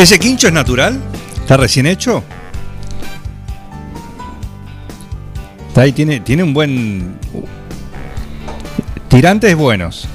[0.00, 0.98] ¿Ese quincho es natural?
[1.40, 2.24] ¿Está recién hecho?
[5.68, 7.16] Está ahí, tiene, tiene un buen.
[9.08, 10.08] Tirantes buenos.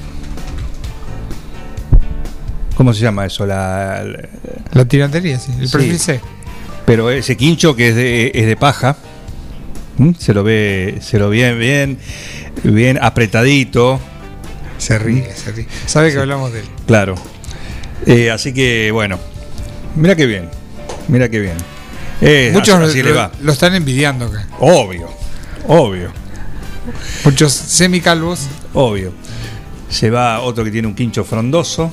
[2.76, 3.46] ¿Cómo se llama eso?
[3.46, 4.28] La, la-
[4.72, 5.52] La tirantería, sí.
[5.58, 5.72] El Sí.
[5.72, 6.20] perfil C.
[6.84, 8.96] pero ese quincho que es de, es de paja.
[10.18, 11.98] Se lo ve, se lo ve bien,
[12.64, 13.98] bien apretadito.
[14.78, 15.68] Se ríe, se ríe.
[15.86, 16.66] Sabe que hablamos de él.
[16.86, 17.14] Claro.
[18.04, 19.18] Eh, así que bueno.
[19.96, 20.48] Mira qué bien.
[21.08, 21.56] Mira qué bien.
[22.20, 23.30] Eh, Muchos así lo, le va.
[23.42, 24.46] lo están envidiando acá.
[24.60, 25.08] Obvio.
[25.66, 26.12] Obvio.
[27.24, 28.46] Muchos semicalvos.
[28.74, 29.12] Obvio.
[29.88, 31.90] Se va otro que tiene un quincho frondoso.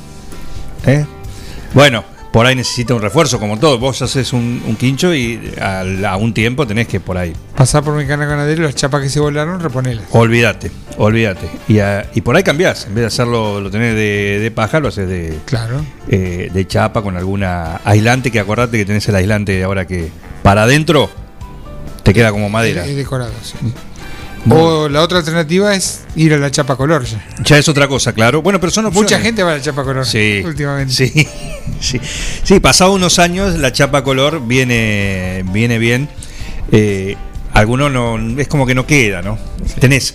[0.86, 1.06] ¿eh?
[1.74, 3.78] Bueno, por ahí necesita un refuerzo, como todo.
[3.80, 7.32] Vos haces un, un quincho y a un tiempo tenés que por ahí.
[7.56, 10.06] Pasar por mi canal ganadero, las chapas que se volaron, reponelas.
[10.12, 11.48] Olvídate, olvídate.
[11.68, 12.88] Y, a- y por ahí cambiás.
[12.88, 15.86] En vez de hacerlo, lo tenés de, de paja, lo haces de, Claro.
[16.10, 18.32] eh, de chapa con alguna aislante.
[18.32, 20.10] Que acordate que tenés el aislante ahora que
[20.42, 21.10] para adentro
[22.02, 22.84] te queda como madera.
[22.86, 23.54] Es decorado, sí.
[24.50, 27.24] O la otra alternativa es ir a la chapa color ya.
[27.46, 28.42] Ya es otra cosa, claro.
[28.42, 29.12] Bueno, pero son opciones.
[29.12, 30.94] Mucha gente va a la chapa color Sí, últimamente.
[30.94, 31.28] Sí,
[31.80, 32.00] sí,
[32.44, 32.60] sí.
[32.60, 36.10] Pasado unos años, la chapa color viene, viene bien.
[36.72, 37.16] Eh,
[37.54, 39.38] algunos no, es como que no queda, ¿no?
[39.80, 40.14] Tenés,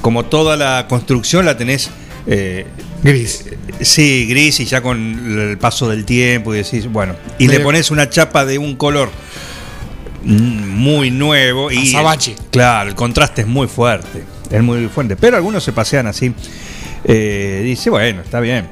[0.00, 1.90] como toda la construcción, la tenés.
[2.26, 2.66] eh,
[3.04, 3.44] Gris.
[3.80, 4.98] Sí, gris y ya con
[5.50, 9.08] el paso del tiempo y decís, bueno, y le pones una chapa de un color
[10.24, 12.34] muy nuevo y Azabache.
[12.50, 16.32] claro, el contraste es muy fuerte, es muy fuerte, pero algunos se pasean así.
[17.04, 18.66] Eh, dice, bueno, está bien.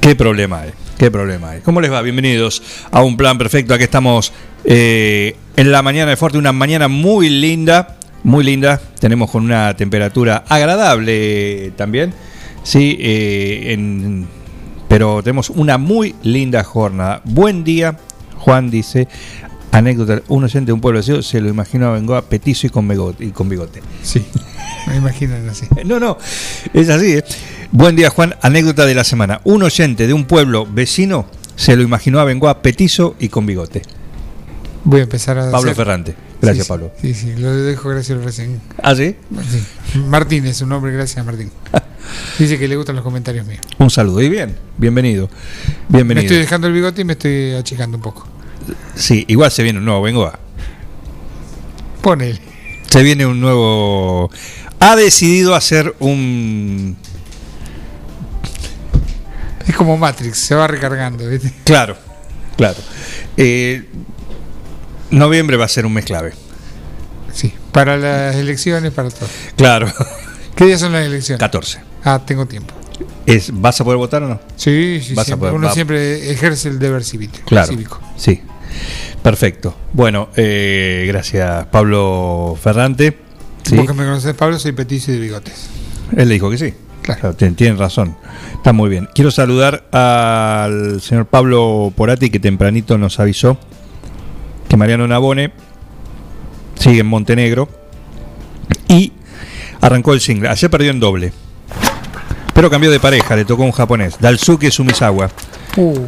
[0.00, 0.70] ¿Qué problema hay?
[0.98, 1.60] ¿Qué problema hay?
[1.60, 2.02] ¿Cómo les va?
[2.02, 3.74] Bienvenidos a un plan perfecto.
[3.74, 4.32] Aquí estamos
[4.64, 8.80] eh, en la mañana de Fuerte, una mañana muy linda, muy linda.
[9.00, 12.12] Tenemos con una temperatura agradable también,
[12.62, 14.26] sí, eh, en-
[14.88, 17.20] pero tenemos una muy linda jornada.
[17.24, 17.96] Buen día,
[18.38, 19.08] Juan dice.
[19.78, 22.86] Anécdota, un oyente de un pueblo vecino se lo imaginó a Bengoa petizo y con
[22.86, 23.24] bigote.
[23.24, 23.82] Y con bigote.
[24.02, 24.24] Sí.
[24.86, 25.66] Me imaginan así.
[25.84, 26.16] No, no,
[26.72, 27.14] es así.
[27.14, 27.24] ¿eh?
[27.72, 28.36] Buen día, Juan.
[28.40, 29.40] Anécdota de la semana.
[29.44, 31.26] Un oyente de un pueblo vecino
[31.56, 33.82] se lo imaginó a Bengoa petizo y con bigote.
[34.84, 35.50] Voy a empezar a.
[35.50, 36.14] Pablo hacer- Ferrante.
[36.40, 36.68] Gracias, Sí.
[36.68, 36.92] Pablo.
[37.00, 38.60] Sí, sí, lo dejo gracias recién.
[38.82, 39.16] ¿Ah, sí?
[39.50, 39.98] Sí.
[39.98, 41.50] Martín es un nombre, gracias Martín.
[42.38, 43.62] Dice que le gustan los comentarios míos.
[43.78, 44.20] Un saludo.
[44.20, 45.28] Y bien, bienvenido.
[45.88, 46.26] Me Bienvenido.
[46.26, 48.28] estoy dejando el bigote y me estoy achicando un poco.
[48.94, 50.38] Sí, igual se viene un nuevo Bengoa.
[52.02, 52.40] Ponele.
[52.90, 54.30] Se viene un nuevo.
[54.80, 56.96] Ha decidido hacer un.
[59.66, 61.52] Es como Matrix, se va recargando, ¿viste?
[61.64, 61.96] Claro,
[62.56, 62.76] claro.
[63.36, 63.88] Eh,
[65.10, 66.34] noviembre va a ser un mes clave.
[67.32, 67.52] Sí.
[67.72, 69.28] Para las elecciones, para todo.
[69.56, 69.90] Claro.
[70.54, 71.40] ¿Qué días son las elecciones?
[71.40, 71.80] 14.
[72.04, 72.74] Ah, tengo tiempo.
[73.26, 74.40] Es, ¿Vas a poder votar o no?
[74.56, 77.38] Sí, sí, Vas a poder- uno va- siempre ejerce el deber cívico.
[77.46, 77.66] Claro.
[77.68, 78.00] cívico.
[78.16, 78.42] Sí.
[79.22, 79.74] Perfecto.
[79.92, 83.18] Bueno, eh, gracias Pablo Ferrante.
[83.62, 83.76] Sí.
[83.76, 85.68] Vos que me conoces, Pablo, soy petizo y de bigotes.
[86.16, 86.74] Él le dijo que sí.
[87.02, 87.34] Claro.
[87.36, 88.16] Tien- Tienen razón.
[88.54, 89.08] Está muy bien.
[89.14, 93.58] Quiero saludar al señor Pablo Porati que tempranito nos avisó
[94.68, 95.52] que Mariano Nabone
[96.78, 97.68] sigue en Montenegro
[98.88, 99.12] y
[99.80, 100.48] arrancó el single.
[100.48, 101.32] Ayer perdió en doble.
[102.54, 105.28] Pero cambió de pareja, le tocó un japonés, Dalsuke Sumisawa.
[105.76, 105.98] Uh,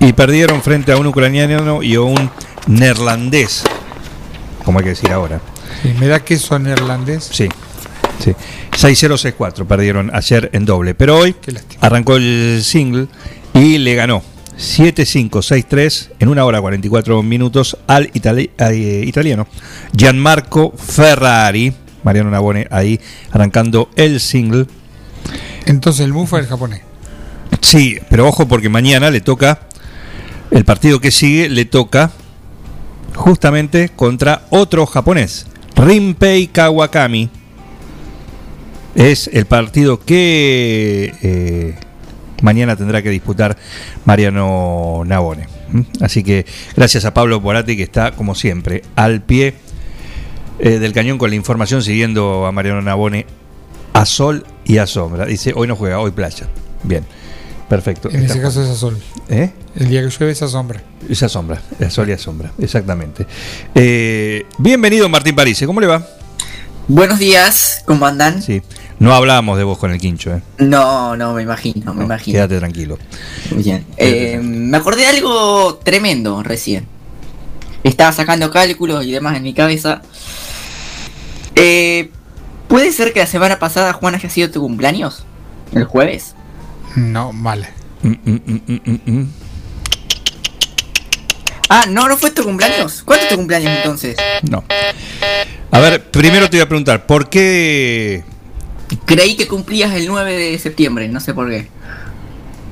[0.00, 2.30] Y perdieron frente a un ucraniano y a un
[2.66, 3.64] neerlandés.
[4.64, 5.40] Como hay que decir ahora.
[5.82, 7.28] sí, me da queso neerlandés.
[7.32, 7.48] Sí,
[8.22, 8.32] sí.
[8.72, 10.94] 6-0-6-4 perdieron ayer en doble.
[10.94, 11.34] Pero hoy
[11.80, 13.08] arrancó el single
[13.54, 14.22] y le ganó
[14.56, 19.46] 7-5-6-3 en una hora 44 minutos al itali- eh, italiano
[19.96, 21.72] Gianmarco Ferrari.
[22.04, 23.00] Mariano Nabone ahí
[23.32, 24.66] arrancando el single.
[25.66, 26.82] Entonces el Mufa es el japonés.
[27.60, 29.60] Sí, pero ojo porque mañana le toca,
[30.50, 32.10] el partido que sigue le toca
[33.14, 35.46] justamente contra otro japonés,
[35.76, 37.30] Rinpei Kawakami.
[38.94, 41.74] es el partido que eh,
[42.42, 43.56] mañana tendrá que disputar
[44.04, 45.46] Mariano Nabone.
[46.00, 46.46] Así que
[46.76, 49.54] gracias a Pablo Porati que está como siempre al pie
[50.58, 53.26] eh, del cañón con la información siguiendo a Mariano Nabone
[53.92, 55.26] a sol y a sombra.
[55.26, 56.46] Dice, hoy no juega, hoy playa.
[56.84, 57.04] Bien,
[57.68, 58.08] perfecto.
[58.10, 58.98] En ese caso es a sol.
[59.28, 59.52] ¿Eh?
[59.76, 60.82] El día que llueve es a sombra.
[61.08, 63.26] Esa sombra, la sol y a sombra, exactamente.
[63.74, 66.06] Eh, bienvenido Martín París, ¿cómo le va?
[66.88, 68.42] Buenos días, ¿cómo andan?
[68.42, 68.62] Sí,
[68.98, 70.42] no hablamos de vos con el quincho, ¿eh?
[70.58, 72.34] No, no, me imagino, me No, imagino.
[72.36, 72.98] Quédate tranquilo.
[73.54, 73.84] Bien.
[73.96, 76.86] Eh, me acordé de algo tremendo recién.
[77.84, 80.02] Estaba sacando cálculos y demás en mi cabeza.
[81.54, 82.10] Eh,
[82.68, 85.24] ¿Puede ser que la semana pasada Juan haya sido tu cumpleaños?
[85.72, 86.34] ¿El jueves?
[86.96, 87.68] No, vale.
[88.02, 89.28] Mm, mm, mm, mm, mm, mm.
[91.70, 93.02] Ah, no, no fue tu cumpleaños.
[93.04, 94.16] ¿Cuándo es tu cumpleaños entonces?
[94.42, 94.64] No.
[95.70, 98.24] A ver, primero te voy a preguntar, ¿por qué
[99.04, 101.68] Creí que cumplías el 9 de septiembre, no sé por qué.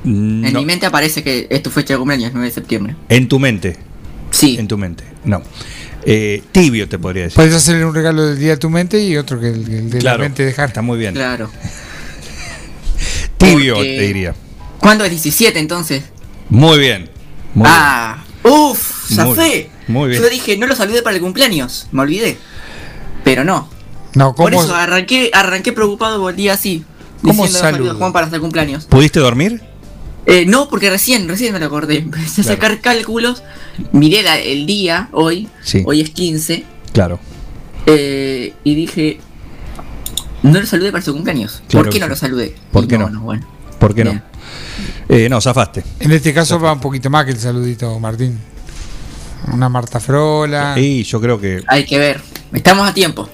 [0.03, 2.95] En mi mente aparece que es tu fecha de cumpleaños, 9 de septiembre.
[3.09, 3.77] en tu mente?
[4.31, 4.57] Sí.
[4.57, 5.41] En tu mente, no.
[6.05, 7.35] Eh, tibio te podría decir.
[7.35, 9.97] Puedes hacerle un regalo del día a tu mente y otro que el, el de
[9.99, 10.69] Claro, la mente dejar.
[10.69, 11.13] Está muy bien.
[11.13, 11.51] Claro.
[13.37, 14.35] Tibio Porque- te diría.
[14.79, 16.03] ¿Cuándo es 17 entonces?
[16.49, 17.09] Muy bien.
[17.53, 19.49] Muy ah, uff, Muy zafé.
[19.49, 20.21] bien, muy bien.
[20.21, 22.37] Yo dije, no lo saludé para el cumpleaños, me olvidé.
[23.23, 23.69] Pero no.
[24.13, 24.63] No, Por ¿cómo?
[24.63, 26.83] eso arranqué, arranqué preocupado el día así.
[27.21, 27.91] ¿Cómo diciendo saludo?
[27.91, 28.83] a Juan para hacer cumpleaños.
[28.83, 28.89] bien.
[28.89, 29.61] ¿Pudiste dormir?
[30.25, 31.97] Eh, no, porque recién, recién me lo acordé.
[31.99, 33.43] Empecé a sacar cálculos.
[33.91, 35.47] Miré la- el día hoy.
[35.63, 35.83] Sí.
[35.85, 36.63] Hoy es 15.
[36.93, 37.19] Claro.
[37.85, 39.19] eh, y dije.
[40.43, 41.61] No lo saludé para su cumpleaños.
[41.67, 42.09] Claro ¿Por qué no sí.
[42.09, 42.55] lo saludé?
[42.71, 43.09] ¿Por qué no?
[43.21, 43.45] bueno.
[43.79, 44.21] ¿Por qué no?
[45.09, 45.83] Eh, no, zafaste.
[45.99, 48.37] En este caso va un poquito más que el saludito, Martín.
[49.53, 50.73] Una Marta Frola.
[50.77, 52.21] Y yo creo que Hay que ver.
[52.53, 53.29] Estamos a tiempo.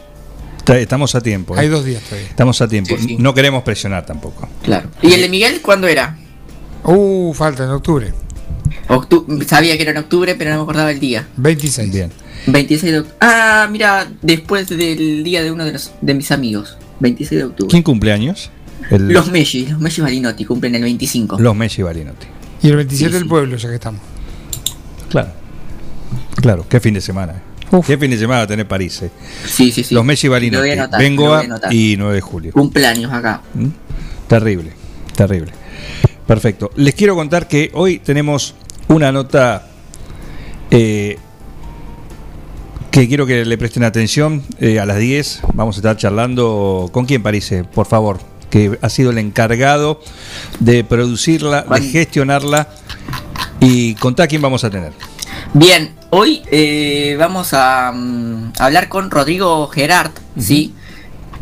[0.64, 1.56] ta- estamos a tiempo.
[1.56, 1.62] ¿eh?
[1.62, 2.30] Hay dos días todavía.
[2.30, 2.96] Estamos a tiempo.
[2.98, 3.18] Sí, sí.
[3.20, 4.48] No queremos presionar tampoco.
[4.64, 4.90] Claro.
[5.02, 6.18] ¿Y el de Miguel cuándo era?
[6.84, 8.14] Uh, falta en octubre.
[8.90, 11.28] Octu- sabía que era en octubre, pero no me acordaba el día.
[11.38, 11.92] 26.
[11.92, 12.12] Bien.
[12.48, 13.18] 26 de octubre.
[13.22, 16.78] Ah, mira, después del día de uno de, los, de mis amigos.
[17.04, 17.70] 26 de octubre.
[17.70, 18.50] ¿Quién cumpleaños?
[18.90, 21.38] El- Los Messi, los Messi Balinotti cumplen el 25.
[21.40, 22.26] los Messi Balinotti.
[22.64, 23.30] Y el 27 Sí, el sí.
[23.30, 24.02] pueblo, ya que estamos.
[25.10, 25.30] Claro.
[26.42, 27.34] Claro, qué fin de semana.
[27.34, 27.76] eh.
[27.76, 27.88] Uf.
[27.88, 29.02] Qué fin de semana va a tener París.
[29.04, 29.12] eh.
[29.46, 29.94] Sí, sí, sí.
[29.96, 30.70] Los Messi Balinotti.
[30.98, 32.52] Vengo a y 9 de julio.
[32.52, 33.42] Cumpleaños acá.
[33.54, 33.68] ¿Mm?
[34.28, 34.72] Terrible,
[35.16, 35.52] terrible.
[36.28, 36.72] Perfecto.
[36.76, 38.56] Les quiero contar que hoy tenemos
[38.88, 39.68] una nota
[40.72, 41.18] eh,
[42.94, 44.44] que quiero que le presten atención.
[44.60, 48.19] Eh, a las 10 vamos a estar charlando con quién parece, por favor,
[48.51, 50.00] que ha sido el encargado
[50.60, 52.69] de producirla, de gestionarla
[53.60, 54.94] y contá quién vamos a tener.
[55.56, 60.75] Bien, hoy eh, vamos a mm, hablar con Rodrigo Gerard, ¿sí?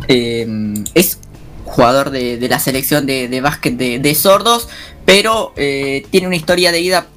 [0.08, 0.48] Eh,
[0.94, 1.20] es
[1.66, 4.70] jugador de, de la selección de, de básquet de, de sordos,
[5.04, 7.08] pero eh, tiene una historia de vida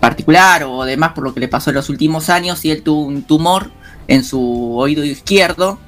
[0.00, 3.02] particular o demás por lo que le pasó en los últimos años y él tuvo
[3.02, 3.70] un tumor
[4.08, 5.78] en su oído izquierdo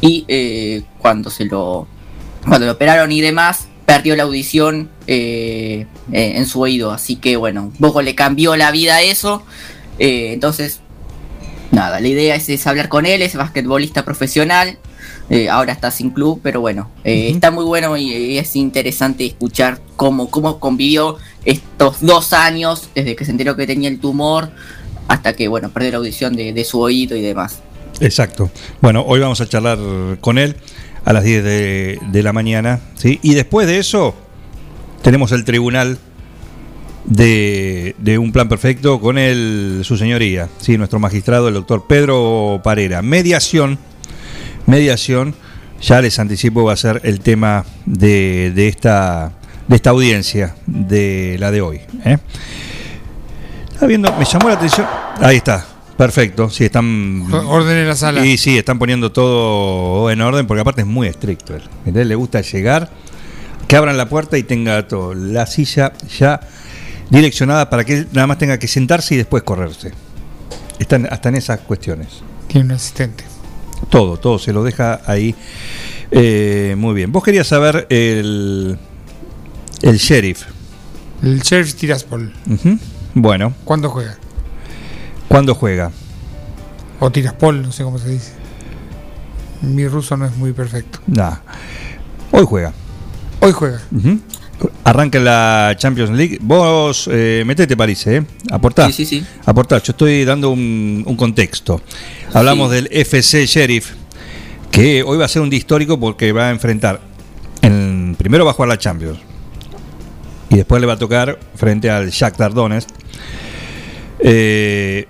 [0.00, 1.86] y eh, cuando se lo
[2.46, 6.90] cuando lo operaron y demás perdió la audición eh, eh, en su oído.
[6.90, 9.42] Así que bueno un poco le cambió la vida eso.
[9.98, 10.80] Eh, entonces
[11.70, 14.78] nada la idea es, es hablar con él es basquetbolista profesional.
[15.50, 20.30] Ahora está sin club pero bueno está muy bueno y, y es interesante escuchar cómo
[20.30, 24.52] cómo convivió estos dos años desde que se enteró que tenía el tumor
[25.08, 27.60] hasta que bueno perdió la audición de, su oído y demás
[28.00, 28.50] Exacto.
[28.82, 29.78] Bueno, hoy vamos a charlar
[30.20, 30.56] con él
[31.06, 32.80] a las 10 de, la mañana.
[32.94, 33.18] ¿sí?
[33.22, 34.14] Y después de eso,
[35.02, 35.98] tenemos el tribunal
[37.06, 40.76] de, de un plan perfecto con el, su señoría, ¿sí?
[40.76, 43.00] nuestro magistrado, el doctor Pedro Parera.
[43.00, 43.78] Mediación,
[44.66, 45.34] mediación,
[45.80, 49.32] ya les anticipo, va a ser el tema de, de esta,
[49.68, 51.80] de esta audiencia, de la de hoy.
[52.04, 52.18] ¿eh?
[53.76, 54.86] Estaba viendo, me llamó la atención.
[55.20, 55.62] Ahí está,
[55.98, 56.48] perfecto.
[56.48, 57.26] Sí, están.
[57.30, 58.24] Orden en la sala.
[58.24, 61.54] Y sí, están poniendo todo en orden porque aparte es muy estricto.
[61.54, 61.62] él.
[61.84, 62.90] Mirá, le gusta llegar,
[63.68, 66.40] que abran la puerta y tenga todo, la silla ya
[67.10, 69.92] direccionada para que él nada más tenga que sentarse y después correrse.
[70.78, 72.08] Están hasta en esas cuestiones.
[72.48, 73.24] Tiene un asistente.
[73.90, 75.34] Todo, todo se lo deja ahí.
[76.10, 77.12] Eh, muy bien.
[77.12, 78.78] Vos querías saber el,
[79.82, 80.44] el sheriff.
[81.22, 82.32] El Sheriff Tiraspol.
[82.50, 82.78] Ujú.
[83.18, 84.14] Bueno, ¿Cuándo juega?
[85.28, 85.90] ¿cuándo juega?
[87.00, 88.32] O Tiraspol, no sé cómo se dice.
[89.62, 90.98] Mi ruso no es muy perfecto.
[91.06, 91.36] Nah.
[92.30, 92.72] Hoy juega.
[93.40, 93.80] Hoy juega.
[94.84, 96.38] Arranca la Champions League.
[96.42, 98.22] Vos eh, metete, París, ¿eh?
[98.50, 98.86] Aportá.
[98.88, 99.26] Sí, sí, sí.
[99.46, 99.78] Aportá.
[99.82, 101.80] Yo estoy dando un, un contexto.
[102.34, 102.76] Hablamos Sí.
[102.76, 103.92] del FC Sheriff,
[104.70, 107.00] que hoy va a ser un día histórico porque va a enfrentar
[108.16, 109.18] primero va a jugar la Champions.
[110.56, 112.88] Y después le va a tocar frente al Shakhtar Donetsk.
[114.18, 115.06] Eh,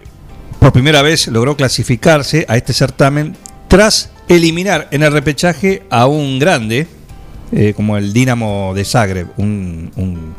[0.59, 3.37] por primera vez logró clasificarse a este certamen
[3.69, 6.89] tras eliminar en el repechaje a un grande,
[7.53, 10.35] eh, como el Dinamo de Zagreb, un, un-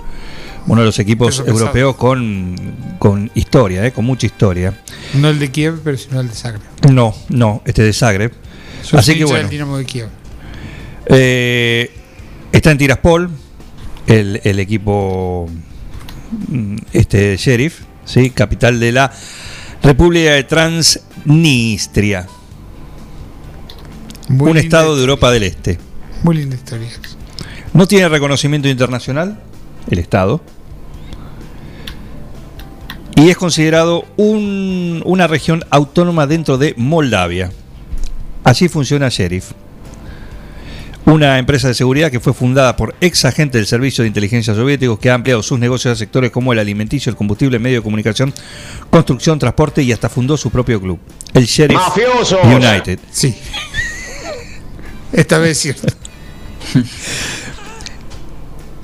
[0.67, 2.57] uno de los equipos europeos con,
[2.99, 4.77] con historia, eh, con mucha historia.
[5.13, 6.61] No el de Kiev, pero sino el de Zagreb.
[6.91, 8.33] No, no, este de Zagreb.
[8.91, 9.47] Así que bueno.
[9.47, 10.09] Dinamo de Kiev.
[11.05, 11.89] Eh,
[12.51, 13.29] está en Tiraspol,
[14.07, 15.47] el, el equipo
[16.49, 18.29] mm, este Sheriff, ¿sí?
[18.31, 19.11] capital de la
[19.83, 22.27] República de Transnistria,
[24.29, 25.77] Muy un estado de Europa del Este.
[26.23, 26.87] Muy linda historia.
[27.73, 29.39] No tiene reconocimiento internacional,
[29.89, 30.41] el estado,
[33.15, 37.51] y es considerado un- una región autónoma dentro de Moldavia.
[38.43, 39.51] Así funciona Sheriff.
[41.07, 44.99] Una empresa de seguridad que fue fundada por ex agentes del Servicio de Inteligencia Soviéticos
[44.99, 48.33] que ha ampliado sus negocios a sectores como el alimenticio, el combustible, medio de comunicación,
[48.89, 50.99] construcción, transporte y hasta fundó su propio club,
[51.33, 52.39] el Sheriff ¡Mafiosos!
[52.43, 52.99] United.
[53.09, 53.33] Sí.
[55.13, 55.87] Esta vez es cierto.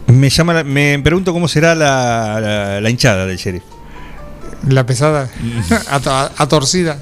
[0.07, 3.63] Me llama, la- me pregunto cómo será la, la- la hinchada del Sheriff.
[4.69, 5.29] La pesada,
[5.89, 6.97] ato- atorcida.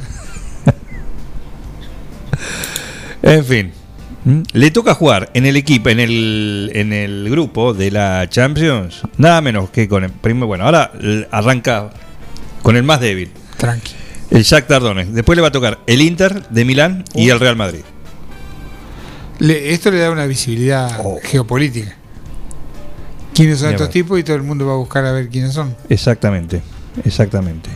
[3.21, 3.71] En fin.
[4.23, 4.41] ¿Mm?
[4.53, 9.41] Le toca jugar en el equipo, en el, en el grupo de la Champions, nada
[9.41, 10.45] menos que con el primero.
[10.47, 10.91] Bueno, ahora
[11.31, 11.89] arranca
[12.61, 13.93] con el más débil, Tranqui.
[14.29, 15.09] el Shakhtar Donetsk.
[15.11, 17.81] Después le va a tocar el Inter de Milán y el Real Madrid.
[19.39, 21.17] Le- esto le da una visibilidad Oh.
[21.23, 21.95] geopolítica.
[23.33, 24.19] ¿Quiénes son estos tipos?
[24.19, 25.75] Y todo el mundo va a buscar a ver quiénes son.
[25.89, 26.61] Exactamente,
[27.03, 27.69] exactamente.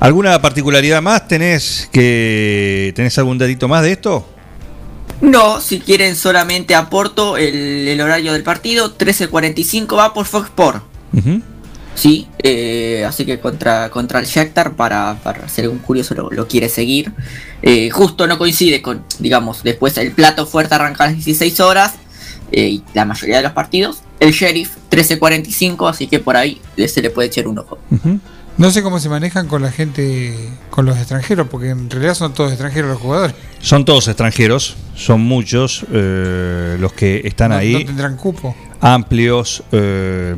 [0.00, 1.28] ¿Alguna particularidad más?
[1.28, 4.26] ¿Tenés que tenés algún datito más de esto?
[5.20, 10.82] No, si quieren solamente aporto el, el horario del partido, 13.45 va por Fox Sport.
[11.94, 16.46] Sí, eh, así que contra, contra el Shakhtar, para, para ser un curioso, lo, lo
[16.46, 17.12] quiere seguir.
[17.62, 21.94] Eh, justo no coincide con, digamos, después el plato fuerte arranca a las 16 horas
[22.52, 24.02] eh, y la mayoría de los partidos.
[24.18, 27.78] El Sheriff 13.45, así que por ahí se le puede echar un ojo.
[28.60, 30.36] No sé cómo se manejan con la gente,
[30.68, 33.34] con los extranjeros, porque en realidad son todos extranjeros los jugadores.
[33.62, 37.72] Son todos extranjeros, son muchos eh, los que están no, ahí.
[37.72, 38.54] no tendrán cupo.
[38.82, 39.62] amplios.
[39.72, 40.36] eh,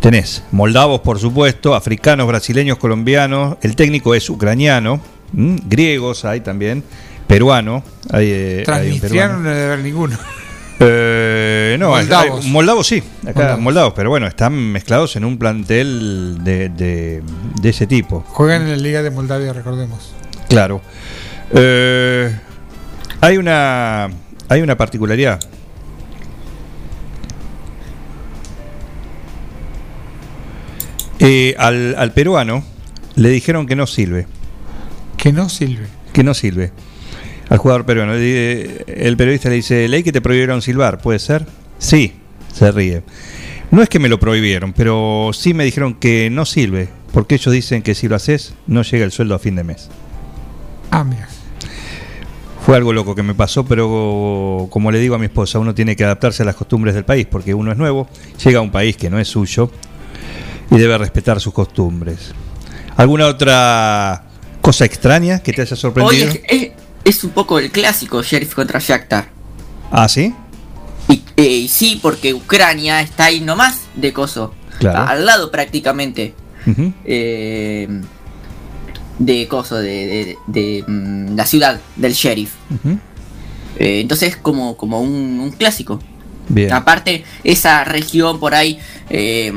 [0.00, 3.56] tenés moldavos, por supuesto, africanos, brasileños, colombianos.
[3.62, 5.00] El técnico es ucraniano,
[5.34, 5.58] ¿m?
[5.64, 6.84] griegos hay también,
[7.26, 7.82] peruano.
[8.10, 9.38] Hay, eh, hay un peruano.
[9.38, 10.18] no debe haber ninguno.
[10.84, 12.44] Eh, no, Moldavos.
[12.44, 13.60] hay- moldavos sí, acá moldavos.
[13.60, 13.92] Moldavos.
[13.94, 17.22] pero bueno, están mezclados en un plantel de, de-
[17.60, 18.24] de ese tipo.
[18.28, 20.12] Juegan en la Liga de Moldavia, recordemos.
[20.48, 20.80] Claro.
[21.54, 22.34] Eh,
[23.20, 24.08] hay una
[24.48, 25.40] hay una particularidad.
[31.18, 32.64] Eh, al, al peruano
[33.14, 34.26] le dijeron que no sirve,
[35.16, 35.86] Que no sirve.
[36.12, 36.72] que no sirve.
[37.52, 38.14] Al jugador peruano.
[38.14, 41.44] Le di- El periodista le dice, ley que te prohibieron silbar, ¿puede ser?
[41.78, 42.14] Sí,
[42.50, 43.02] se ríe.
[43.70, 47.52] No es que me lo prohibieron, pero sí me dijeron que no sirve, porque ellos
[47.52, 49.90] dicen que si lo haces, no llega el sueldo a fin de mes.
[50.90, 51.28] Ah, mira.
[52.64, 55.94] Fue algo loco que me pasó, pero como le digo a mi esposa, uno tiene
[55.94, 58.08] que adaptarse a las costumbres del país, porque uno es nuevo,
[58.42, 59.70] llega a un país que no es suyo
[60.70, 62.32] y debe respetar sus costumbres.
[62.96, 64.24] ¿Alguna otra
[64.62, 66.30] cosa extraña que te haya sorprendido?
[66.48, 66.70] es,
[67.04, 69.28] es- un poco el clásico Sheriff contra Shakhtar.
[69.90, 70.34] Ah, sí,
[71.08, 74.54] Y, eh, sí, porque Ucrania está ahí nomás de coso.
[74.78, 75.00] Claro.
[75.10, 76.34] Al lado prácticamente.
[77.04, 77.88] Eh,
[79.18, 82.52] de coso, de, de- de, mm, la ciudad del sheriff.
[83.78, 86.00] Eh, entonces es como, como un, un clásico.
[86.48, 86.72] Bien.
[86.72, 88.78] Aparte, esa región por ahí
[89.10, 89.52] eh,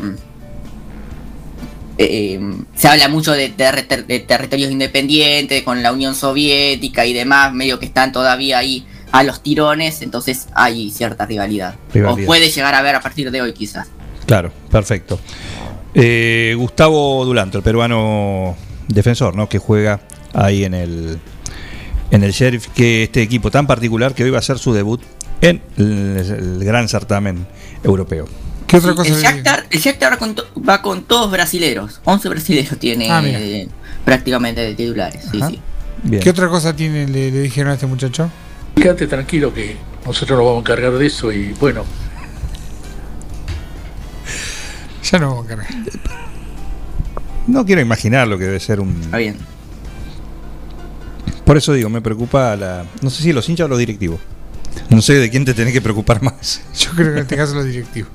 [1.97, 2.39] eh,
[2.75, 8.11] se habla mucho de, territorios independientes con la Unión Soviética y demás, medio que están
[8.11, 11.75] todavía ahí a los tirones, entonces hay cierta rivalidad.
[11.93, 12.23] Rivalidad.
[12.23, 13.87] O puede llegar a ver a partir de hoy quizás.
[14.25, 15.19] Claro, perfecto.
[15.93, 18.57] Eh, Gustavo Dulanto, el peruano
[18.89, 19.47] defensor, ¿no?
[19.47, 20.01] Que juega
[20.33, 21.19] ahí en el
[22.11, 25.01] en el Sheriff, que este equipo tan particular que hoy va a hacer su debut
[25.41, 27.47] en el, el gran certamen
[27.83, 28.27] europeo.
[28.67, 29.09] ¿Qué otra Sí, cosa?
[29.15, 30.35] el Shakhtar, el Shakhtar va, con
[30.67, 32.01] va con todos brasileros.
[32.03, 33.67] 11 brasileros tiene Ah, eh,
[34.03, 35.23] prácticamente de titulares.
[35.31, 35.49] Sí, Ajá.
[35.51, 35.59] sí.
[36.03, 36.21] Bien.
[36.21, 38.29] ¿Qué otra cosa tiene, le, le dijeron a este muchacho?
[38.75, 41.83] Quédate tranquilo que nosotros nos vamos a encargar de eso y bueno,
[45.11, 45.67] Ya no vamos a cargar.
[47.47, 48.99] No quiero imaginar lo que debe ser un.
[49.03, 49.37] Está bien.
[51.45, 52.85] Por eso digo, me preocupa la.
[53.01, 54.19] No sé si los hinchas o los directivos.
[54.89, 56.61] No sé de quién te tenés que preocupar más.
[56.79, 58.09] Yo creo que en este caso los directivos.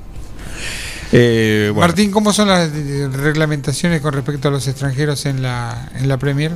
[1.12, 5.90] Eh, bueno, Martín, ¿cómo son las eh, reglamentaciones con respecto a los extranjeros en la,
[5.96, 6.52] en la Premier?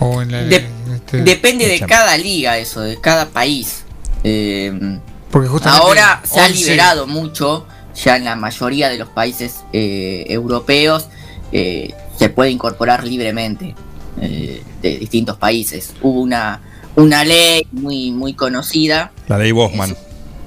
[0.00, 3.84] O en la, De- en este- Depende de cada liga eso, de cada país.
[4.22, 4.98] Eh,
[5.30, 9.56] porque justamente ahora se ha 11 liberado mucho, ya en la mayoría de los países
[9.72, 11.08] eh, europeos
[11.52, 13.74] eh, se puede incorporar libremente
[14.20, 15.92] eh, de distintos países.
[16.00, 16.60] Hubo una,
[16.96, 19.94] una ley muy, muy conocida la ley Bosman.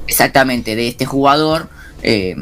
[0.07, 1.69] exactamente de este jugador
[2.01, 2.35] eh,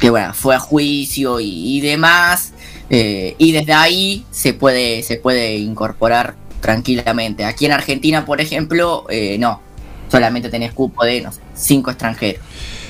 [0.00, 2.52] que bueno fue a juicio y, y demás
[2.90, 9.06] eh, y desde ahí se puede se puede incorporar tranquilamente aquí en Argentina por ejemplo
[9.10, 9.60] eh, no
[10.10, 12.42] solamente tenés cupo de no sé, cinco extranjeros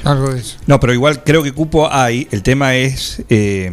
[0.05, 0.57] Algo de eso.
[0.67, 2.29] No, pero igual creo que cupo hay.
[2.31, 3.23] El tema es.
[3.29, 3.73] eh,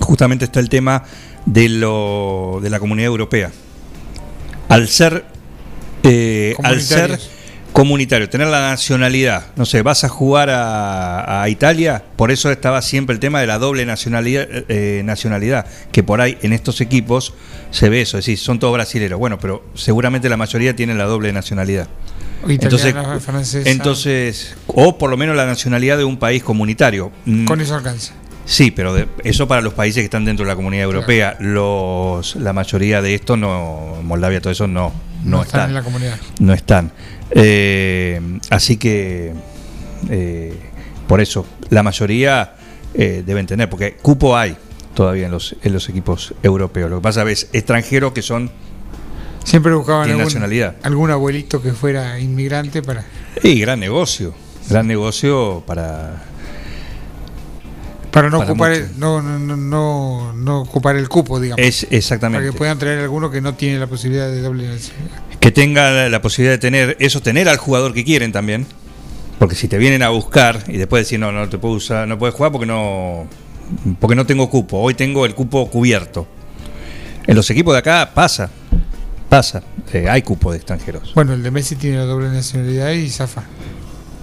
[0.00, 1.04] justamente está el tema
[1.46, 3.50] de, lo, de la comunidad europea.
[4.68, 5.24] Al ser.
[6.02, 7.18] eh, al ser.
[7.72, 12.82] Comunitario, tener la nacionalidad, no sé, vas a jugar a, a Italia, por eso estaba
[12.82, 17.34] siempre el tema de la doble nacionalidad, eh, nacionalidad, que por ahí en estos equipos
[17.70, 21.04] se ve eso, es decir, son todos brasileros, bueno, pero seguramente la mayoría tienen la
[21.04, 21.88] doble nacionalidad.
[22.44, 23.70] O Entonces, italiana, francesa.
[23.70, 27.10] entonces, o por lo menos la nacionalidad de un país comunitario.
[27.24, 28.12] Mm, con eso alcanza.
[28.44, 31.36] Sí, pero de- eso para los países que están dentro de la comunidad europea.
[31.38, 34.92] Los, la mayoría de estos, no, Moldavia, todo eso, no,
[35.24, 35.68] no, No, están.
[35.68, 36.16] en la comunidad.
[36.40, 36.92] No están.
[37.30, 39.32] Eh, así que,
[40.10, 40.54] eh,
[41.06, 42.54] por eso, la mayoría
[42.94, 44.56] eh, deben tener, porque cupo hay
[44.94, 46.90] todavía en los, en los equipos europeos.
[46.90, 48.50] Lo que pasa es extranjeros que son
[49.44, 50.76] Siempre buscaban algún, nacionalidad.
[50.82, 53.04] algún abuelito que fuera inmigrante para.
[53.42, 54.34] Y gran negocio.
[54.68, 56.24] Gran negocio para.
[58.12, 61.64] Para no Para ocupar el, no, no, no, no, ocupar el cupo, digamos.
[61.64, 62.50] Es para exactamente.
[62.50, 65.16] que puedan traer alguno que no tiene la posibilidad de doble nacionalidad.
[65.40, 68.66] Que tenga la, la posibilidad de tener eso, tener al jugador que quieren también.
[69.38, 72.18] Porque si te vienen a buscar y después decir no, no te puedo usar, no
[72.18, 73.26] puedes jugar porque no.
[73.98, 74.78] Porque no tengo cupo.
[74.78, 76.28] Hoy tengo el cupo cubierto.
[77.26, 78.50] En los equipos de acá pasa.
[79.30, 79.62] Pasa.
[79.90, 81.12] Eh, hay cupo de extranjeros.
[81.14, 83.44] Bueno, el de Messi tiene la doble nacionalidad y zafa.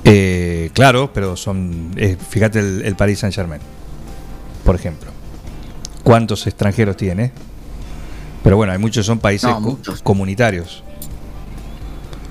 [0.03, 1.91] Eh, claro, pero son.
[1.97, 3.61] eh, fíjate el, el Paris Saint Germain.
[4.69, 5.09] Por ejemplo.
[6.03, 7.31] ¿Cuántos extranjeros tiene?
[8.43, 10.03] Pero bueno, hay muchos son países No, co- muchos.
[10.03, 10.83] comunitarios.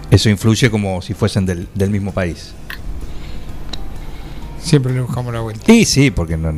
[0.09, 2.53] Eso influye como si fuesen del, del mismo país.
[4.61, 5.72] Siempre le buscamos la vuelta.
[5.72, 6.53] Y sí, porque no-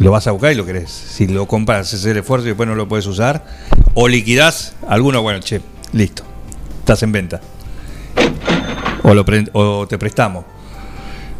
[0.00, 0.90] lo vas a buscar y lo querés.
[0.90, 3.46] Si lo compras, haces el esfuerzo y después no lo puedes usar,
[3.94, 5.60] o liquidás, alguno, bueno, che,
[5.92, 6.24] listo,
[6.80, 7.40] estás en venta.
[9.04, 10.44] O, lo pre- o te prestamos.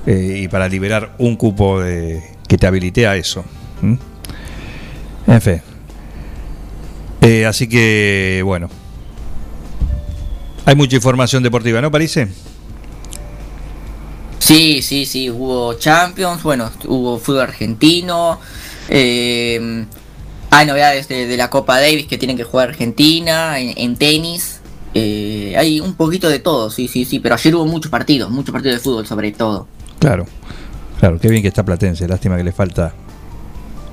[0.07, 3.45] Eh, y para liberar un cupo de, que te habilite a eso.
[5.27, 5.63] En fin.
[7.21, 8.69] Eh, así que, bueno.
[10.65, 12.29] Hay mucha información deportiva, ¿no, parece?
[14.39, 18.39] Sí, sí, sí, hubo Champions, bueno, hubo fútbol argentino,
[18.89, 19.85] eh,
[20.51, 24.61] hay novedades de, de la Copa Davis que tienen que jugar Argentina, en, en tenis,
[24.95, 28.53] eh, hay un poquito de todo, sí, sí, sí, pero ayer hubo muchos partidos, muchos
[28.53, 29.67] partidos de fútbol sobre todo.
[29.99, 30.27] Claro,
[31.01, 32.93] claro, qué bien que está Platense, lástima que le falta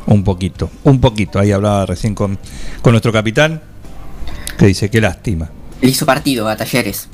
[0.05, 1.39] un poquito, un poquito.
[1.39, 2.37] Ahí hablaba recién con,
[2.81, 3.61] con nuestro capitán,
[4.57, 5.49] que dice, qué lástima.
[5.81, 7.07] Le hizo partido a Talleres.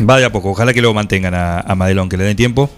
[0.00, 2.70] Va de a poco, ojalá que lo mantengan a, a Madelón, que le den tiempo,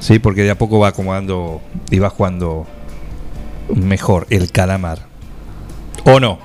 [0.00, 1.60] sí, porque de a poco va acomodando
[1.90, 2.66] y va jugando
[3.74, 5.06] mejor el calamar.
[6.04, 6.38] ¿O no?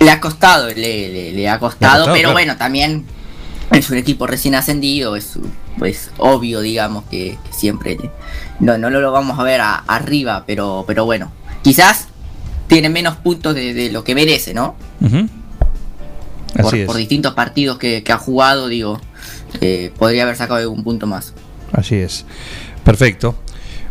[0.00, 2.32] Le ha costado, le, le- le ha costado, costado, pero claro.
[2.34, 3.04] bueno, también
[3.72, 5.38] es un equipo recién ascendido, es
[5.78, 7.98] pues obvio, digamos, que, que siempre
[8.60, 12.08] no, no lo vamos a ver a- arriba, pero, pero bueno, quizás
[12.68, 14.76] tiene menos puntos de, de lo que merece, ¿no?
[16.56, 16.86] Por, Así es.
[16.86, 18.98] por distintos partidos que, que ha jugado, digo,
[19.60, 21.34] eh, podría haber sacado algún punto más.
[21.72, 22.24] Así es.
[22.84, 23.34] Perfecto.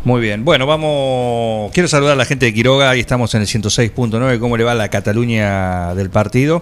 [0.05, 0.45] Muy bien.
[0.45, 1.71] Bueno, vamos.
[1.73, 2.91] Quiero saludar a la gente de Quiroga.
[2.91, 4.37] Ahí estamos en el 106.9.
[4.39, 6.61] ¿Cómo le va la Cataluña del partido?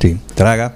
[0.01, 0.75] Sí, traga.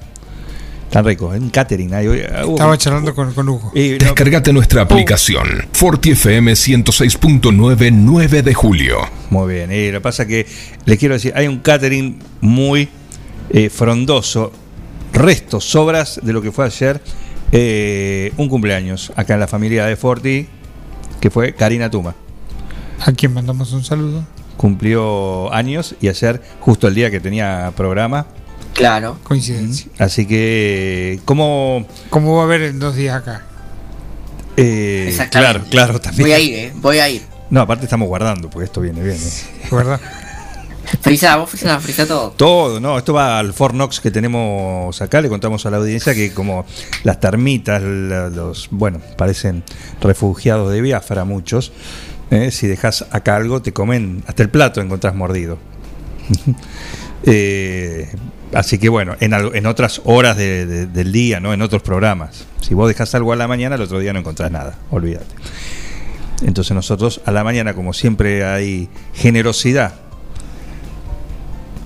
[0.91, 1.93] Tan rico, es un catering.
[1.93, 3.71] ahí, hoy- uh, Estaba charlando con, con Hugo.
[3.75, 5.67] y no- Descargate nuestra aplicación.
[5.73, 8.99] Forti FM 106.9 9 de julio.
[9.29, 10.45] Muy bien, y lo que pasa que
[10.85, 12.87] les quiero decir, hay un catering muy
[13.49, 14.53] eh, frondoso,
[15.11, 17.01] restos, sobras de lo que fue ayer
[17.51, 20.47] eh, un cumpleaños acá en la familia de Forti,
[21.19, 22.15] que fue Karina Tuma.
[23.05, 24.23] A quien mandamos un saludo.
[24.55, 28.27] Cumplió años y ayer, justo el día que tenía programa.
[28.75, 29.17] Claro.
[29.23, 29.89] Coincidencia.
[29.97, 31.87] Así que, ¿cómo...?
[32.09, 33.43] ¿Cómo va a haber en dos días acá?
[34.57, 35.69] Eh, Exactamente.
[35.69, 36.27] claro, claro, también.
[36.27, 36.73] Voy a ir, eh.
[36.75, 37.23] Voy a ir.
[37.49, 39.17] No, aparte estamos guardando, porque esto viene bien.
[39.17, 39.67] ¿eh?
[39.71, 39.99] ¿Verdad?
[41.01, 42.31] Frisa, vos frisa, frisa todo.
[42.31, 46.31] Todo, no, esto va al Fornox que tenemos acá, le contamos a la audiencia que
[46.31, 46.65] como
[47.03, 49.63] las termitas, los, bueno, parecen
[49.99, 51.71] refugiados de Biafra muchos,
[52.29, 52.51] ¿eh?
[52.51, 55.57] si dejas acá algo te comen, hasta el plato encontrás mordido.
[57.27, 58.07] Eh,
[58.53, 61.53] así que bueno, en, algo- en otras horas de- de- del día, ¿no?
[61.53, 64.51] en otros programas, si vos dejas algo a la mañana, el otro día no encontrás
[64.51, 65.33] nada, olvídate.
[66.43, 69.95] Entonces nosotros a la mañana, como siempre hay generosidad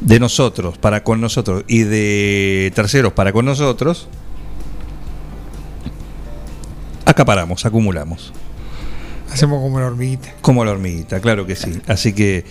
[0.02, 4.08] de nosotros para con nosotros y de terceros para con nosotros,
[7.06, 8.34] acaparamos, acumulamos.
[9.32, 10.34] Hacemos como la hormiguita.
[10.42, 11.80] Como la hormiguita, claro que sí.
[11.88, 12.46] Así que,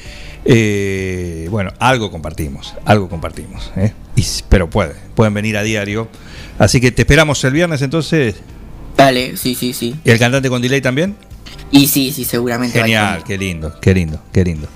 [0.51, 3.71] eh, bueno, algo compartimos, algo compartimos.
[3.77, 3.93] ¿eh?
[4.17, 6.09] Y pero puede, pueden venir a diario.
[6.59, 8.37] Así que te esperamos el viernes entonces.
[8.97, 9.95] Dale, sí, sí, sí.
[10.03, 11.17] ¿Y el cantante con delay también?
[11.71, 14.69] Y sí, sí, seguramente Genial, qué lindo, qué lindo, qué lindo,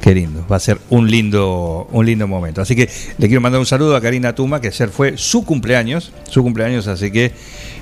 [0.00, 0.44] qué lindo.
[0.50, 2.60] Va a ser un lindo, un lindo momento.
[2.60, 6.12] Así que le quiero mandar un saludo a Karina Tuma, que ayer fue su cumpleaños,
[6.28, 7.30] su cumpleaños, así que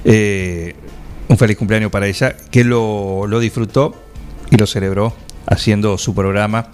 [0.04, 0.74] eh,
[1.26, 3.96] un feliz cumpleaños para ella, que lo, lo disfrutó
[4.50, 6.70] y lo celebró haciendo su programa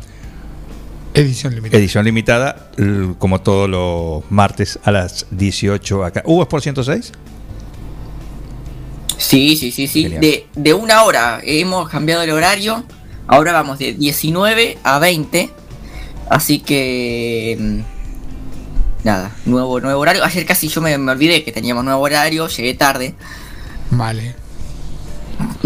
[1.16, 1.78] Edición limitada.
[1.80, 6.22] edición limitada, l- como todos los martes a las 18 acá.
[6.26, 7.12] ¿Hubo es por 106?
[9.18, 10.04] Sí, sí, sí, sí.
[10.08, 12.84] De, de una hora hemos cambiado el horario.
[13.26, 15.50] Ahora vamos de 19 a 20.
[16.28, 17.56] Así que.
[17.58, 17.80] mm,
[19.04, 20.24] Nada, nuevo, nuevo horario.
[20.24, 22.48] Ayer casi yo me, me olvidé que teníamos nuevo horario.
[22.48, 23.14] Llegué tarde.
[23.90, 24.34] Vale.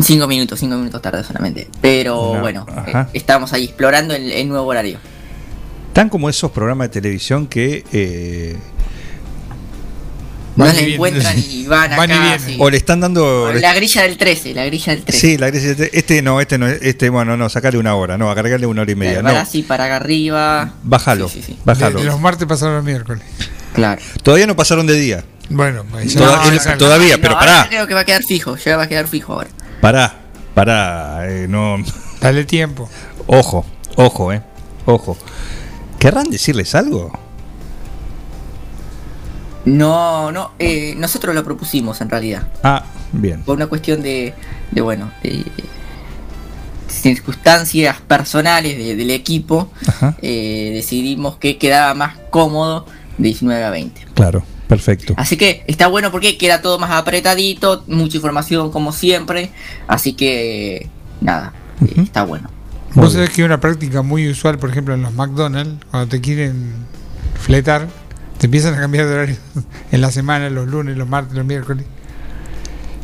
[0.03, 1.69] Cinco minutos, cinco minutos tarde solamente.
[1.81, 4.99] Pero No, bueno, eh, estábamos ahí explorando el, el nuevo horario.
[5.93, 8.57] Tan como esos programas de televisión que eh,
[10.57, 10.93] No y vienen.
[10.95, 11.97] encuentran y van acá.
[11.97, 12.41] Van y vienen.
[12.41, 12.57] sí.
[12.59, 13.53] o le están dando...
[13.55, 15.21] La grilla del 13, la grilla del 13.
[15.21, 18.33] Sí, la iglesia, este, este no, este no, este, bueno, no, sacarle una hora, no,
[18.35, 19.41] cargarle una hora y media, Para no.
[19.41, 20.75] así, para acá arriba.
[20.83, 21.59] Bájalo, Sí, sí, sí.
[21.65, 21.99] bájalo.
[21.99, 23.23] De, de los martes pasaron los miércoles.
[23.75, 24.01] Claro.
[24.23, 25.25] Todavía no pasaron de día.
[25.49, 27.67] Bueno, pues Toda- no, todavía, No, pero pará.
[27.69, 28.57] creo que va a quedar fijo.
[28.57, 29.49] Ya va a quedar fijo ahora.
[29.81, 30.15] Pará,
[30.55, 31.77] pará, eh, no,
[32.21, 32.89] Dale tiempo.
[33.27, 33.65] ojo,
[33.97, 34.43] ojo, eh,
[34.87, 35.17] ojo.
[36.01, 37.13] ¿Querrán decirles algo?
[39.67, 42.49] No, no, eh, nosotros lo propusimos en realidad.
[42.63, 43.43] Ah, bien.
[43.43, 44.35] Por una cuestión de,
[44.71, 45.45] de bueno, de
[46.89, 49.71] circunstancias personales de- del equipo,
[50.23, 52.87] eh, decidimos que quedaba más cómodo
[53.19, 54.07] de 19 a 20.
[54.15, 55.13] Claro, perfecto.
[55.19, 59.51] Así que está bueno porque queda todo más apretadito, mucha información como siempre,
[59.87, 60.89] así que
[61.21, 61.53] nada,
[62.03, 62.49] está bueno.
[62.95, 63.25] Muy Vos bien.
[63.25, 66.73] sabés que una práctica muy usual, por ejemplo, en los McDonald's, cuando te quieren
[67.41, 67.87] fletar,
[68.39, 69.37] te empiezan a cambiar de horario
[69.93, 71.85] en la semana, los lunes, los martes, los miércoles.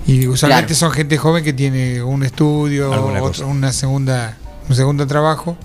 [0.07, 0.79] Y usualmente Claro.
[0.79, 2.91] son gente joven que tiene un estudio,
[3.23, 4.37] otro- una segunda,
[4.69, 5.57] un segundo trabajo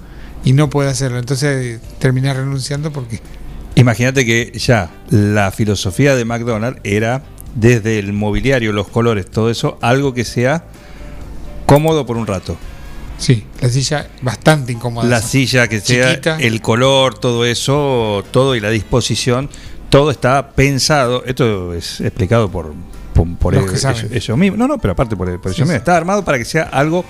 [0.43, 1.19] y no puede hacerlo.
[1.19, 3.19] Entonces termina renunciando porque
[3.75, 7.23] Imagínate que ya la filosofía de McDonald's era
[7.55, 10.65] desde el mobiliario, los colores, todo eso, algo que sea
[11.65, 12.57] cómodo por un rato.
[13.21, 15.07] Sí, la silla bastante incómoda.
[15.07, 16.37] La silla que sea, Chiquita.
[16.39, 19.49] el color, todo eso, todo y la disposición,
[19.89, 21.23] todo está pensado.
[21.25, 22.73] Esto es explicado por,
[23.13, 24.57] por, por Los ellos, ellos- ellos mismos.
[24.59, 25.69] No, no, pero aparte por, por ellos Sí, mismos.
[25.73, 25.77] sí.
[25.77, 27.03] Está armado para que sea algo,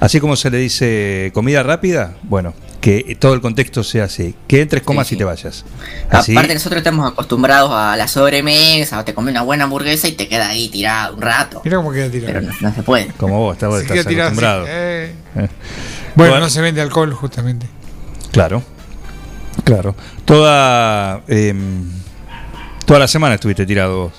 [0.00, 4.34] así como se le dice comida rápida, bueno, que todo el contexto sea así.
[4.48, 5.64] Que entres, comas Sí, y te vayas.
[6.10, 10.12] Así, Aparte nosotros estamos acostumbrados a la sobremesa, o te comes una buena hamburguesa y
[10.12, 11.60] te queda ahí tirado un rato.
[11.64, 12.32] Mira cómo queda tirado.
[12.32, 13.06] Pero no, no se puede.
[13.18, 14.64] como vos, estás, estás así, acostumbrado.
[14.68, 15.14] eh.
[15.36, 15.48] Eh.
[16.14, 16.40] Bueno, Bueno.
[16.40, 17.66] no se vende alcohol justamente.
[18.32, 18.62] Claro,
[19.64, 19.94] claro.
[20.24, 21.84] Toda, em,
[22.84, 24.12] toda la semana estuviste tirado vos.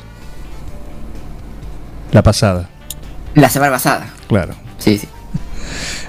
[2.13, 2.69] La pasada,
[3.36, 4.13] La semana pasada.
[4.28, 4.54] claro.
[4.78, 5.08] Sí, sí.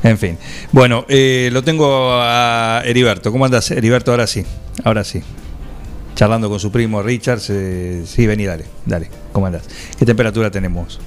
[0.02, 0.36] En fin.
[0.72, 3.32] Bueno, eh, lo tengo a Heriberto.
[3.32, 4.10] ¿Cómo andas, Heriberto?
[4.10, 4.44] Ahora sí,
[4.84, 5.22] ahora sí.
[6.14, 7.40] Charlando con su primo Richard.
[7.40, 9.08] sí, vení, dale, dale.
[9.32, 9.62] ¿Cómo andás?
[9.98, 11.00] ¿Qué temperatura tenemos?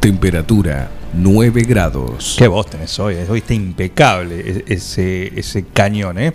[0.00, 2.34] Temperatura 9 grados.
[2.36, 3.26] Qué voz tenés hoy, eh.
[3.28, 6.32] hoy está impecable e- ese, ese cañón, ¿eh?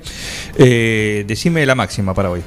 [0.58, 2.42] Eh, Decime la máxima para hoy.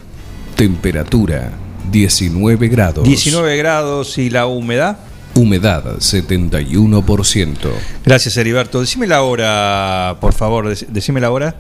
[0.56, 1.50] Temperatura
[1.90, 3.04] 19 grados.
[3.04, 4.96] 19 grados y la humedad.
[5.34, 7.56] Humedad 71%.
[8.04, 8.80] Gracias, Heriberto.
[8.80, 11.54] Decime la hora, por favor, dec- decime la hora.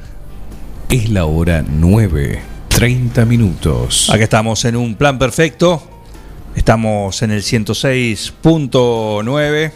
[0.88, 2.42] Es la hora 9.
[2.68, 4.10] 30 minutos.
[4.10, 5.82] Acá estamos en un plan perfecto.
[6.56, 9.72] Estamos en el 106.9.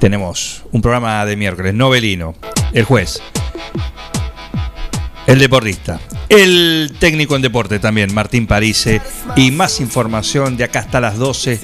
[0.00, 2.34] Tenemos un programa de miércoles, novelino.
[2.72, 3.20] El juez.
[5.26, 6.00] El deportista.
[6.28, 9.00] El técnico en deporte también, Martín Parise.
[9.36, 11.60] Y más información de acá hasta las 12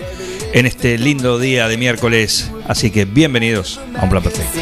[0.52, 2.50] en este lindo día de miércoles.
[2.68, 4.58] Así que bienvenidos a un plan perfecto.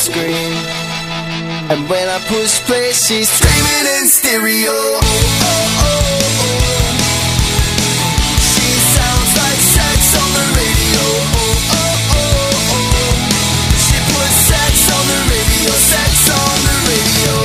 [0.05, 0.53] scream.
[1.73, 4.69] And when I push play, she's screaming in stereo.
[4.69, 6.61] Oh, oh, oh.
[8.37, 11.05] She sounds like sex on the radio.
[13.81, 17.35] She puts sex on the radio, sex on the radio.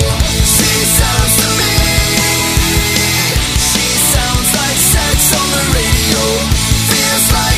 [0.44, 0.70] She
[1.00, 1.72] sounds to me.
[3.72, 6.22] She sounds like sex on the radio.
[6.92, 7.49] Feels like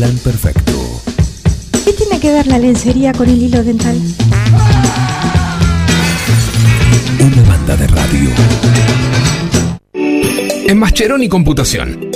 [0.00, 1.02] plan perfecto.
[1.84, 4.00] ¿Qué tiene que ver la lencería con el hilo dental?
[7.20, 8.30] Una banda de radio.
[9.92, 12.09] En Mascheroni Computación,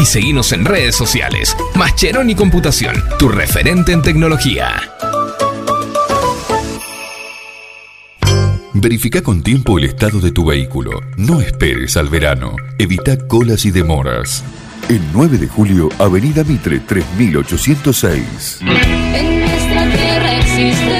[0.00, 1.56] y seguinos en redes sociales.
[1.74, 4.80] Mascheroni Computación, tu referente en tecnología.
[8.76, 10.90] Verifica con tiempo el estado de tu vehículo.
[11.16, 12.56] No esperes al verano.
[12.76, 14.44] Evita colas y demoras.
[14.88, 18.58] El 9 de julio, Avenida Mitre 3806.
[18.60, 20.93] En nuestra tierra existe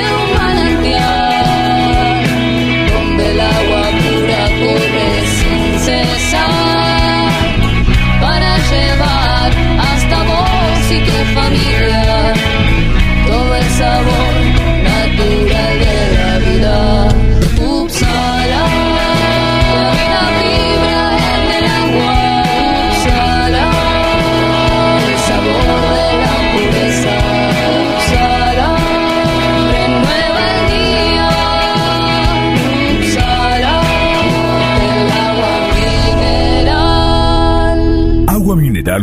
[13.85, 14.24] todo el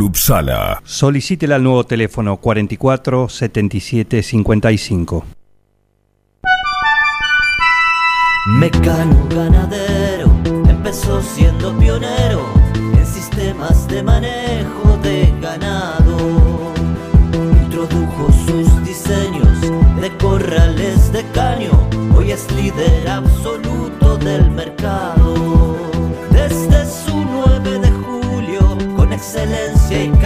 [0.02, 0.82] Upsala.
[0.84, 5.26] Solicítela al nuevo teléfono 44 77 55.
[8.48, 10.32] Mecano ganadero,
[10.68, 12.44] empezó siendo pionero
[12.98, 16.18] en sistemas de manejo de ganado.
[17.64, 19.62] Introdujo sus diseños
[20.02, 21.72] de corrales de caño,
[22.16, 25.21] hoy es líder absoluto del mercado.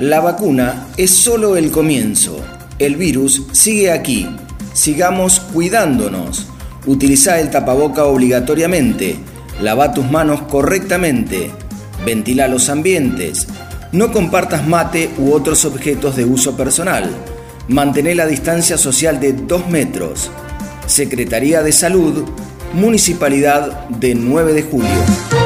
[0.00, 2.38] La vacuna es solo el comienzo.
[2.78, 4.28] El virus sigue aquí.
[4.74, 6.48] Sigamos cuidándonos.
[6.84, 9.16] Utiliza el tapaboca obligatoriamente.
[9.62, 11.50] Lava tus manos correctamente.
[12.04, 13.46] Ventila los ambientes.
[13.92, 17.08] No compartas mate u otros objetos de uso personal.
[17.68, 20.30] Mantén la distancia social de 2 metros.
[20.86, 22.22] Secretaría de Salud,
[22.74, 25.45] Municipalidad de 9 de Julio.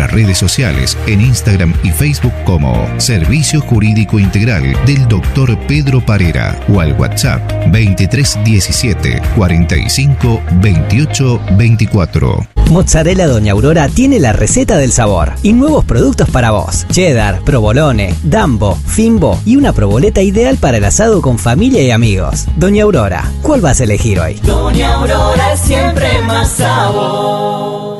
[0.00, 5.58] nuestras redes sociales en Instagram y Facebook como Servicio Jurídico Integral del Dr.
[5.66, 12.46] Pedro Parera o al WhatsApp 2317 45 28 24.
[12.70, 16.86] Mozzarella Doña Aurora tiene la receta del sabor y nuevos productos para vos.
[16.90, 22.46] Cheddar, provolone, dambo, fimbo y una proboleta ideal para el asado con familia y amigos.
[22.56, 24.34] Doña Aurora, ¿cuál vas a elegir hoy?
[24.44, 27.99] Doña Aurora es siempre más sabor.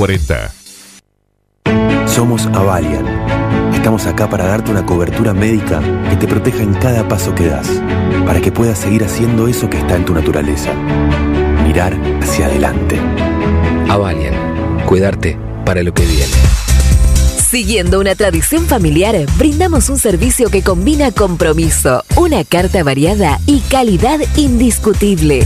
[0.01, 0.51] 2040.
[2.07, 3.05] Somos Avalian.
[3.75, 7.67] Estamos acá para darte una cobertura médica que te proteja en cada paso que das,
[8.25, 10.73] para que puedas seguir haciendo eso que está en tu naturaleza.
[11.63, 12.99] Mirar hacia adelante.
[13.89, 16.33] Avalian, cuidarte para lo que viene.
[17.37, 24.19] Siguiendo una tradición familiar, brindamos un servicio que combina compromiso, una carta variada y calidad
[24.35, 25.45] indiscutible.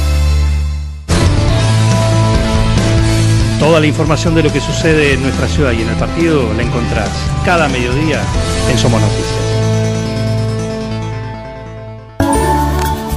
[3.61, 6.63] Toda la información de lo que sucede en nuestra ciudad y en el partido la
[6.63, 7.11] encontrás
[7.45, 8.19] cada mediodía
[8.71, 9.29] en Somos Noticias.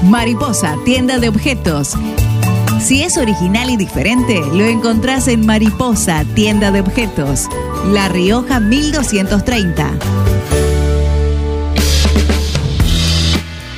[0.03, 1.95] Mariposa, tienda de objetos.
[2.79, 7.49] Si es original y diferente, lo encontrás en Mariposa, tienda de objetos.
[7.91, 9.93] La Rioja 1230.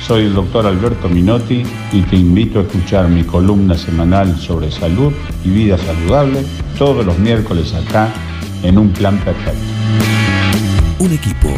[0.07, 5.11] Soy el doctor Alberto Minotti y te invito a escuchar mi columna semanal sobre salud
[5.43, 6.45] y vida saludable
[6.77, 8.07] todos los miércoles acá
[8.63, 9.59] en Un Plan Perfecto.
[10.99, 11.49] Un equipo,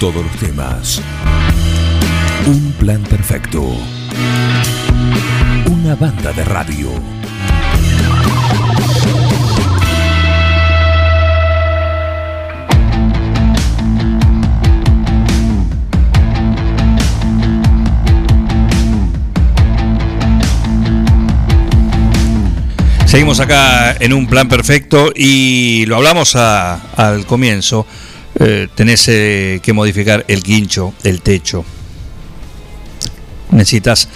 [0.00, 1.02] todos los temas.
[2.46, 3.62] Un plan perfecto.
[5.70, 7.21] Una banda de radio.
[23.12, 27.86] Seguimos acá en un plan perfecto y lo hablamos al comienzo.
[28.40, 31.62] Eh, tenés eh, que modificar el quincho, el techo.
[33.50, 34.08] Necesitas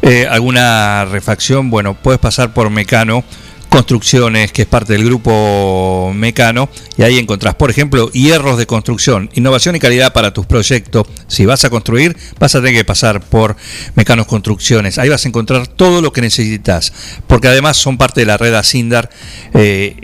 [0.00, 1.68] eh, alguna refacción.
[1.68, 3.22] Bueno, puedes pasar por Mecano
[3.68, 9.30] Construcciones, que es parte del grupo Mecano, y ahí encontrás, por ejemplo, hierros de construcción,
[9.34, 11.06] innovación y calidad para tus proyectos.
[11.26, 13.56] Si vas a construir, vas a tener que pasar por
[13.94, 14.98] Mecanos Construcciones.
[14.98, 16.92] Ahí vas a encontrar todo lo que necesitas,
[17.26, 19.10] porque además son parte de la red Asindar.
[19.54, 19.96] eh,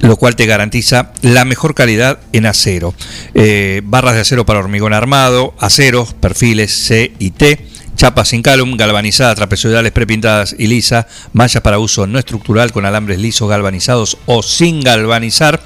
[0.00, 2.94] lo cual te garantiza la mejor calidad en acero.
[3.34, 7.66] Eh, barras de acero para hormigón armado, aceros, perfiles C y T,
[7.96, 13.18] chapas sin calum, galvanizadas, trapezoidales prepintadas y lisa, mallas para uso no estructural con alambres
[13.18, 15.62] lisos galvanizados o sin galvanizar.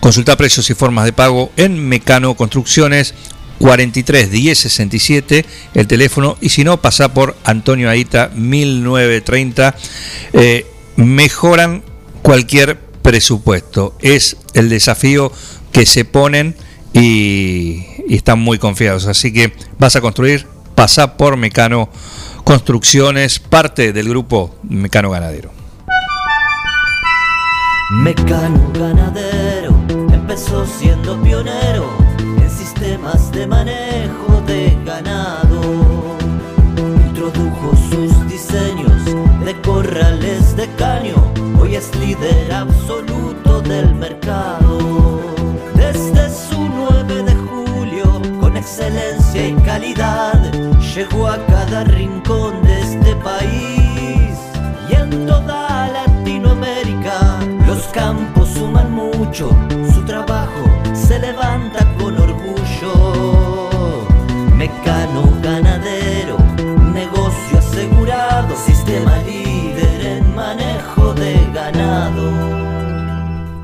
[0.00, 3.14] Consulta precios y formas de pago en Mecano Construcciones
[3.58, 9.74] 43 10 67 el teléfono y si no pasa por Antonio Aita 1930
[10.32, 11.82] Eh, mejoran
[12.22, 13.96] cualquier presupuesto.
[14.00, 15.32] Es el desafío
[15.72, 16.56] que se ponen
[16.92, 19.06] y están muy confiados.
[19.06, 20.46] Así que vas a construir
[20.76, 21.88] pasa por Mecano
[22.44, 25.50] Construcciones parte del grupo Mecano Ganadero
[27.90, 29.74] Mecano ganadero
[30.12, 35.60] empezó siendo pionero en sistemas de manejo de ganado.
[37.06, 39.04] Introdujo sus diseños
[39.44, 41.14] de corrales de caño,
[41.60, 44.65] hoy es líder absoluto del mercado.
[58.06, 59.50] Los campos suman mucho,
[59.92, 60.62] su trabajo
[60.94, 63.68] se levanta con orgullo.
[64.54, 66.38] Mecano ganadero,
[66.94, 72.30] negocio asegurado, sistema líder en manejo de ganado.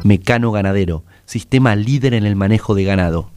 [0.02, 3.30] Mecano Ganadero, sistema líder en el manejo de ganado.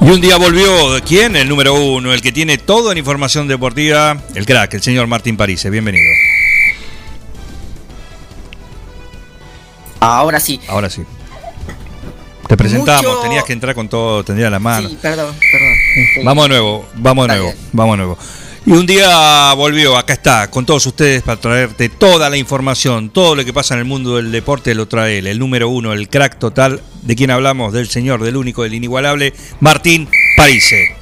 [0.00, 0.70] Y un día volvió,
[1.06, 1.36] ¿quién?
[1.36, 5.36] El número uno, el que tiene todo en información deportiva, el crack, el señor Martín
[5.36, 5.68] Parise.
[5.68, 6.10] Bienvenido.
[10.06, 10.60] Ahora sí.
[10.68, 11.02] Ahora sí.
[12.48, 14.88] Te presentamos, Mucho- tenías que entrar con todo, tendría la mano.
[14.88, 15.72] Sí, perdón, perdón.
[16.14, 16.20] Sí.
[16.22, 18.18] Vamos de nuevo, vamos de nuevo, vamos de nuevo.
[18.64, 23.34] Y un día volvió, acá está, con todos ustedes para traerte toda la información, todo
[23.36, 26.08] lo que pasa en el mundo del deporte lo trae él, el número uno, el
[26.08, 30.94] crack total, de quien hablamos, del señor, del único, del inigualable, Martín Parise.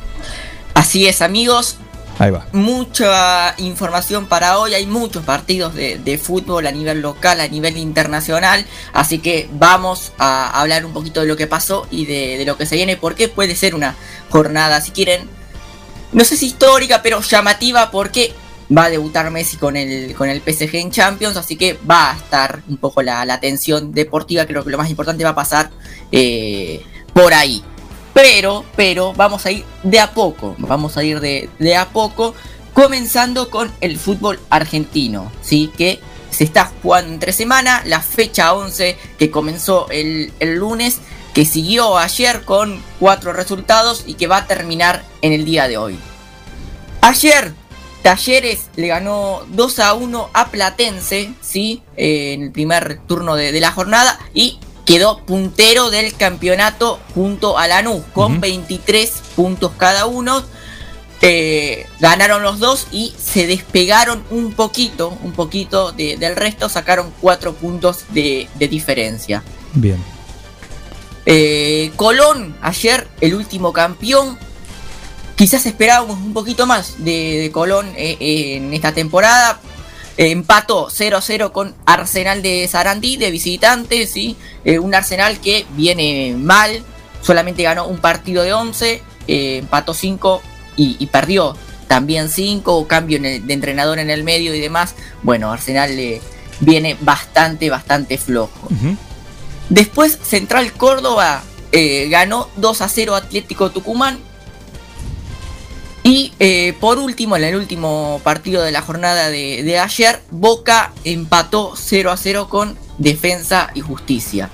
[0.74, 1.78] Así es, amigos.
[2.18, 2.46] Ahí va.
[2.52, 4.74] Mucha información para hoy.
[4.74, 8.64] Hay muchos partidos de, de fútbol a nivel local, a nivel internacional.
[8.92, 12.56] Así que vamos a hablar un poquito de lo que pasó y de, de lo
[12.56, 12.96] que se viene.
[12.96, 13.96] Porque puede ser una
[14.30, 15.28] jornada, si quieren,
[16.12, 17.90] no sé si histórica, pero llamativa.
[17.90, 18.32] Porque
[18.76, 21.36] va a debutar Messi con el, con el PSG en Champions.
[21.36, 24.46] Así que va a estar un poco la, la tensión deportiva.
[24.46, 25.70] Creo que lo más importante va a pasar
[26.12, 26.80] eh,
[27.12, 27.64] por ahí.
[28.14, 32.34] Pero, pero vamos a ir de a poco, vamos a ir de, de a poco,
[32.72, 35.70] comenzando con el fútbol argentino, ¿sí?
[35.76, 36.00] Que
[36.30, 40.98] se está jugando entre semana, la fecha 11 que comenzó el, el lunes,
[41.34, 45.76] que siguió ayer con cuatro resultados y que va a terminar en el día de
[45.76, 45.98] hoy.
[47.00, 47.52] Ayer,
[48.02, 51.82] Talleres le ganó 2 a 1 a Platense, ¿sí?
[51.96, 57.56] Eh, en el primer turno de, de la jornada y quedó puntero del campeonato junto
[57.58, 60.42] a Lanús con 23 puntos cada uno.
[61.22, 67.12] Eh, ganaron los dos y se despegaron un poquito, un poquito de- del resto, sacaron
[67.22, 69.42] 4 puntos de, de diferencia.
[69.72, 70.02] Bien.
[71.26, 74.38] Eh, Colón, ayer el último campeón.
[75.36, 78.16] Quizás esperábamos un poquito más de, de Colón eh,
[78.56, 79.60] en esta temporada.
[80.16, 84.36] Eh, empató 0-0 con Arsenal de Sarandí de visitante, ¿sí?
[84.64, 86.82] Eh, un Arsenal que viene mal,
[87.22, 90.40] solamente ganó un partido de 11, eh, empató 5
[90.76, 91.56] y, y perdió
[91.88, 94.94] también 5, cambio en el- de entrenador en el medio y demás.
[95.22, 96.20] Bueno, Arsenal le
[96.60, 98.68] viene bastante, bastante flojo.
[99.68, 101.42] Después Central Córdoba
[101.72, 104.18] eh, ganó 2 a 0 Atlético Tucumán.
[106.06, 110.92] Y eh, por último, en el último partido de la jornada de, de ayer, Boca
[111.02, 114.50] empató 0 a 0 con Defensa y Justicia.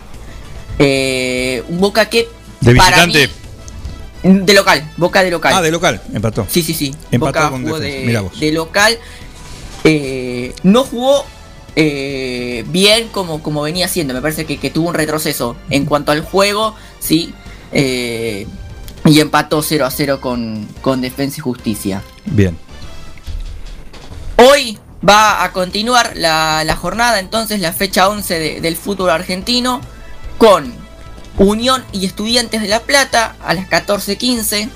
[0.79, 2.29] Eh, un Boca que...
[2.61, 3.15] De para mí-
[4.23, 5.53] de local, Boca de local.
[5.57, 6.47] Ah, de local, empató.
[6.49, 6.95] Sí, sí, sí.
[7.11, 8.39] Empató Boca con jugó de, Mirá vos.
[8.39, 8.99] de local.
[9.83, 11.25] Eh, no jugó
[11.75, 14.15] bien como, como venía haciendo.
[14.15, 17.35] Me parece que, que tuvo un retroceso en cuanto al juego, sí.
[19.11, 22.03] Y empató 0 a 0 con, con Defensa y Justicia.
[22.27, 22.57] Bien.
[24.37, 29.81] Hoy va a continuar la, la jornada, entonces la fecha 11 de- del fútbol argentino,
[30.39, 30.73] con
[31.39, 34.69] Unión y Estudiantes de La Plata a las 14.15.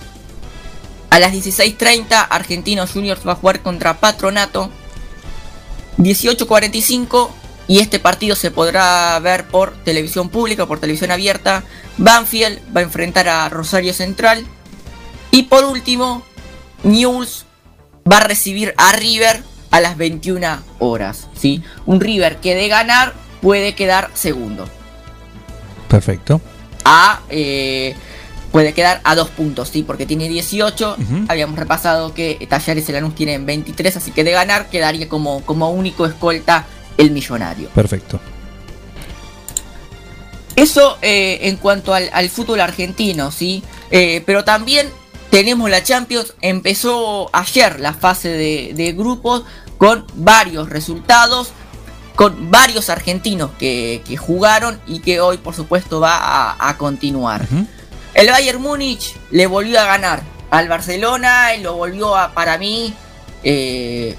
[1.11, 4.70] A las 16.30 Argentinos Juniors va a jugar contra Patronato.
[5.99, 7.30] 18.45
[7.67, 11.65] y este partido se podrá ver por televisión pública, por televisión abierta.
[11.97, 14.45] Banfield va a enfrentar a Rosario Central.
[15.31, 16.23] Y por último,
[16.83, 17.47] News
[18.11, 21.29] va a recibir a River a las 21 horas.
[21.37, 21.62] ¿sí?
[21.87, 24.69] Un River que de ganar puede quedar segundo.
[25.89, 26.41] Perfecto.
[26.85, 27.95] A, eh,
[28.53, 29.83] puede quedar a dos puntos, ¿sí?
[29.83, 30.97] porque tiene 18.
[31.01, 31.25] Ujú.
[31.29, 35.71] Habíamos repasado que Talleres y Lanús tienen 23, así que de ganar quedaría como, como
[35.71, 36.67] único escolta
[36.97, 37.69] el millonario.
[37.71, 38.21] Perfecto.
[40.57, 43.63] Eso eh, en cuanto al, al fútbol argentino, ¿sí?
[43.91, 44.89] Eh, pero también
[45.31, 46.35] tenemos la Champions.
[46.41, 49.43] Empezó ayer la fase de, de grupos
[49.79, 51.53] con varios resultados,
[52.15, 57.47] con varios argentinos que, que jugaron y que hoy, por supuesto, va a, a continuar.
[58.15, 62.95] El Bayern Múnich le volvió a ganar al Barcelona y lo volvió a, para mí,
[63.43, 64.15] eh,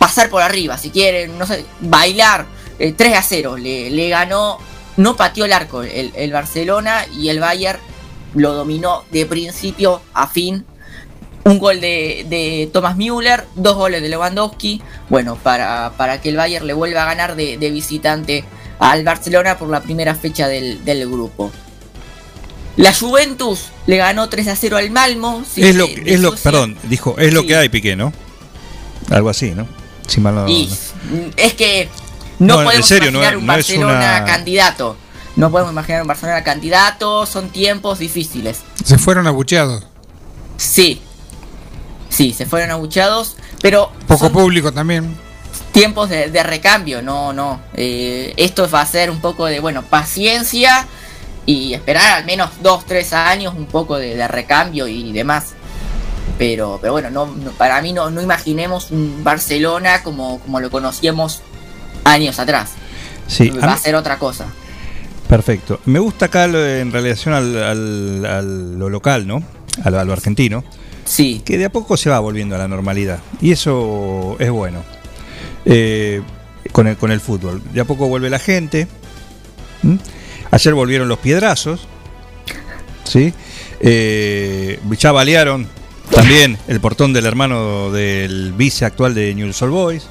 [0.00, 2.46] pasar por arriba, si quieren, no sé, bailar.
[2.80, 4.58] eh, 3 a 0, le, le ganó,
[4.96, 7.78] no pateó el arco el, el Barcelona y el Bayern
[8.34, 10.64] lo dominó de principio a fin.
[11.44, 14.80] Un gol de, de Thomas Müller, dos goles de Lewandowski.
[15.08, 18.44] Bueno, para, para que el Bayern le vuelva a ganar de, de visitante
[18.78, 21.50] al Barcelona por la primera fecha del, del grupo.
[22.76, 25.42] La Juventus le ganó 3 a 0 al Malmo.
[25.50, 28.12] sí, es lo, es lo, perdón, dijo, es lo que hay, Piqué, ¿no?
[29.10, 29.66] Algo así, ¿no?
[30.10, 30.66] Si mal no- Y
[31.10, 31.30] no.
[31.36, 31.88] es que
[32.38, 34.96] no, No, en podemos serio, imaginar un no es Barcelona una- candidato.
[35.36, 38.60] No podemos imaginar un Barcelona candidato, son tiempos difíciles.
[38.84, 39.84] Se fueron abucheados.
[40.56, 41.00] Sí.
[42.08, 45.16] Sí, se fueron abuchados, pero Poco público también.
[45.72, 47.60] tiempos de, de recambio, no, no.
[47.74, 50.86] Eh, esto va a ser un poco de, bueno, paciencia
[51.46, 55.54] y esperar al menos dos, tres años un poco de, de recambio y demás.
[56.38, 60.70] Pero, pero bueno, no, no- para mí no, no imaginemos un Barcelona como, como lo
[60.70, 61.42] conocíamos
[62.04, 62.70] años atrás.
[63.26, 64.46] Sí, va a mí- ser otra cosa.
[65.28, 65.80] Perfecto.
[65.84, 69.42] Me gusta acá en relación al, al- al- lo local, ¿no?
[69.84, 70.64] A lo, a lo argentino.
[71.04, 71.40] Sí.
[71.44, 73.20] Que de a poco se va volviendo a la normalidad.
[73.40, 74.82] Y eso es bueno.
[75.64, 76.22] Eh,
[76.72, 77.62] con, el, con el fútbol.
[77.72, 78.88] De a poco vuelve la gente.
[79.82, 79.96] ¿Mm?
[80.50, 81.86] Ayer volvieron los piedrazos.
[83.04, 83.32] ¿Sí?
[83.80, 85.66] Eh, ya balearon
[86.10, 90.06] también el portón del hermano del vice actual de Newell's Old Boys.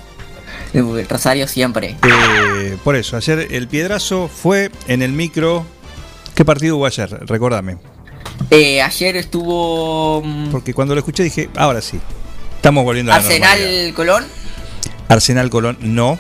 [0.74, 1.96] El Rosario siempre.
[2.08, 5.66] Eh, por eso, ayer el piedrazo fue en el micro.
[6.36, 7.10] ¿Qué partido hubo ayer?
[7.26, 7.78] Recordame.
[8.52, 12.00] Eh, ayer estuvo mm, Porque cuando lo escuché dije, ahora sí.
[12.56, 13.52] Estamos volviendo a la normalidad.
[13.52, 14.26] Arsenal Colón,
[15.08, 16.20] Arsenal Colón, no.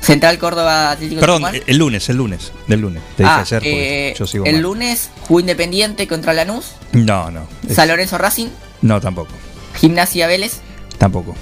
[0.00, 1.62] Central Córdoba Atlético Perdón, Tucumán.
[1.66, 2.52] el lunes, el lunes.
[2.68, 3.02] Del lunes.
[3.16, 4.62] Te dije Ah, ayer eh, yo sigo el mal.
[4.62, 7.46] lunes jugó Independiente contra Lanús, No, no.
[7.68, 8.48] es- San Lorenzo Racing,
[8.82, 9.30] no, tampoco.
[9.76, 10.60] Gimnasia Vélez,
[10.98, 11.34] Tampoco.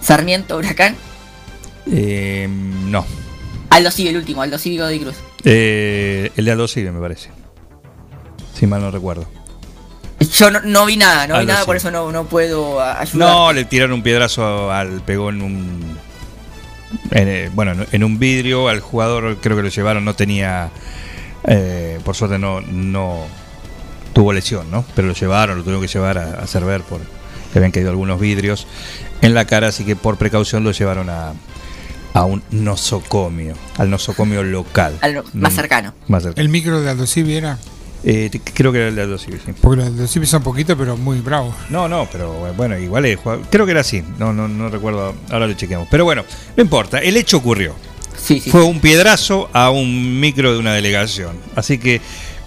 [0.00, 0.96] Sarmiento Huracán,
[1.90, 3.04] Eh, no.
[3.70, 5.16] Aldo Civi el último, Aldo Civi Godoy Cruz.
[5.44, 7.30] Eh, el de Aldo Civi, me parece.
[8.54, 9.26] Si mal no recuerdo.
[10.20, 11.66] Yo no, no vi nada, no vi nada, Civi.
[11.66, 13.28] por eso no, no puedo a- ayudar.
[13.28, 15.00] No, le tiraron un piedrazo al.
[15.02, 15.98] pegó en un.
[17.10, 18.68] en, eh, bueno, en un vidrio.
[18.68, 20.70] Al jugador, creo que lo llevaron, no tenía.
[21.44, 23.26] eh, por suerte no, no
[24.12, 24.84] tuvo lesión, ¿no?
[24.94, 27.00] Pero lo llevaron, lo tuvieron que llevar a, a hacer ver por.
[27.00, 28.66] Le habían caído algunos vidrios
[29.20, 31.34] en la cara, así que por precaución lo llevaron a,
[32.14, 34.96] a un nosocomio, al nosocomio local.
[35.02, 35.94] Al no- más Mm, cercano.
[36.08, 36.42] Más cercano.
[36.42, 37.58] El micro de Aldo Civi era.
[38.04, 39.52] Eh, creo que era el de Aldo Civi, sí.
[39.60, 41.54] Porque los de Aldo Civi son poquitos, pero muy bravos.
[41.70, 43.18] No, no, pero bueno, igual es
[43.50, 44.02] Creo que era así.
[44.18, 45.14] No, no, no recuerdo.
[45.30, 45.86] Ahora lo chequeamos.
[45.90, 46.24] Pero bueno,
[46.56, 46.98] no importa.
[46.98, 47.74] El hecho ocurrió.
[48.16, 48.50] Sí, sí.
[48.50, 51.36] Fue un piedrazo a un micro de una delegación.
[51.54, 52.00] Así que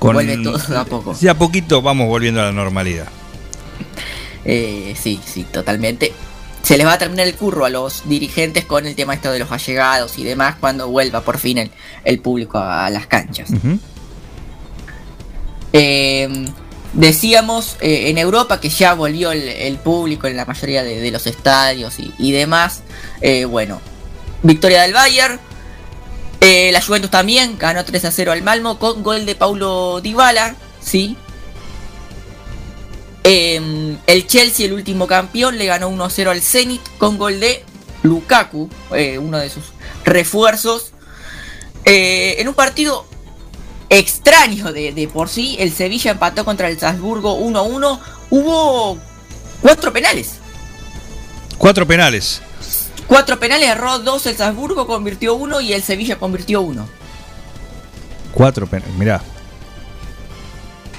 [0.08, 0.26] con.
[0.26, 1.14] Vuelve todo a poco.
[1.14, 3.08] De a poquito vamos volviendo a la normalidad.
[4.46, 6.14] Eh, sí, sí, totalmente.
[6.66, 9.38] se les va a terminar el curro a los dirigentes con el tema esto de
[9.38, 11.72] los allegados y demás cuando vuelva por fin el,
[12.04, 13.50] el público a, a las canchas.
[15.74, 16.48] Eh,
[16.94, 21.12] decíamos eh, en Europa que ya volvió el, el público en la mayoría de, de
[21.12, 22.82] los estadios y, y demás.
[23.22, 23.80] Eh, bueno,
[24.42, 25.40] victoria del Bayern.
[26.48, 30.56] Eh, la Juventus también ganó 3 a 0 al Malmo con gol de Paulo Dybala.
[30.80, 31.18] Sí.
[33.24, 37.40] Eh, el Chelsea, el último campeón, le ganó 1 a 0 al Zenit con gol
[37.40, 37.64] de
[38.04, 39.64] Lukaku, eh, uno de sus
[40.04, 40.92] refuerzos.
[41.84, 43.08] Eh, en un partido
[43.90, 45.56] extraño de, de por sí.
[45.58, 48.02] El Sevilla empató contra el Salzburgo 1 a 1.
[48.30, 49.00] Hubo
[49.64, 50.34] cuatro penales.
[51.58, 52.40] Cuatro penales.
[53.08, 56.88] Cuatro penales, erró dos el Salzburgo, convirtió uno y el Sevilla convirtió uno.
[58.34, 58.96] Cuatro penales.
[58.96, 59.22] Mirá.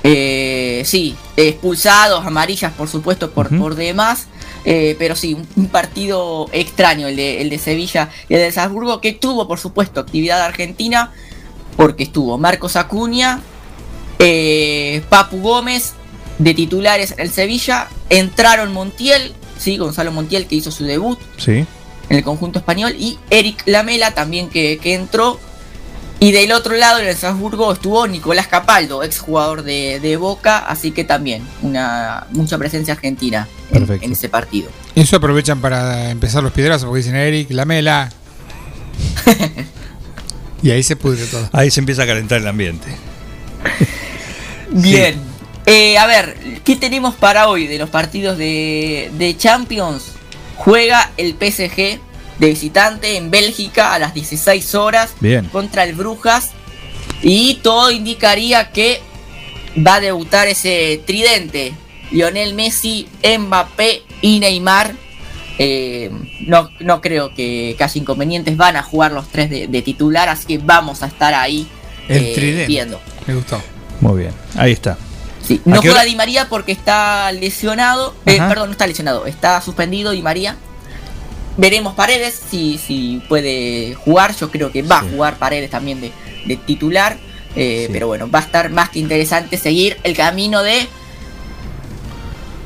[0.02, 4.26] Eh, sí, expulsados, amarillas por supuesto por, por demás.
[4.64, 8.52] eh, pero sí, un, un partido extraño el de, el de Sevilla y el de
[8.52, 11.12] Salzburgo que tuvo por supuesto actividad argentina
[11.76, 13.40] porque estuvo Marcos Acuña,
[14.20, 15.94] eh, Papu Gómez
[16.38, 21.66] de titulares en el Sevilla, entraron Montiel, sí, Gonzalo Montiel que hizo su debut Sí.
[22.08, 25.40] En el conjunto español y Eric Lamela también que, que entró.
[26.18, 30.58] Y del otro lado en el Salzburgo estuvo Nicolás Capaldo, ex jugador de, de Boca,
[30.58, 34.70] así que también una mucha presencia argentina en ese partido.
[34.94, 38.10] Eso aprovechan para empezar los piedrazos, porque dicen Eric, Lamela.
[40.62, 41.50] y ahí se pudre todo.
[41.52, 42.86] Ahí se empieza a calentar el ambiente.
[44.70, 45.16] Bien.
[45.66, 50.15] Eh, a ver, ¿qué tenemos para hoy de los partidos de, de Champions?
[50.56, 52.00] Juega el PSG
[52.38, 55.46] de visitante en Bélgica a las 16 horas Bien.
[55.46, 56.50] contra el Brujas.
[57.22, 59.00] Y todo indicaría que
[59.86, 61.72] va a debutar ese tridente.
[62.10, 64.94] Lionel Messi, Mbappé y Neymar.
[65.58, 66.10] Eh,
[66.46, 68.56] no, no creo que, que haya inconvenientes.
[68.56, 70.28] Van a jugar los tres de, de titular.
[70.28, 71.66] Así que vamos a estar ahí
[72.08, 72.66] El eh, tridente.
[72.66, 73.00] viendo.
[73.26, 73.62] Me gustó.
[74.00, 74.32] Muy bien.
[74.56, 74.98] Ahí está.
[75.46, 76.02] Sí, ¿A no juega?
[76.04, 78.14] Di María porque está lesionado.
[78.26, 79.26] Eh, perdón, no está lesionado.
[79.26, 80.56] Está suspendido Di María.
[81.56, 84.34] Veremos Paredes si, si puede jugar.
[84.36, 86.12] Yo creo que va a jugar Paredes también de,
[86.46, 87.16] de titular.
[87.54, 90.86] Eh, Pero bueno, va a estar más que interesante seguir el camino de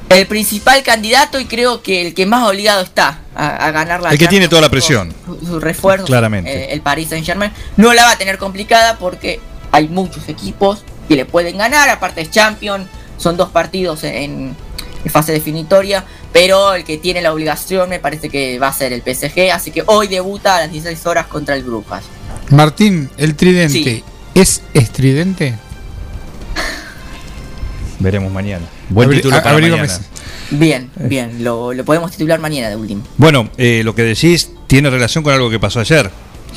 [0.09, 4.11] el principal candidato y creo que el que más obligado está a, a ganar la
[4.11, 5.14] El que tiene toda la presión.
[5.24, 6.51] Su, su refuerzo, Claramente.
[6.53, 7.53] eh, el Paris Saint Germain.
[7.76, 9.39] No la va a tener complicada porque
[9.70, 11.88] hay muchos equipos que le pueden ganar.
[11.88, 12.86] Aparte es Champion,
[13.18, 14.54] son dos partidos en,
[15.04, 16.04] en fase definitoria.
[16.32, 19.50] Pero el que tiene la obligación me parece que va a ser el PSG.
[19.52, 22.04] Así que hoy debuta a las 16 horas contra el Brujas.
[22.50, 23.72] Martín, el tridente.
[23.82, 24.04] Sí.
[24.36, 25.56] ¿Es estridente?
[27.98, 28.64] Veremos mañana.
[28.88, 29.88] Buen Abri- título para mañana.
[30.52, 33.02] Bien, bien, lo, lo podemos titular mañana de último.
[33.16, 36.11] Bueno, eh, lo que decís tiene relación con algo que pasó ayer.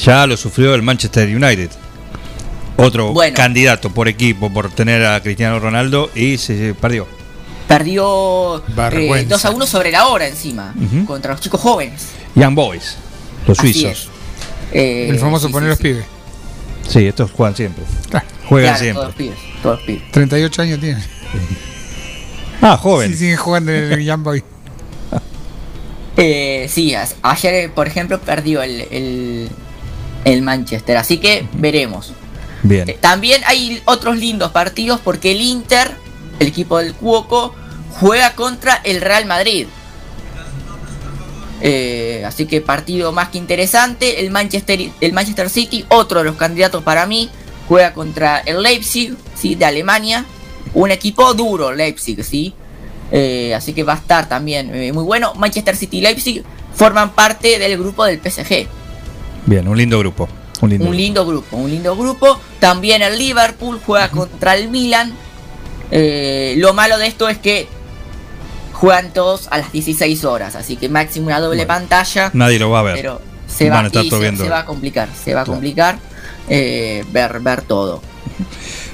[0.03, 1.69] Ya lo sufrió el Manchester United.
[2.77, 3.35] Otro Bueno.
[3.35, 7.07] candidato por equipo por tener a Cristiano Ronaldo y se perdió.
[7.67, 9.29] Perdió eh, Vergüenza.
[9.35, 11.05] 2 a 1 sobre la hora encima, Ujú.
[11.05, 12.07] contra los chicos jóvenes.
[12.35, 12.97] Young Boys,
[13.47, 14.09] los Así suizos.
[14.71, 15.83] Eh, el famoso sí, poner sí, los sí.
[15.83, 16.05] pibes.
[16.87, 17.83] Sí, estos juegan siempre.
[18.49, 19.01] Juegan Claro, siempre.
[19.03, 20.11] Todos pibes, todos pibes.
[20.11, 21.03] 38 años tiene.
[22.65, 23.11] Ah, joven.
[23.11, 24.43] Sí, siguen jugando en el Young Boy.
[26.15, 26.93] Eh, sí,
[27.23, 29.49] ayer, por ejemplo, perdió el, el,
[30.25, 32.13] el Manchester, así que veremos.
[32.63, 32.89] Bien.
[32.89, 35.91] Eh, También hay otros lindos partidos porque el Inter,
[36.39, 37.53] el equipo del Cuoco,
[37.99, 39.67] juega contra el Real Madrid.
[41.61, 44.19] Eh, así que partido más que interesante.
[44.19, 47.29] El Manchester, el Manchester City, otro de los candidatos para mí,
[47.67, 49.55] juega contra el Leipzig, ¿sí?
[49.55, 50.25] de Alemania.
[50.73, 52.53] Un equipo duro, Leipzig, ¿sí?
[53.11, 55.33] Eh, así que va a estar también eh, muy bueno.
[55.35, 56.43] Manchester City y Leipzig
[56.75, 58.67] forman parte del grupo del PSG.
[59.45, 60.27] Bien, un lindo grupo.
[60.63, 60.97] Un lindo Un grupo.
[60.97, 62.39] lindo grupo, un lindo grupo.
[62.59, 65.13] También el Liverpool juega contra el Milan.
[65.91, 67.67] Eh, lo malo de esto es que
[68.71, 72.31] juegan todos a las 16 horas, así que máximo una doble pantalla.
[72.33, 72.95] Nadie lo va a ver.
[72.95, 74.43] Pero se va, a estar y todo se, viendo.
[74.45, 75.99] se va a complicar, se va a complicar
[76.47, 78.01] eh, ver, ver todo.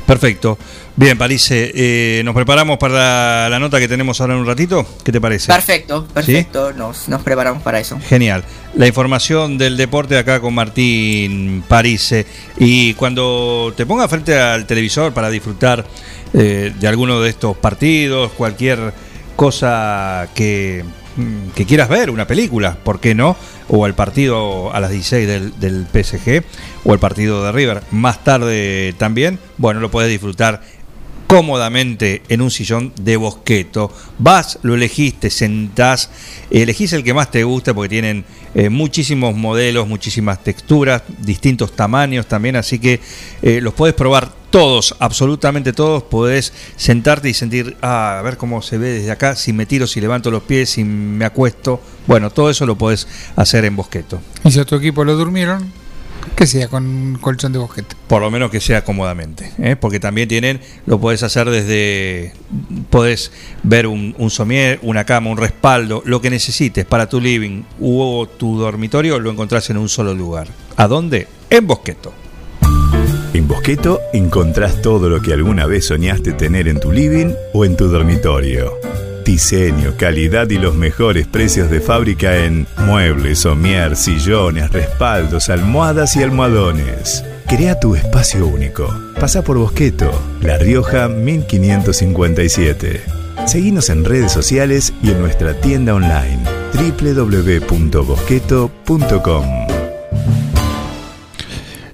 [0.08, 0.58] Perfecto.
[1.00, 4.86] Bien, París, eh, nos preparamos para la nota que tenemos ahora en un ratito.
[5.02, 5.48] ¿Qué te parece?
[5.48, 7.98] Perfecto, perfecto, nos, nos preparamos para eso.
[8.02, 8.44] Genial.
[8.76, 12.26] La información del deporte acá con Martín Parise.
[12.58, 15.86] Y cuando te pongas frente al televisor para disfrutar
[16.34, 18.94] eh, de alguno de estos partidos, cualquier
[19.38, 20.84] cosa que,
[21.16, 23.38] mm, que quieras ver, una película, ¿por qué no?
[23.70, 26.44] O el partido a las 16 del, del PSG
[26.84, 30.62] o el partido de River más tarde también, bueno, lo puedes disfrutar
[31.30, 33.94] cómodamente en un sillón de bosqueto.
[34.18, 36.10] Vas, lo elegís, te sentás,
[36.50, 38.26] elegís el que más te guste porque tienen
[38.56, 43.00] eh, muchísimos modelos, muchísimas texturas, distintos tamaños también, así que
[43.44, 48.64] eh, los podés probar todos, absolutamente todos, podés sentarte y sentir, ah, a ver cómo
[48.64, 52.32] se ve desde acá, si me tiro, si levanto los pies, si me acuesto, bueno,
[52.32, 54.20] todo eso lo podés hacer en bosqueto.
[54.44, 55.72] Y si a tu equipo lo durmieron,
[56.36, 57.96] que sea con colchón de bosquete.
[58.08, 59.76] Por lo menos que sea cómodamente, ¿eh?
[59.76, 62.34] porque también tienen, lo podés hacer desde,
[62.90, 63.32] podés
[63.64, 68.26] ver un, un somier, una cama, un respaldo, lo que necesites para tu living u
[68.38, 70.48] tu dormitorio, lo encontrás en un solo lugar.
[70.78, 71.28] ¿A dónde?
[71.50, 72.14] En Bosqueto.
[73.34, 77.78] En Bosqueto encontrás todo lo que alguna vez soñaste tener en tu living o en
[77.78, 78.74] tu dormitorio.
[79.26, 86.24] Diseño, calidad y los mejores precios de fábrica en muebles, somier, sillones, respaldos, almohadas y
[86.24, 87.24] almohadones.
[87.48, 88.88] Crea tu espacio único.
[89.20, 90.12] Pasa por Bosqueto,
[90.42, 93.02] La Rioja 1557.
[93.46, 96.40] Seguinos en redes sociales y en nuestra tienda online
[96.74, 99.46] www.bosqueto.com.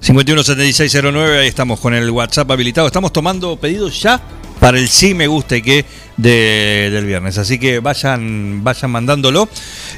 [0.00, 2.86] 517609, ahí estamos con el WhatsApp habilitado.
[2.86, 4.20] Estamos tomando pedidos ya
[4.60, 5.84] para el sí me gusta y que
[6.16, 7.38] de- del viernes.
[7.38, 9.48] Así que vayan, vayan mandándolo.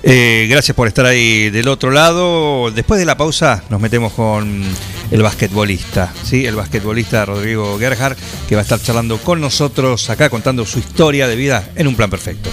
[0.02, 2.70] Eh, gracias por estar ahí del otro lado.
[2.70, 4.62] Después de la pausa nos metemos con
[5.10, 6.44] el basquetbolista, ¿sí?
[6.44, 8.16] el basquetbolista Rodrigo Gerhard,
[8.48, 11.94] que va a estar charlando con nosotros acá contando su historia de vida en un
[11.94, 12.50] plan perfecto.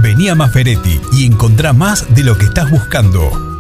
[0.03, 3.52] Vení a Maferetti y encontrá más de lo que estás buscando.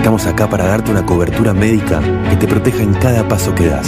[0.00, 3.86] Estamos acá para darte una cobertura médica que te proteja en cada paso que das,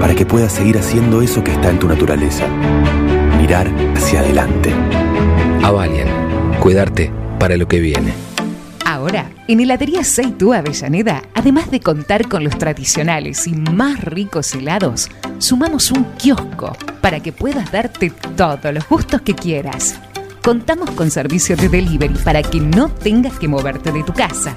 [0.00, 2.44] para que puedas seguir haciendo eso que está en tu naturaleza.
[3.38, 4.74] Mirar hacia adelante.
[5.62, 6.08] Avalian,
[6.58, 8.12] cuidarte para lo que viene.
[8.84, 15.08] Ahora, en Heladería Seitú Avellaneda, además de contar con los tradicionales y más ricos helados,
[15.38, 20.00] sumamos un kiosco para que puedas darte todos los gustos que quieras.
[20.42, 24.56] Contamos con servicio de delivery para que no tengas que moverte de tu casa.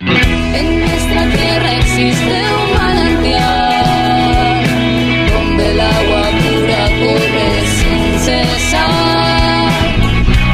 [0.00, 4.62] En nuestra tierra existe un manantial
[5.32, 9.72] donde el agua pura corre sin cesar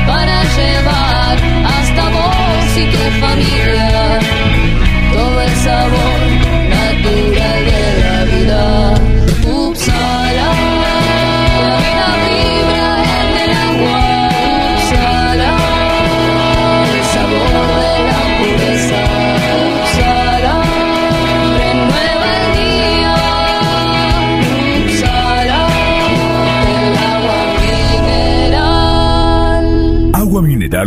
[0.06, 1.36] para llevar
[1.66, 4.18] hasta vos y tu familia
[5.12, 6.03] todo el sabor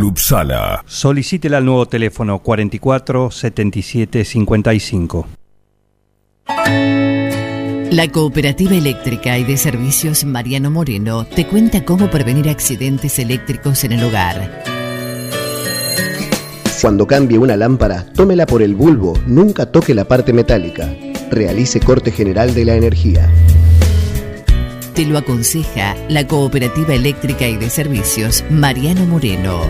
[0.04, 0.84] Upsala.
[0.86, 5.28] Solicítela al nuevo teléfono 44 77 55.
[7.91, 13.93] La Cooperativa Eléctrica y de Servicios Mariano Moreno te cuenta cómo prevenir accidentes eléctricos en
[13.93, 14.64] el hogar.
[16.82, 20.93] Cuando cambie una lámpara, tómela por el bulbo, nunca toque la parte metálica.
[21.32, 23.32] Realice corte general de la energía.
[24.98, 29.62] Te lo aconseja la Cooperativa Eléctrica y de Servicios Mariano Moreno.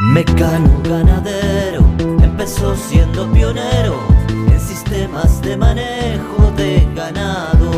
[0.00, 1.84] Mecano ganadero
[2.22, 4.00] empezó siendo pionero
[4.50, 7.70] en sistemas de manejo de ganado.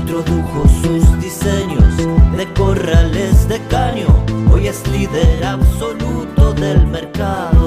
[0.00, 1.96] Introdujo sus diseños
[2.36, 4.08] de corrales de caño,
[4.50, 7.57] hoy es líder absoluto del mercado.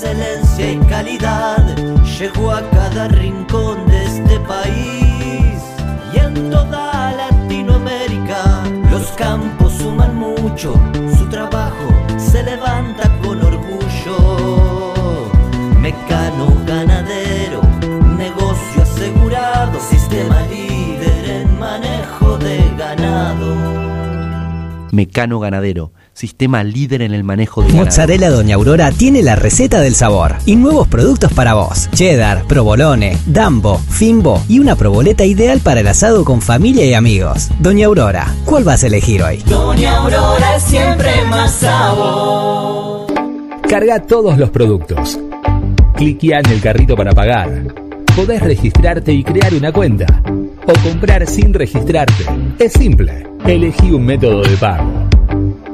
[0.00, 1.76] Excelencia y calidad,
[2.18, 5.60] llegó a cada rincón de este país
[6.14, 8.62] y en toda Latinoamérica.
[8.90, 10.72] Los campos suman mucho,
[11.18, 11.86] su trabajo
[12.16, 14.94] se levanta con orgullo.
[15.78, 17.60] Mecano ganadero,
[18.16, 23.90] negocio asegurado, sistema líder en manejo de ganado.
[24.92, 27.86] Mecano Ganadero, sistema líder en el manejo de ganado.
[27.86, 31.88] Mozzarella Doña Aurora tiene la receta del sabor y nuevos productos para vos.
[31.94, 37.48] Cheddar, provolone, dambo, fimbo y una proboleta ideal para el asado con familia y amigos.
[37.58, 39.38] Doña Aurora, ¿cuál vas a elegir hoy?
[39.46, 43.06] Doña Aurora es siempre más sabor.
[43.68, 45.18] Carga todos los productos.
[45.96, 47.74] Cliquea en el carrito para pagar.
[48.16, 50.06] Podés registrarte y crear una cuenta.
[50.66, 52.24] O comprar sin registrarte.
[52.58, 53.26] Es simple.
[53.46, 55.08] Elegí un método de pago.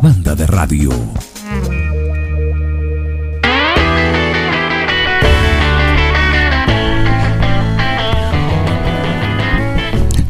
[0.00, 0.90] Una banda de radio.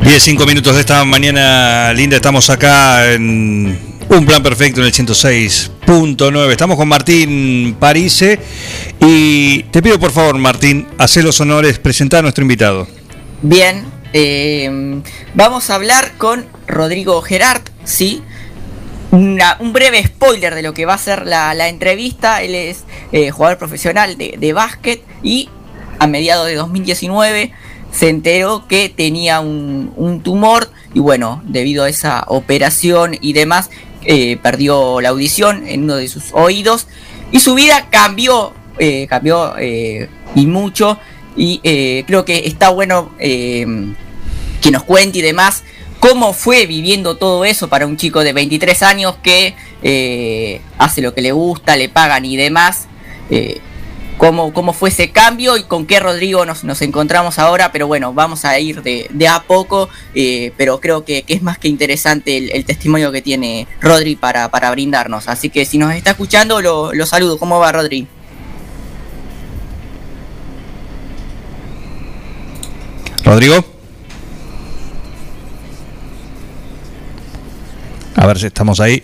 [0.02, 4.92] Diez, cinco minutos de esta mañana linda, estamos acá en Un Plan Perfecto en el
[4.92, 6.50] 106.9.
[6.50, 8.38] Estamos con Martín Parise
[9.00, 12.86] y te pido por favor, Martín, hacer los honores, presentar a nuestro invitado.
[13.42, 15.02] Bien, eh,
[15.34, 18.22] vamos a hablar con Rodrigo Gerard, ¿sí?
[19.10, 22.42] Un breve spoiler de lo que va a ser la, la entrevista.
[22.42, 25.48] Él es eh, jugador profesional de, de básquet y
[25.98, 27.52] a mediados de 2019
[27.90, 33.70] se enteró que tenía un, un tumor y bueno, debido a esa operación y demás,
[34.04, 36.86] eh, perdió la audición en uno de sus oídos
[37.32, 40.98] y su vida cambió, eh, cambió y mucho
[41.34, 41.60] y
[42.06, 45.64] creo que está bueno que nos cuente y demás
[46.00, 51.14] cómo fue viviendo todo eso para un chico de 23 años que eh, hace lo
[51.14, 52.88] que le gusta, le pagan y demás.
[53.30, 53.60] eh,
[54.18, 58.12] cómo, cómo fue ese cambio y con qué Rodrigo nos, nos encontramos ahora, pero bueno,
[58.12, 61.68] vamos a ir de, de a poco, eh, pero creo que, que es más que
[61.68, 65.28] interesante el, testimonio que tiene Rodri para, para brindarnos.
[65.28, 67.38] Así que si nos está escuchando, lo, lo saludo.
[67.38, 68.06] ¿Cómo va Rodri?
[73.24, 73.77] Rodrigo.
[78.20, 79.02] A ver si estamos ahí.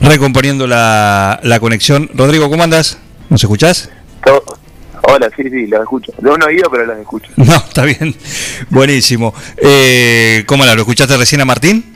[0.00, 2.10] Recomponiendo la, la conexión.
[2.14, 2.98] Rodrigo, ¿cómo andas?
[3.30, 3.90] ¿Nos escuchás?
[5.02, 6.12] Hola, sí, sí, los escucho.
[6.18, 7.30] De un oído, pero los escucho.
[7.36, 8.14] No, está bien.
[8.70, 9.32] Buenísimo.
[9.56, 10.74] Eh, ¿Cómo la?
[10.74, 11.94] ¿Lo escuchaste recién a Martín?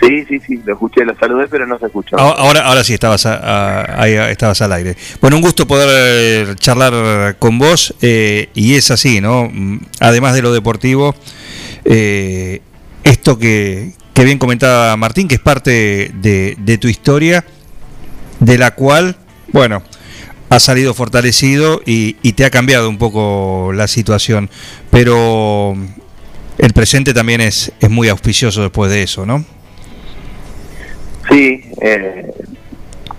[0.00, 2.18] Sí, sí, sí, lo escuché, lo saludé, pero no se escuchó.
[2.18, 4.94] Ahora, ahora, ahora sí, estabas, a- a- ahí estabas al aire.
[5.22, 5.88] Bueno, un gusto poder
[6.50, 9.48] eh, charlar con vos eh, y es así, ¿no?
[9.50, 11.14] Mm, Además de lo deportivo,
[11.86, 12.60] eh,
[13.04, 17.44] esto que, que bien comentaba Martín, que es parte de, tu historia,
[18.40, 19.14] de la cual,
[19.52, 19.82] bueno,
[20.48, 24.48] has salido fortalecido y, y te ha cambiado un poco la situación,
[24.90, 25.76] pero
[26.56, 29.44] el presente también es, es muy auspicioso después de eso, ¿no?
[31.30, 32.32] Sí, eh,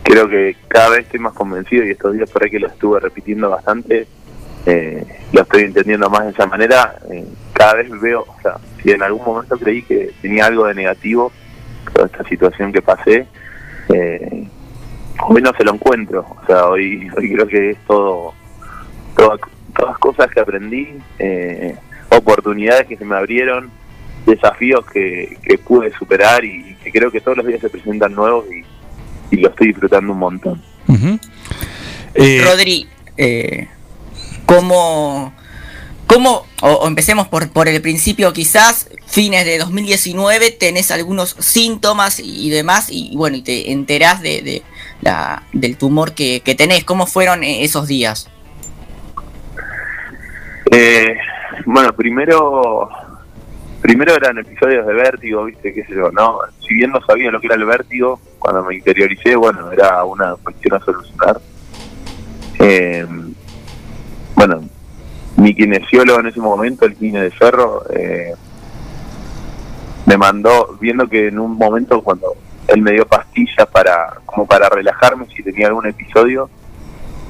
[0.01, 2.99] creo que cada vez estoy más convencido y estos días por ahí que lo estuve
[2.99, 4.07] repitiendo bastante,
[4.67, 6.95] eh, lo estoy entendiendo más de esa manera.
[7.11, 10.75] eh, cada vez veo, o sea, si en algún momento creí que tenía algo de
[10.75, 11.31] negativo,
[11.93, 13.25] toda esta situación que pasé,
[13.93, 14.47] eh,
[15.27, 16.25] hoy no se lo encuentro.
[16.43, 18.33] O sea, hoy, hoy creo que es todo,
[19.15, 19.37] toda-
[19.75, 21.75] todas cosas que aprendí, eh,
[22.09, 23.71] oportunidades que se me abrieron,
[24.25, 28.45] desafíos que, que pude superar y que creo que todos los días se presentan nuevos
[28.51, 30.61] y, y lo estoy disfrutando un montón.
[32.43, 32.87] Rodri,
[33.17, 33.67] eh,
[34.47, 35.33] ¿cómo,
[36.07, 42.49] cómo o, empecemos por, por el principio quizás, fines de 2019, tenés algunos síntomas y,
[42.49, 44.63] demás, y bueno, te enterás de, de
[45.01, 46.83] la, del tumor que, que tenés?
[46.83, 48.29] ¿Cómo fueron eh, esos días?
[50.71, 51.15] Eh,
[51.65, 52.89] bueno, primero
[53.81, 56.39] primero eran episodios de vértigo, viste, qué sé yo, ¿no?
[56.67, 60.35] Si bien no sabía lo que era el vértigo, cuando me interioricé, bueno, era una
[60.35, 61.39] cuestión a solucionar.
[62.59, 63.05] Eh,
[64.37, 64.61] bueno,
[65.35, 68.35] mi kinesiólogo en ese momento, el kine de Ferro, eh,
[70.05, 72.35] me mandó, viendo que en un momento cuando
[72.67, 76.51] él me dio pastillas para como para relajarme si tenía algún episodio,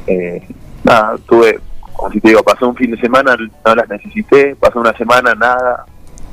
[0.05, 0.45] eh,
[0.83, 1.61] nada, tuve,
[1.93, 5.33] como si te digo, pasó un fin de semana, no las necesité, pasó una semana,
[5.33, 5.85] nada,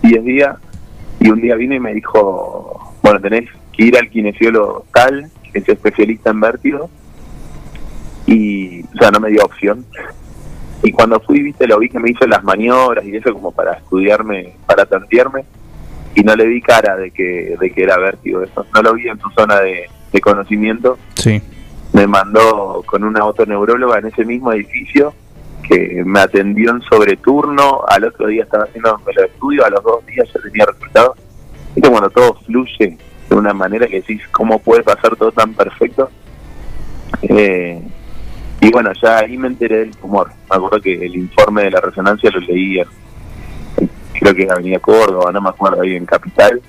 [0.02, 0.56] 10 días,
[1.20, 5.60] y un día vino y me dijo, bueno, tenés que ir al kinesiólogo tal, que
[5.60, 6.90] es especialista en vértigo,
[8.26, 9.86] y, o sea, no me dio opción.
[10.85, 13.72] Y cuando fui, viste, lo vi que me hizo las maniobras y eso como para
[13.72, 15.45] estudiarme, para tantearme,
[16.14, 19.09] y no le vi cara de que, de que era vértigo, eso, no lo vi
[19.09, 21.41] en su zona de, de conocimiento, Sí.
[21.93, 25.12] me mandó con una autoneuróloga en ese mismo edificio
[25.66, 30.05] que me atendió en sobreturno, al otro día estaba haciendo los estudios, a los dos
[30.07, 31.16] días ya tenía resultados.
[31.74, 32.99] Y cuando todo fluye
[33.30, 36.11] de una manera que decís, ¿cómo puede pasar todo tan perfecto?
[37.22, 37.80] Eh,
[38.66, 40.30] y bueno, ya ahí me enteré del tumor.
[40.50, 42.88] Me acuerdo que el informe de la resonancia lo leí, en-
[44.18, 46.60] creo que en Avenida Córdoba, no me acuerdo, ahí en Capital.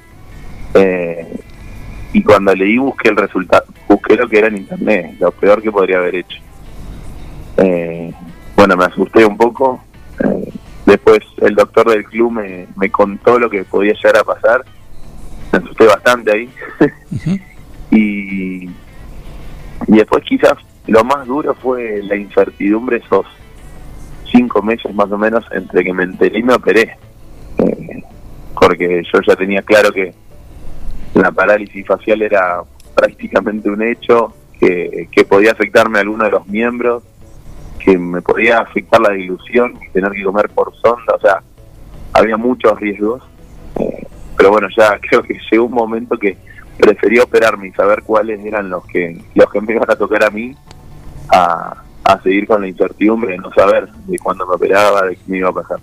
[0.73, 1.25] Eh,
[2.13, 5.71] y cuando leí busqué el resultado, busqué lo que era en internet, lo peor que
[5.71, 6.37] podría haber hecho.
[7.57, 8.11] Eh,
[8.55, 9.81] bueno, me asusté un poco.
[10.23, 10.49] eh,
[10.85, 14.63] después el doctor del club me, me contó lo que podía llegar a pasar.
[15.51, 16.49] Me asusté bastante ahí.
[17.91, 18.69] y, y
[19.87, 20.53] después quizás
[20.87, 23.25] lo más duro fue la incertidumbre esos
[24.31, 26.97] cinco meses más o menos entre que me enteré y me operé.
[27.57, 28.03] Eh,
[28.59, 30.13] porque yo ya tenía claro que
[31.13, 32.61] la parálisis facial era
[32.95, 37.03] prácticamente un hecho, que, que podía afectarme a alguno de los miembros,
[37.79, 41.41] que me podía afectar la dilución y tener que comer por sonda, o sea,
[42.13, 43.21] había muchos riesgos.
[43.79, 44.07] Eh,
[44.37, 46.37] pero bueno, ya creo que llegó un momento que
[46.77, 50.29] preferí operarme y saber cuáles eran los que los que me iban a tocar a
[50.29, 50.53] mí
[51.31, 55.21] a, a seguir con la incertidumbre de no saber de cuándo me operaba, de qué
[55.27, 55.79] me iba a pasar.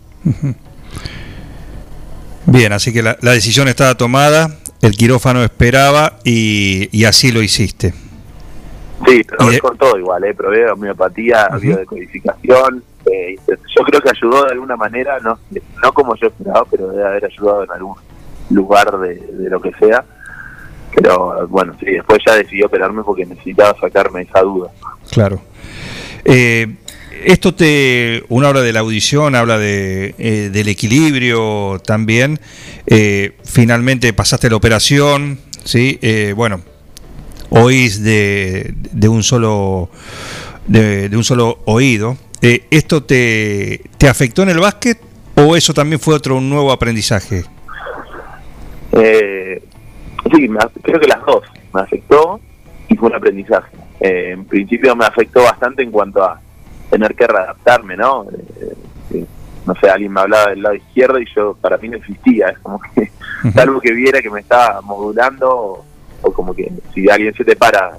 [2.47, 7.43] Bien, así que la, la decisión estaba tomada, el quirófano esperaba y, y así lo
[7.43, 7.95] hiciste.
[9.07, 10.35] Sí, probé con todo igual, ¿eh?
[10.35, 12.85] probé homeopatía, biodecodificación.
[13.05, 15.37] Eh, yo creo que ayudó de alguna manera, no
[15.83, 17.97] no como yo esperaba, pero debe haber ayudado en algún
[18.51, 20.05] lugar de, de lo que sea.
[20.95, 24.71] Pero bueno, sí, después ya decidí operarme porque necesitaba sacarme esa duda.
[25.11, 25.43] Claro.
[26.25, 26.75] Eh,
[27.25, 32.41] esto te, una habla de la audición, habla de, eh, del equilibrio también.
[32.87, 35.99] Eh, finalmente pasaste la operación, ¿sí?
[36.03, 36.61] Eh, bueno,
[37.51, 39.89] oís de, de un solo
[40.67, 42.17] de, de un solo oído.
[42.41, 45.01] Eh, ¿Esto te, te afectó en el básquet
[45.37, 47.45] o eso también fue otro nuevo aprendizaje?
[48.93, 49.63] Eh,
[50.31, 51.43] sí, me creo que las dos.
[51.75, 52.41] Me afectó
[52.89, 53.77] y fue un aprendizaje.
[54.01, 56.41] Eh, en principio me afectó bastante en cuanto a
[56.91, 58.27] tener que readaptarme, ¿no?
[58.31, 58.75] Eh,
[59.15, 59.27] eh,
[59.67, 62.49] no sé, alguien me hablaba del lado izquierdo y yo, para mí no existía.
[62.49, 63.11] Es como que,
[63.55, 65.85] salvo que viera que me estaba modulando o,
[66.23, 67.99] o como que si alguien se te para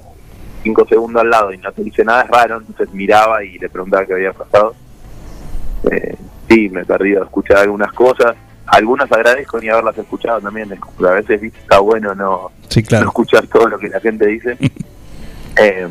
[0.64, 3.68] cinco segundos al lado y no te dice nada es raro, entonces miraba y le
[3.68, 4.74] preguntaba qué había pasado.
[5.90, 6.16] Eh,
[6.48, 8.34] sí, me he perdido de escuchar algunas cosas.
[8.66, 10.72] Algunas agradezco ni haberlas escuchado también.
[10.72, 11.58] A veces ¿viste?
[11.60, 13.04] está bueno no, Sí, claro.
[13.04, 14.56] no escuchar todo lo que la gente dice.
[15.56, 15.88] Eh,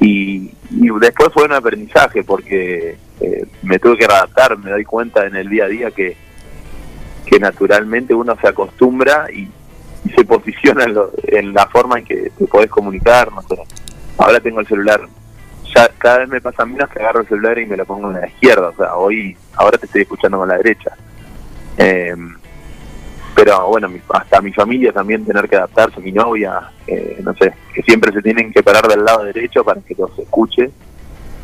[0.00, 5.26] y, y después fue un aprendizaje porque eh, me tuve que adaptar, me doy cuenta
[5.26, 6.16] en el día a día que,
[7.24, 9.48] que naturalmente uno se acostumbra y,
[10.04, 13.32] y se posiciona en, lo- en la forma en que te podés comunicar.
[13.32, 13.56] No sé.
[14.18, 15.00] Ahora tengo el celular,
[15.74, 18.20] ya cada vez me pasa menos que agarro el celular y me lo pongo en
[18.20, 18.68] la izquierda.
[18.68, 20.92] O sea, hoy, ahora te estoy escuchando con la derecha.
[21.78, 22.14] Eh,
[23.36, 27.82] pero bueno, hasta mi familia también tener que adaptarse, mi novia, eh, no sé, que
[27.82, 30.70] siempre se tienen que parar del lado derecho para que los escuche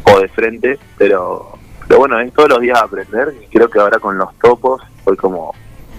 [0.05, 3.99] o de frente, pero, pero bueno, es todos los días aprender y creo que ahora
[3.99, 5.55] con los topos fue como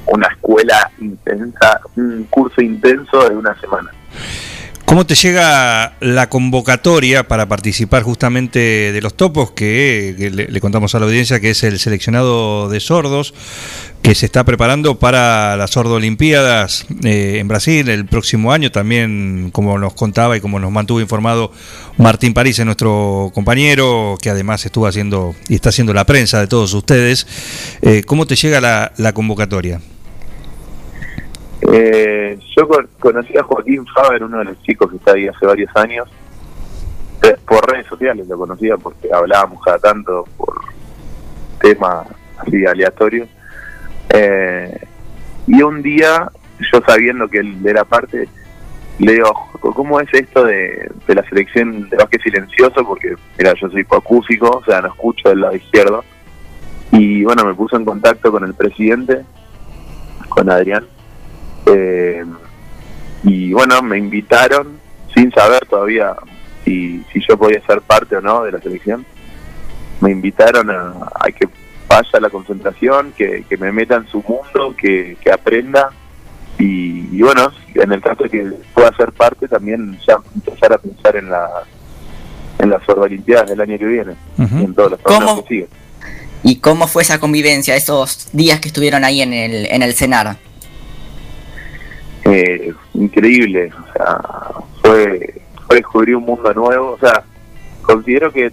[0.07, 3.91] una escuela intensa, un curso intenso de una semana.
[4.85, 10.99] ¿Cómo te llega la convocatoria para participar justamente de los topos que, le, contamos a
[10.99, 13.33] la audiencia que es el seleccionado de sordos
[14.01, 19.49] que se está preparando para las sordo olimpiadas eh, en Brasil el próximo año también
[19.51, 21.51] como nos contaba y como nos mantuvo informado
[21.97, 26.73] Martín París nuestro compañero que además estuvo haciendo y está haciendo la prensa de todos
[26.73, 27.25] ustedes
[27.81, 29.79] Eh, ¿cómo te llega la, la convocatoria?
[31.71, 35.45] Eh, yo con- conocí a Joaquín Faber, uno de los chicos que está ahí hace
[35.45, 36.07] varios años,
[37.23, 40.53] eh, por redes sociales lo conocía porque hablábamos cada tanto por
[41.61, 42.05] temas
[42.37, 43.29] así aleatorios.
[44.09, 44.77] Eh,
[45.47, 46.29] y un día,
[46.71, 48.27] yo sabiendo que él era parte,
[48.99, 52.85] le digo, "Jo, ¿cómo es esto de, de la selección de básquet silencioso?
[52.85, 56.03] Porque, mira, yo soy hipoacúsico, o sea, no escucho del lado izquierdo.
[56.91, 59.21] Y bueno, me puso en contacto con el presidente,
[60.29, 60.85] con Adrián.
[61.65, 62.23] Eh,
[63.23, 64.79] y bueno, me invitaron
[65.13, 66.15] sin saber todavía
[66.65, 69.05] si, si yo podía ser parte o no de la selección.
[70.01, 71.47] Me invitaron a, a que
[71.87, 75.91] vaya a la concentración, que, que me meta en su mundo, que, que aprenda.
[76.59, 80.77] Y, y bueno, en el caso de que pueda ser parte, también ya empezar a
[80.77, 81.49] pensar en la
[82.59, 85.43] en las Olimpiadas del año que viene y en todos los ¿Cómo?
[85.43, 85.67] que siguen.
[86.43, 90.37] ¿Y cómo fue esa convivencia, esos días que estuvieron ahí en el, en el cenar?
[92.25, 94.21] Eh, increíble, o sea,
[94.81, 97.23] fue, fue descubrir un mundo nuevo, o sea,
[97.81, 98.51] considero que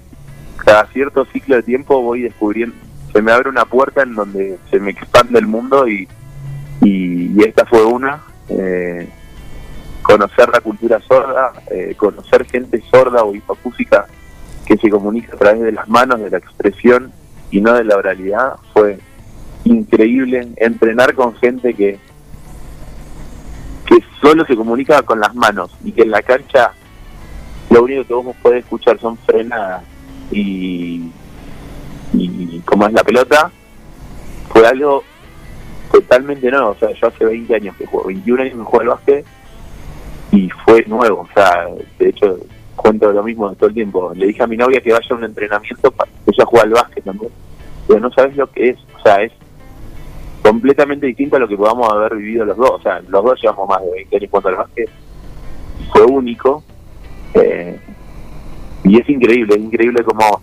[0.56, 2.74] cada cierto ciclo de tiempo voy descubriendo,
[3.12, 6.08] se me abre una puerta en donde se me expande el mundo y,
[6.82, 9.08] y, esta fue una, eh,
[10.02, 14.06] conocer la cultura sorda, eh, conocer gente sorda o hipacúsica
[14.66, 17.12] que se comunica a través de las manos, de la expresión
[17.50, 18.98] y no de la oralidad, fue
[19.64, 20.48] increíble.
[20.56, 21.98] Entrenar con gente que
[23.90, 26.72] que solo se comunica con las manos y que en la cancha
[27.70, 29.82] lo único que vos podés escuchar son frenadas
[30.30, 31.10] y,
[32.12, 33.50] y como es la pelota,
[34.48, 35.02] fue algo
[35.90, 36.70] totalmente nuevo.
[36.70, 39.24] O sea, yo hace 20 años que juego, 21 años que juego al básquet
[40.32, 41.22] y fue nuevo.
[41.22, 41.66] O sea,
[41.98, 42.38] de hecho,
[42.76, 44.12] cuento lo mismo todo el tiempo.
[44.14, 46.70] Le dije a mi novia que vaya a un entrenamiento para que ella juega al
[46.70, 47.32] básquet también.
[47.86, 48.78] Pero no sabes lo que es.
[48.98, 49.32] O sea, es
[50.42, 52.70] completamente distinto a lo que podamos haber vivido los dos.
[52.72, 54.90] O sea, los dos llevamos más de 20 años jugando al básquet.
[55.92, 56.62] Fue único.
[57.34, 57.78] Eh,
[58.84, 60.40] y es increíble, es increíble como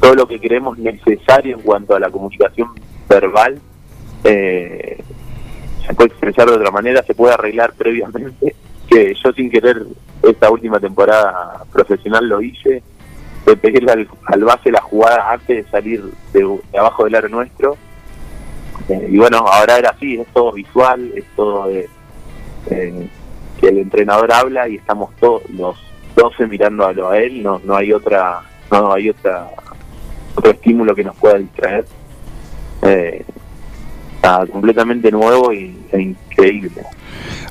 [0.00, 2.68] todo lo que creemos necesario en cuanto a la comunicación
[3.08, 3.60] verbal
[4.24, 4.98] eh,
[5.86, 8.54] se puede expresar de otra manera, se puede arreglar previamente.
[8.88, 9.84] Que yo sin querer
[10.22, 12.82] esta última temporada profesional lo hice,
[13.44, 16.40] de pedirle al, al base la jugada antes de salir de,
[16.72, 17.76] de abajo del aro nuestro.
[18.88, 21.88] Eh, y bueno, ahora era así, es todo visual, es todo de,
[22.70, 23.08] eh,
[23.60, 25.76] que el entrenador habla y estamos todos los
[26.14, 29.48] 12 mirándolo a él, no, no hay otra, no hay otra
[30.34, 31.86] otro estímulo que nos pueda distraer.
[32.82, 33.24] Eh,
[34.14, 36.82] está completamente nuevo e increíble.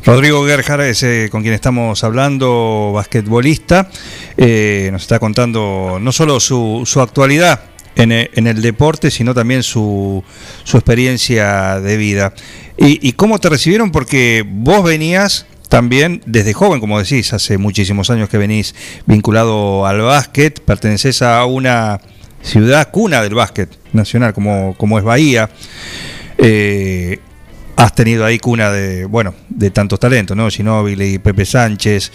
[0.06, 3.90] Rodrigo Gerhard es eh, con quien estamos hablando, basquetbolista.
[4.38, 9.64] Nos está contando no solo su, su actualidad en e- en el, deporte, sino también
[9.64, 10.24] su,
[10.64, 12.34] su experiencia de vida.
[12.78, 13.92] Y, ¿Y cómo te recibieron?
[13.92, 20.02] Porque vos venías también desde joven, como decís, hace muchísimos años que venís vinculado al
[20.02, 22.00] básquet, perteneces a una
[22.42, 25.50] ciudad cuna del básquet nacional como, como es Bahía.
[26.38, 27.20] Eh,
[27.76, 30.50] has tenido ahí cuna de, bueno, de tantos talentos, ¿no?
[30.50, 32.12] Ginóbili, Pepe Sánchez,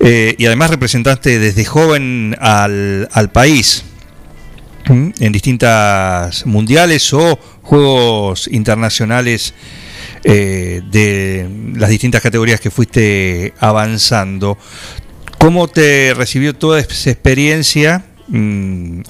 [0.00, 3.84] eh, y además representaste desde joven al, al país.
[4.86, 9.54] En distintas mundiales o juegos internacionales
[10.24, 14.56] eh, de las distintas categorías que fuiste avanzando.
[15.38, 18.04] ¿Cómo te recibió toda esa experiencia?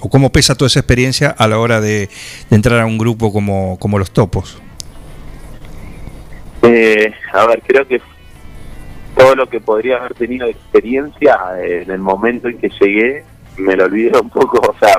[0.00, 2.08] ¿O cómo pesa toda esa experiencia a la hora de,
[2.50, 4.60] de entrar a un grupo como, como los Topos?
[6.62, 8.00] Eh, a ver, creo que
[9.16, 13.24] todo lo que podría haber tenido de experiencia eh, en el momento en que llegué,
[13.56, 14.96] me lo olvidé un poco, o sea,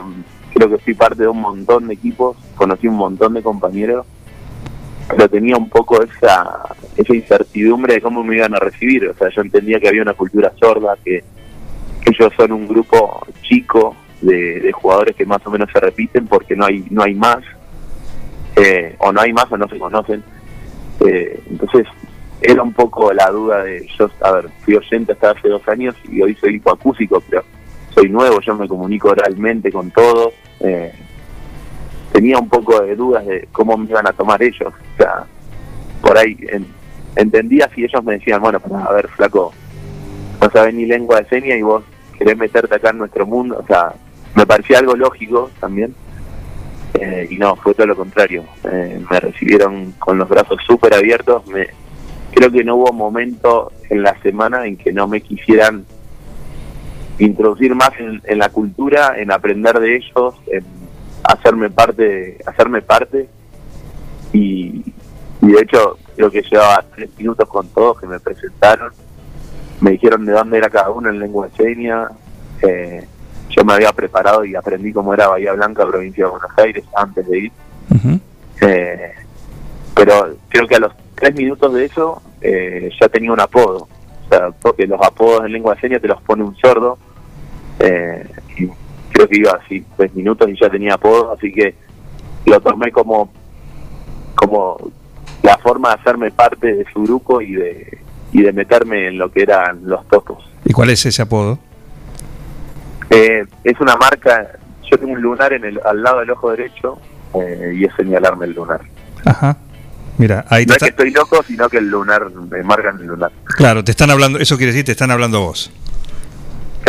[0.53, 4.05] creo que fui parte de un montón de equipos, conocí un montón de compañeros,
[5.09, 9.29] pero tenía un poco esa, esa incertidumbre de cómo me iban a recibir, o sea,
[9.29, 11.23] yo entendía que había una cultura sorda, que,
[12.05, 16.55] ellos son un grupo chico de, de jugadores que más o menos se repiten porque
[16.55, 17.43] no hay, no hay más,
[18.55, 20.23] eh, o no hay más o no se conocen.
[21.05, 21.85] Eh, entonces,
[22.41, 25.95] era un poco la duda de yo, a ver, fui oyente hasta hace dos años
[26.09, 27.43] y hoy soy hipoacúsico, pero
[27.93, 30.33] soy nuevo, yo me comunico oralmente con todos.
[30.59, 30.91] Eh,
[32.11, 34.73] tenía un poco de dudas de cómo me iban a tomar ellos.
[34.73, 35.23] O sea,
[36.01, 36.67] por ahí en-
[37.15, 39.53] entendía si ellos me decían, bueno, para, a ver, flaco,
[40.41, 41.83] no sabes ni lengua de señas y vos
[42.17, 43.59] querés meterte acá en nuestro mundo.
[43.61, 43.93] O sea,
[44.35, 45.93] me parecía algo lógico también.
[46.95, 48.43] Eh, y no, fue todo lo contrario.
[48.63, 51.45] Eh, me recibieron con los brazos súper abiertos.
[51.47, 51.67] Me,
[52.31, 55.85] creo que no hubo momento en la semana en que no me quisieran
[57.19, 60.63] introducir más en, en la cultura, en aprender de ellos, en
[61.23, 63.29] hacerme parte, hacerme parte.
[64.33, 64.93] Y,
[65.41, 68.91] y de hecho, creo que llevaba tres minutos con todos que me presentaron.
[69.81, 72.11] Me dijeron de dónde era cada uno en lengua de señas.
[72.61, 73.05] Eh,
[73.49, 77.27] yo me había preparado y aprendí cómo era Bahía Blanca, provincia de Buenos Aires, antes
[77.27, 77.51] de ir.
[78.61, 79.13] Eh,
[79.95, 83.87] pero creo que a los tres minutos de eso eh, ya tenía un apodo.
[84.25, 86.97] O sea, porque los apodos en lengua de señas te los pone un sordo.
[87.79, 88.29] Eh,
[89.11, 91.75] creo que iba así tres minutos y ya tenía apodo, así que
[92.45, 93.31] lo tomé como,
[94.35, 94.91] como
[95.43, 97.99] la forma de hacerme parte de su grupo y de,
[98.31, 100.43] y de meterme en lo que eran los topos.
[100.65, 101.59] ¿Y cuál es ese apodo?
[103.09, 106.99] Eh, es una marca, yo tengo un lunar en el, al lado del ojo derecho
[107.33, 108.81] eh, y es señalarme el lunar.
[109.25, 109.57] Ajá.
[110.17, 113.07] Mira, ahí te No es que estoy loco, sino que el lunar, me marcan el
[113.07, 113.31] lunar.
[113.45, 115.71] Claro, te están hablando, eso quiere decir, te están hablando vos.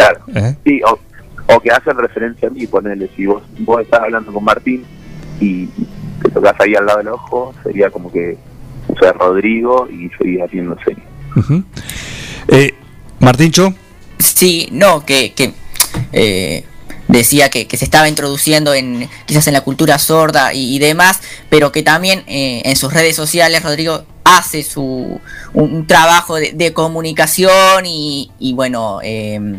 [0.01, 0.21] Claro.
[0.35, 0.57] ¿Eh?
[0.65, 0.99] Sí, o,
[1.55, 4.85] o que hacen referencia a mí, ponele, si vos, vos estás hablando con Martín
[5.41, 5.67] y
[6.23, 8.39] te tocas ahí al lado del ojo, sería como que,
[8.89, 11.07] o sea, Rodrigo y seguís haciendo señas.
[11.37, 11.63] Ujú.
[12.49, 12.75] Eh,
[13.19, 13.75] Martincho.
[14.19, 15.53] Sí, no, que, que
[16.13, 16.65] eh,
[17.09, 21.21] decía que, que se estaba introduciendo en quizás en la cultura sorda y, y demás,
[21.49, 25.21] pero que también eh, en sus redes sociales Rodrigo hace su
[25.53, 29.59] un, un trabajo de, de comunicación y, y bueno eh,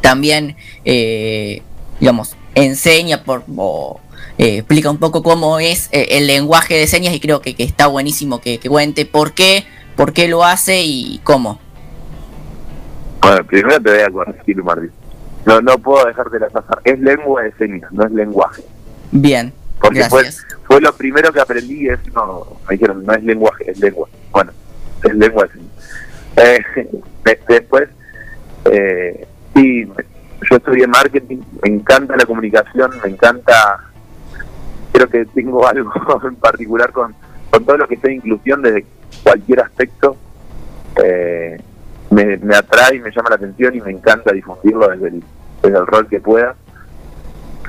[0.00, 1.62] también eh,
[2.00, 4.00] digamos enseña por o,
[4.38, 7.64] eh, explica un poco cómo es eh, el lenguaje de señas y creo que, que
[7.64, 9.64] está buenísimo que, que cuente por qué
[9.96, 11.58] por qué lo hace y cómo.
[13.22, 14.90] Bueno, primero te voy a corregir, Martín.
[15.44, 16.80] No, no puedo dejarte la pasar.
[16.84, 18.62] Es lengua de señas, no es lenguaje.
[19.10, 20.46] Bien, Porque fue, gracias.
[20.66, 24.08] fue lo primero que aprendí es, no, me dijeron, no es lenguaje, es lengua.
[24.32, 24.52] Bueno,
[25.02, 25.70] es lengua de señas.
[26.36, 26.88] Eh,
[27.24, 27.88] de- después,
[28.70, 29.26] eh,
[29.56, 29.90] sí,
[30.50, 33.78] yo estudié marketing, me encanta la comunicación, me encanta,
[34.92, 35.90] creo que tengo algo
[36.28, 37.14] en particular con,
[37.50, 38.86] con todo lo que sea inclusión desde
[39.22, 40.16] cualquier aspecto.
[41.02, 41.58] Eh,
[42.10, 45.24] me, me atrae y me llama la atención y me encanta difundirlo desde el,
[45.62, 46.54] desde el rol que pueda.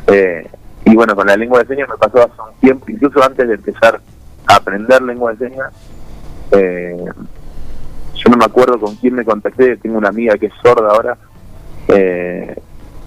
[0.07, 0.47] Eh,
[0.85, 3.55] y bueno, con la lengua de señas me pasó hace un tiempo, incluso antes de
[3.55, 3.99] empezar
[4.45, 5.73] a aprender lengua de señas.
[6.51, 7.05] eh,
[8.17, 11.17] yo no me acuerdo con quién me contacté, tengo una amiga que es sorda ahora,
[11.87, 12.55] eh,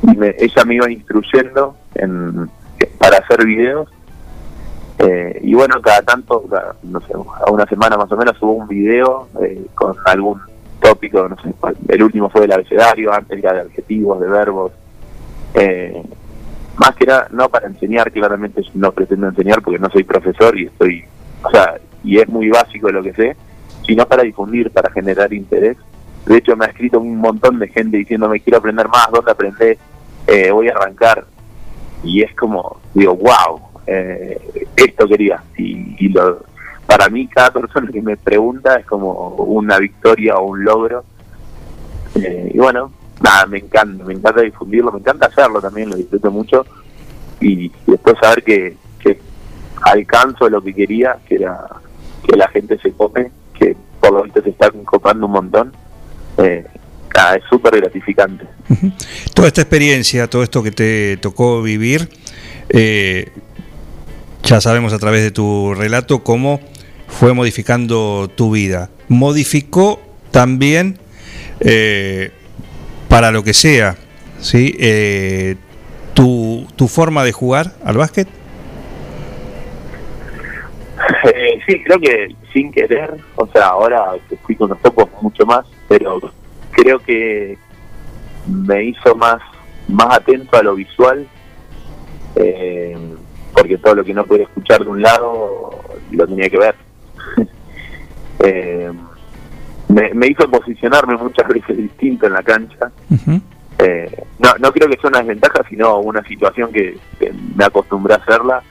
[0.02, 2.48] y me- ella me iba instruyendo en,
[2.98, 3.88] para hacer videos.
[4.98, 6.44] eh, y bueno, cada tanto,
[6.82, 10.40] no sé, a una semana más o menos subo un video eh, con algún
[10.80, 11.52] tópico, no sé,
[11.88, 14.72] el último fue del abecedario, antes era de adjetivos, de verbos.
[15.54, 16.02] Eh,
[16.76, 20.66] más que nada, no para enseñar, claramente no pretendo enseñar porque no soy profesor y
[20.66, 21.04] estoy,
[21.42, 23.36] o sea, y es muy básico lo que sé,
[23.86, 25.76] sino para difundir, para generar interés.
[26.26, 29.78] De hecho, me ha escrito un montón de gente diciéndome, quiero aprender más, ¿dónde aprendés?
[30.26, 31.24] Eh, voy a arrancar.
[32.02, 34.38] Y es como, digo, wow, eh,
[34.76, 35.42] esto quería.
[35.56, 36.44] Y, lo,
[36.86, 41.04] para mí, cada persona que me pregunta es como una victoria o un logro.
[42.14, 46.30] Eh, y bueno, nada, me encanta, me encanta difundirlo, me encanta hacerlo también, lo disfruto
[46.30, 46.66] mucho.
[47.40, 49.18] Y, y después saber que, que
[49.82, 51.66] alcanzo lo que quería, que era
[52.22, 55.72] que la gente se cope, que por lo visto se está copando un montón.
[56.42, 56.64] Eh,
[57.36, 58.46] es súper gratificante.
[59.34, 62.08] Toda esta experiencia, todo esto que te tocó vivir,
[62.68, 63.30] eh,
[64.42, 66.60] ya sabemos a través de tu relato cómo
[67.08, 68.90] fue modificando tu vida.
[69.08, 70.00] Modificó
[70.30, 70.98] también
[71.60, 72.30] eh,
[73.08, 73.96] para lo que sea,
[74.38, 74.76] ¿sí?
[74.78, 75.56] Eh,
[76.14, 78.28] tu, tu forma de jugar al básquet.
[81.34, 85.44] Eh, sí, creo que sin querer, o sea, ahora que fui con los topos mucho
[85.44, 86.20] más, pero
[86.70, 87.58] creo que
[88.46, 89.42] me hizo más
[89.88, 91.26] más atento a lo visual,
[92.36, 92.96] eh,
[93.52, 95.80] porque todo lo que no podía escuchar de un lado
[96.12, 96.74] lo tenía que ver.
[98.42, 98.90] Eh,
[99.88, 102.90] me, me hizo posicionarme muchas veces distinto en la cancha.
[103.78, 108.14] Eh, no, no creo que sea una desventaja, sino una situación que, que me acostumbré
[108.14, 108.62] a hacerla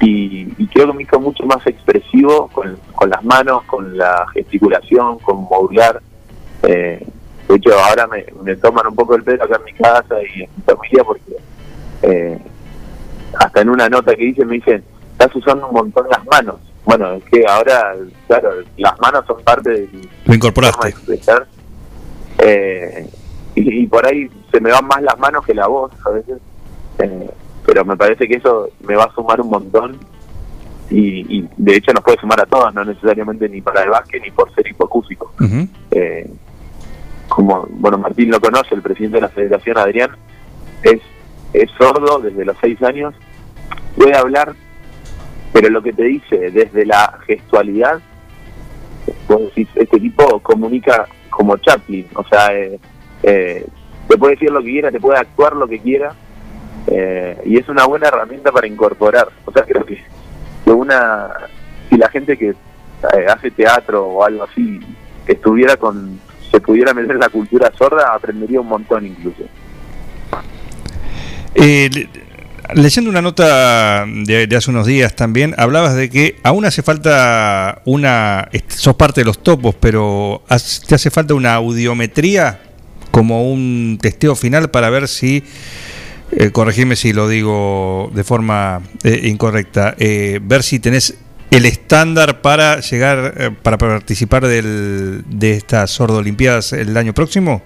[0.00, 4.26] y, y creo que me hizo mucho más expresivo con, con las manos, con la
[4.34, 6.02] gesticulación, con modular.
[6.62, 7.06] Eh,
[7.48, 10.42] de hecho, ahora me, me toman un poco el pelo acá en mi casa y
[10.42, 11.36] en mi familia porque
[12.02, 12.38] eh,
[13.38, 16.56] hasta en una nota que hice me dicen, estás usando un montón las manos.
[16.84, 17.94] Bueno, es que ahora,
[18.26, 20.88] claro, las manos son parte de mi Lo incorporaste.
[20.88, 21.46] expresar.
[22.38, 23.08] Eh,
[23.54, 26.38] y, y por ahí se me van más las manos que la voz a veces.
[26.98, 27.30] Eh,
[27.66, 29.98] pero me parece que eso me va a sumar un montón.
[30.90, 34.22] Y, y de hecho nos puede sumar a todos, no necesariamente ni para el básquet
[34.24, 35.32] ni por ser hipoacústico.
[35.92, 36.28] Eh,
[37.30, 40.10] como, bueno, Martín lo conoce, el presidente de la federación, Adrián,
[40.82, 41.00] es,
[41.52, 43.14] es sordo desde los seis años,
[43.96, 44.54] puede hablar,
[45.52, 48.00] pero lo que te dice desde la gestualidad,
[49.28, 52.78] vos este tipo comunica como Chaplin, o sea, eh,
[53.22, 53.66] eh,
[54.08, 56.12] te puede decir lo que quiera, te puede actuar lo que quiera,
[56.88, 59.28] eh, y es una buena herramienta para incorporar.
[59.44, 60.02] O sea, creo que,
[60.64, 61.28] que una,
[61.88, 64.80] si la gente que eh, hace teatro o algo así
[65.26, 66.18] estuviera con,
[66.50, 69.42] se pudiera meter la cultura sorda, aprendería un montón incluso.
[71.54, 72.08] Eh, le-
[72.74, 78.48] leyendo una nota de, hace unos días también, hablabas de que aún hace falta una.
[78.68, 80.42] sos parte de los topos, pero
[80.86, 82.60] te hace falta una audiometría
[83.10, 85.44] como un testeo final para ver si.
[86.32, 89.96] Eh, corregime si lo digo de forma eh, incorrecta.
[89.98, 91.16] eh, ver si tenés
[91.50, 97.62] el estándar para llegar, eh, para participar del, de estas sordo olimpiadas el año próximo.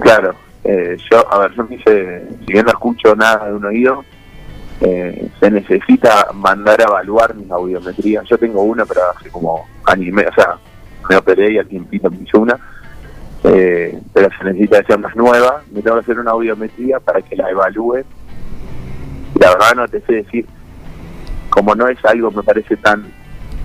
[0.00, 0.34] Claro,
[0.64, 4.04] eh, yo, a ver, yo hice, si bien no escucho nada de un oído,
[4.80, 8.24] eh, se necesita mandar a evaluar mis audiometrías.
[8.28, 9.66] Yo tengo una, pero hace como
[9.96, 10.56] medio, o sea,
[11.08, 12.58] me operé y al tiempito me hice una,
[13.44, 15.62] eh, pero se necesita hacer más nueva.
[15.70, 18.04] Me tengo que hacer una audiometría para que la evalúe.
[19.38, 20.46] La verdad no te sé decir,
[21.50, 23.04] como no es algo me parece tan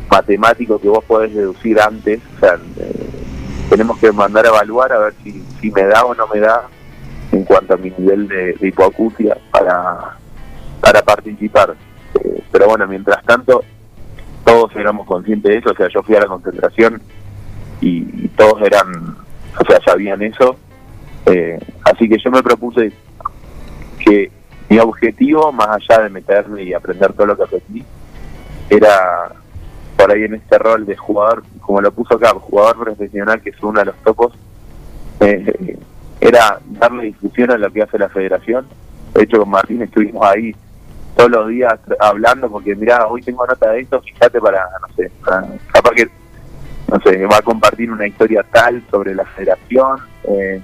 [0.10, 3.10] matemático que vos podés deducir antes, o sea, eh,
[3.70, 6.68] tenemos que mandar a evaluar a ver si, si me da o no me da
[7.32, 10.18] en cuanto a mi nivel de, de hipoacusia para,
[10.80, 11.76] para participar.
[12.24, 13.64] Eh, pero bueno, mientras tanto,
[14.44, 17.02] todos éramos conscientes de eso, o sea, yo fui a la concentración
[17.82, 19.18] y, y todos eran,
[19.60, 20.56] o sea, sabían eso.
[21.26, 22.92] Eh, así que yo me propuse
[24.00, 24.32] que
[24.70, 27.84] mi objetivo, más allá de meterme y aprender todo lo que aprendí,
[28.70, 29.32] era
[29.98, 33.64] por ahí en este rol de jugador, como lo puso acá, jugador profesional, que es
[33.64, 34.34] uno de los topos,
[35.20, 35.78] eh,
[36.20, 38.66] era darle difusión a lo que hace la federación.
[39.14, 40.56] De hecho, con Martín estuvimos ahí
[41.16, 45.10] todos los días hablando, porque mira, hoy tengo nota de esto, fíjate para, no sé,
[45.24, 46.10] para- capaz que,
[46.92, 49.98] no sé, va a compartir una historia tal sobre la federación.
[50.26, 50.62] Eh,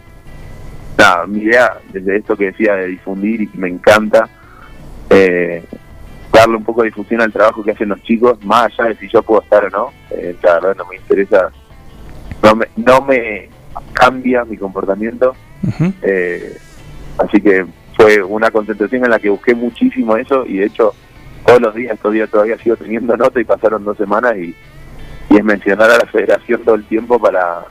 [1.02, 4.30] nada, mi idea, desde esto que decía de difundir y me encanta,
[5.10, 5.64] eh,
[6.32, 9.10] darle un poco de difusión al trabajo que hacen los chicos, más allá de si
[9.10, 11.52] yo puedo estar o no, eh, la verdad no me interesa,
[12.44, 13.50] no me, no me
[13.94, 15.36] cambia mi comportamiento,
[16.02, 16.58] eh,
[17.18, 17.66] así que
[17.98, 20.94] fue una concentración en la que busqué muchísimo eso y de hecho
[21.46, 24.56] todos los días, estos días todavía sigo teniendo nota y pasaron dos semanas y,
[25.30, 27.66] y es mencionar a la federación todo el tiempo para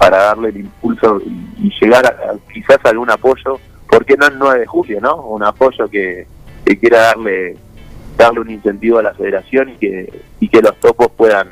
[0.00, 4.38] para darle el impulso y, y llegar a, quizás a algún apoyo, porque no el
[4.38, 5.16] 9 de julio, ¿no?
[5.16, 6.26] Un apoyo que,
[6.64, 7.56] que quiera darle
[8.16, 11.48] darle un incentivo a la federación y que y que los topos puedan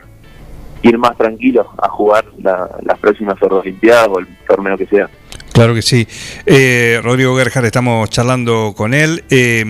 [0.83, 5.09] ir más tranquilos a jugar la- las próximas Olimpiadas o el torneo que sea.
[5.53, 6.07] Claro que sí.
[6.47, 9.25] Eh, Rodrigo Gerhard, estamos charlando con él.
[9.31, 9.65] eh,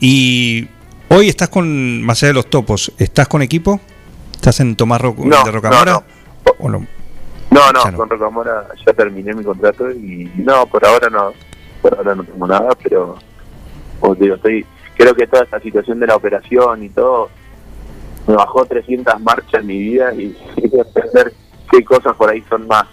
[0.00, 0.66] y
[1.08, 3.78] hoy estás con, más allá de los topos, ¿estás con equipo?
[4.32, 5.92] ¿Estás en Tomás Ro- No, de Rocamora?
[5.92, 6.04] no,
[6.58, 6.86] ¿O no?
[7.54, 11.32] No, no, con Rocamora ya terminé mi contrato y no, por ahora no,
[11.80, 13.14] por ahora no tengo nada, pero
[14.00, 14.66] como te digo, estoy,
[14.96, 17.30] creo que toda esta situación de la operación y todo
[18.26, 21.32] me bajó 300 marchas en mi vida y, y entender
[21.70, 22.86] qué cosas por ahí son más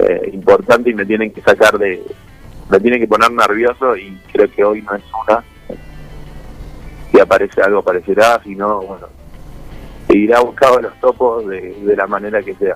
[0.00, 2.04] eh, importantes y me tienen que sacar de,
[2.68, 5.42] me tienen que poner nervioso y creo que hoy no es una.
[7.10, 9.06] Si aparece algo aparecerá, si no, bueno,
[10.08, 12.74] seguirá buscando los topos de, de la manera que sea.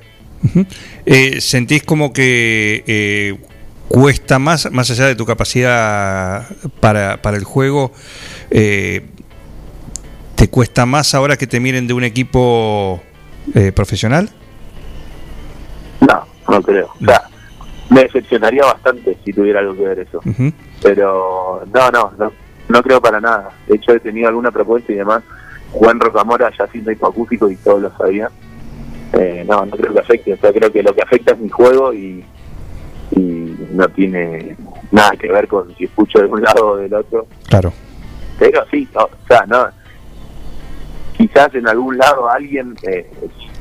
[1.04, 3.38] Eh, ¿Sentís como que eh,
[3.88, 6.46] cuesta más, más allá de tu capacidad
[6.80, 7.92] para, para el juego,
[8.50, 9.06] eh,
[10.34, 13.00] te cuesta más ahora que te miren de un equipo
[13.54, 14.30] eh, profesional?
[16.00, 16.90] No, no creo.
[17.00, 17.22] O sea,
[17.90, 20.20] me decepcionaría bastante si tuviera algo que ver eso.
[20.82, 22.32] Pero no, no, no,
[22.68, 23.50] no creo para nada.
[23.66, 25.22] De hecho, he tenido alguna propuesta y demás.
[25.72, 28.30] Juan Rocamora ya siendo hipoacústico y todos lo sabían.
[29.12, 30.32] Eh, no, no creo que afecte.
[30.34, 32.24] O sea, creo que lo que afecta es mi juego y,
[33.12, 34.56] y no tiene
[34.90, 37.26] nada que ver con si escucho de un lado o del otro.
[37.48, 37.72] Claro.
[38.38, 39.68] Pero sí, no, o sea, no.
[41.16, 43.10] Quizás en algún lado alguien eh,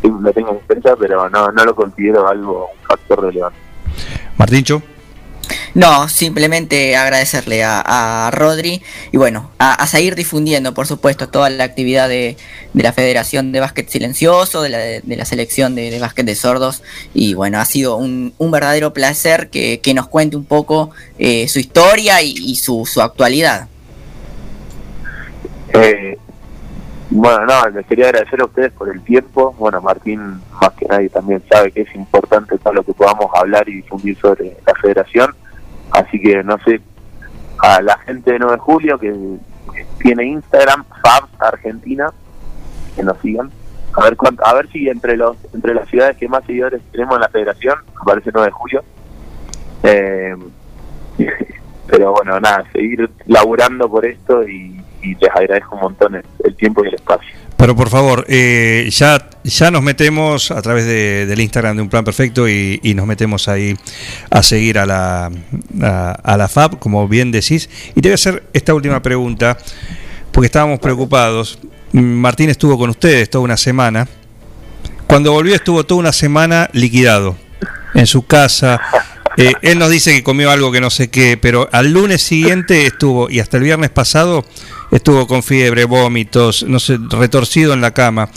[0.04, 3.58] lo tenga en cuenta, pero no, no lo considero algo, un factor relevante.
[4.38, 4.82] Martincho.
[5.76, 7.82] No, simplemente agradecerle a,
[8.28, 8.82] a Rodri
[9.12, 12.38] y bueno, a, a seguir difundiendo, por supuesto, toda la actividad de,
[12.72, 16.36] de la Federación de Básquet Silencioso, de la, de la selección de, de básquet de
[16.36, 16.82] sordos.
[17.14, 21.50] Y bueno, ha sido un, un verdadero placer que, que nos cuente un poco eh,
[21.50, 23.68] su historia y, y su, su actualidad.
[25.74, 26.18] Eh,
[27.10, 29.54] bueno, no, les quería agradecer a ustedes por el tiempo.
[29.60, 33.68] Bueno, Martín, más que nadie, también sabe que es importante todo lo que podamos hablar
[33.68, 35.36] y difundir sobre la federación.
[35.92, 36.82] Así que, no sé,
[37.60, 39.14] a la gente de 9 de julio que
[40.00, 42.12] tiene Instagram, Fabs Argentina,
[42.96, 43.52] que nos sigan.
[43.94, 47.16] A ver, cuánto, a ver si entre los entre las ciudades que más seguidores tenemos
[47.16, 48.84] en la federación aparece 9 de julio.
[49.84, 50.36] Eh,
[51.88, 56.88] pero bueno, nada, seguir laburando por esto y, les agradezco un montón el tiempo y
[56.88, 57.36] el espacio.
[57.58, 61.90] Pero por favor, eh, ya, ya nos metemos a través de- del Instagram de Un
[61.90, 63.76] Plan Perfecto y, nos metemos ahí
[64.30, 65.32] a seguir a la,
[65.82, 67.70] a, la FAB, como bien decís.
[67.96, 69.58] Y te voy a hacer esta última pregunta,
[70.32, 71.58] porque estábamos preocupados.
[71.94, 74.08] Martín estuvo con ustedes toda una semana.
[75.08, 77.38] Cuando volvió estuvo toda una semana liquidado
[77.94, 78.82] en su casa.
[79.38, 82.86] Eh, él nos dice que comió algo que no sé qué, pero al lunes siguiente
[82.86, 84.46] estuvo, y hasta el viernes pasado,
[84.92, 88.30] estuvo con fiebre, vómitos, no sé, retorcido en la cama.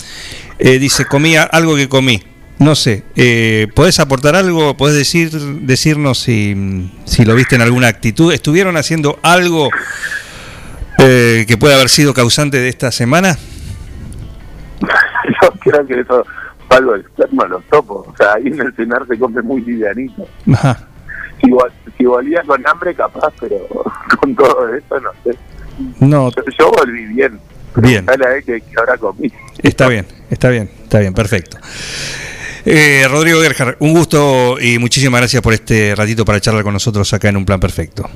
[0.59, 2.23] Eh, dice, comía algo que comí.
[2.59, 4.77] No sé, eh, ¿podés aportar algo?
[4.77, 8.33] ¿Podés decir, decirnos si, si lo viste en alguna actitud?
[8.33, 9.71] ¿Estuvieron haciendo algo
[10.99, 13.39] eh, que puede haber sido causante de esta semana?
[15.41, 16.25] Yo creo que eso
[16.97, 18.09] externo a los topos.
[18.09, 20.27] O sea, ahí en el cenar se come muy livianito.
[20.53, 20.88] Ajá.
[21.85, 23.59] Si, si volvía con hambre, capaz, pero
[24.21, 25.37] con todo eso, no sé.
[26.01, 27.39] No, Yo, yo volví bien.
[27.77, 28.07] bien.
[28.07, 29.33] Dale a ver que, que ahora comí.
[29.63, 31.59] Está bien, está bien, está bien, perfecto.
[32.65, 37.13] Eh, Rodrigo Gerhard, un gusto y muchísimas gracias por este ratito para charlar con nosotros
[37.15, 38.09] acá en Un Plan Perfecto.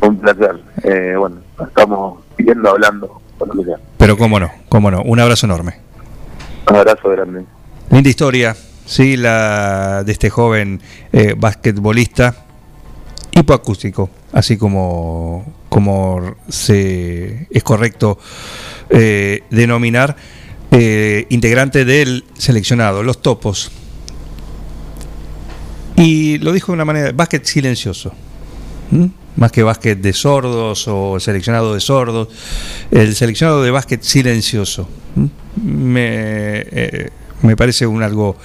[0.00, 0.58] Un placer.
[0.82, 3.76] Eh, bueno, estamos viendo, hablando, por lo que sea.
[3.98, 5.74] Pero cómo no, cómo no, un abrazo enorme.
[6.68, 7.44] Un abrazo grande.
[7.90, 8.56] Linda historia,
[8.90, 10.80] sí, la de este joven
[11.12, 12.44] eh, basquetbolista
[13.32, 18.18] hipoacústico, así como, como se, es correcto
[18.90, 20.16] eh, denominar,
[20.72, 23.70] eh, integrante del seleccionado, los topos.
[25.96, 28.12] Y lo dijo de una manera, básquet silencioso.
[29.36, 32.28] Más que básquet de sordos o el seleccionado de sordos,
[32.90, 34.88] el seleccionado de básquet silencioso.
[35.62, 37.10] Me, eh,
[37.42, 38.36] me parece un algo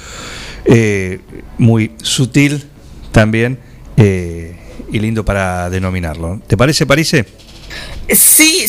[0.66, 1.20] eh,
[1.58, 2.66] muy sutil
[3.12, 3.60] también
[3.98, 4.56] eh,
[4.92, 6.42] y lindo para denominarlo.
[6.48, 7.26] ¿Te parece, Parise?
[8.10, 8.66] Sí,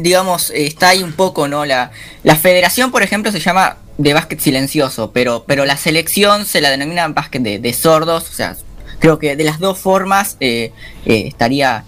[0.00, 1.64] digamos, está ahí un poco, ¿no?
[1.64, 1.90] La,
[2.22, 6.70] la federación, por ejemplo, se llama de básquet silencioso, pero, pero la selección se la
[6.70, 8.56] denomina básquet de, sordos, o sea,
[9.00, 10.72] creo que de las dos formas eh,
[11.04, 11.84] estaría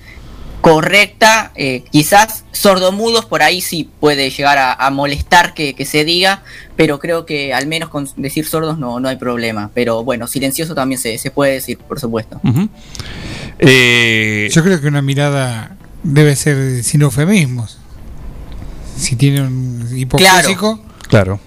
[0.60, 6.04] correcta, eh, quizás sordomudos por ahí sí puede llegar a, a molestar que, que se
[6.04, 6.42] diga,
[6.76, 10.74] pero creo que al menos con decir sordos no, no hay problema, pero bueno, silencioso
[10.74, 12.40] también se, se puede decir, por supuesto.
[13.58, 17.78] Eh, Yo creo que una mirada debe ser sin eufemismos.
[18.96, 21.40] Si tiene un hipocrético, Claro.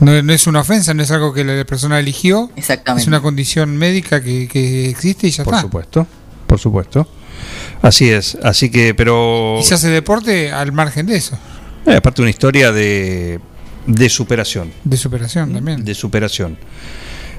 [0.00, 2.50] no, no es una ofensa, no es algo que la persona eligió.
[2.56, 3.02] Exactamente.
[3.02, 5.62] Es una condición médica que, que existe y ya Por está.
[5.62, 6.06] supuesto,
[6.46, 7.06] por supuesto.
[7.82, 9.58] Así es, así que, pero...
[9.60, 11.38] Y se hace deporte al margen de eso,
[11.86, 13.38] Eh, aparte una historia de,
[13.86, 14.72] de superación.
[14.84, 15.84] de superación también.
[15.84, 16.56] De superación.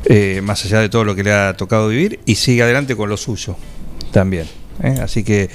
[0.06, 3.10] Eh, más allá de todo lo que le ha tocado vivir y sigue adelante con
[3.10, 3.58] lo suyo
[4.12, 4.48] también.
[4.82, 4.96] ¿eh?
[5.02, 5.50] Así que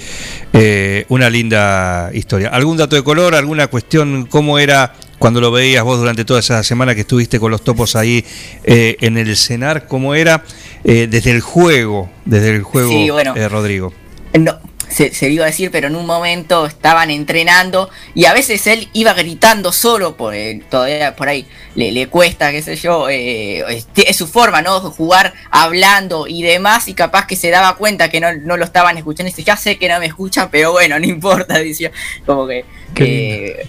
[0.53, 2.49] eh, una linda historia.
[2.49, 3.35] ¿Algún dato de color?
[3.35, 4.27] ¿Alguna cuestión?
[4.27, 7.97] ¿Cómo era cuando lo veías vos durante toda esa semana que estuviste con los topos
[7.97, 8.25] ahí
[8.65, 9.87] eh, en el cenar?
[9.87, 10.43] ¿Cómo era
[10.85, 12.11] eh, desde el juego?
[12.27, 13.35] Desde el juego, Sí, bueno.
[13.37, 13.95] eh, Rodrigo.
[14.39, 14.59] No,
[14.93, 18.89] se, se iba a decir, pero en un momento estaban entrenando y a veces él
[18.93, 23.65] iba gritando solo, por, eh, todavía por ahí le, le cuesta, qué sé yo, eh,
[23.77, 24.81] es, es su forma, ¿no?
[24.81, 28.99] Jugar hablando y demás y capaz que se daba cuenta que no, no lo estaban
[28.99, 31.91] escuchando y dice, ya sé que no me escuchan, pero bueno, no importa, decía,
[32.27, 32.65] como que...
[32.95, 33.67] que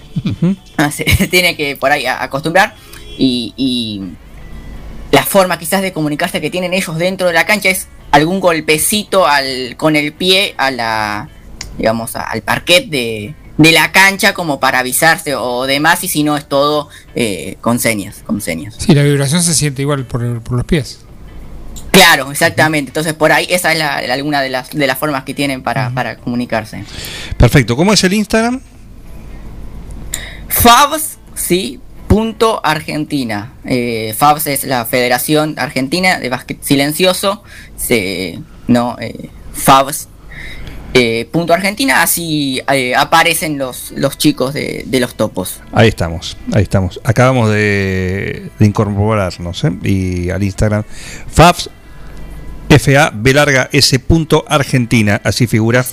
[0.78, 2.76] ah, se tiene que por ahí acostumbrar
[3.18, 4.02] y, y
[5.12, 9.28] la forma quizás de comunicarse que tienen ellos dentro de la cancha es algún golpecito
[9.28, 11.30] al, con el pie a la
[11.78, 16.38] digamos al parquet de, de la cancha como para avisarse o demás y si no
[16.38, 20.56] es todo eh, con señas con señas Sí, la vibración se siente igual por, por
[20.58, 21.00] los pies.
[21.92, 25.24] claro exactamente entonces por ahí esa es la, la- alguna de las de las formas
[25.24, 26.86] que tienen para, para comunicarse
[27.38, 27.76] Perfecto.
[27.76, 28.62] ¿Cómo es el Instagram?
[30.48, 31.80] Fabs, sí,
[32.14, 33.54] punto Argentina.
[33.66, 37.42] Eh, Fabs es la Federación Argentina de Básquet Silencioso.
[38.68, 40.10] No, eh, Fabs,
[40.94, 42.04] eh, punto Argentina.
[42.04, 42.62] Así
[42.96, 45.60] aparecen los, los chicos de, los topos.
[45.72, 47.02] Ahí estamos, ahí estamos.
[47.04, 50.84] Acabamos de, de incorporarnos y al Instagram.
[51.32, 51.72] Fabs
[52.80, 55.86] FA B larga S punto Argentina, así figura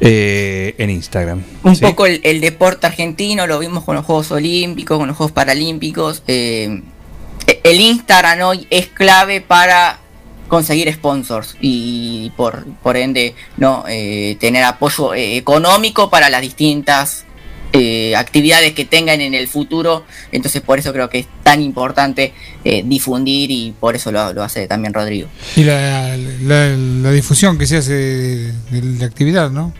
[0.00, 1.42] eh, en Instagram.
[1.62, 1.82] Un ¿sí?
[1.82, 6.22] poco el, el deporte argentino, lo vimos con los Juegos Olímpicos, con los Juegos Paralímpicos.
[6.26, 6.82] eh,
[7.64, 9.98] el Instagram hoy es clave para
[10.48, 17.24] conseguir sponsors y por, por ende no Eh, tener apoyo económico para las distintas
[17.72, 20.04] eh, actividades que tengan en el futuro.
[20.32, 22.32] Entonces por eso creo que es tan importante
[22.64, 25.28] eh, difundir y por eso lo, lo hace también Rodrigo.
[25.56, 28.52] Y la, la- difusión que se hace de,
[28.98, 29.72] la actividad, ¿no?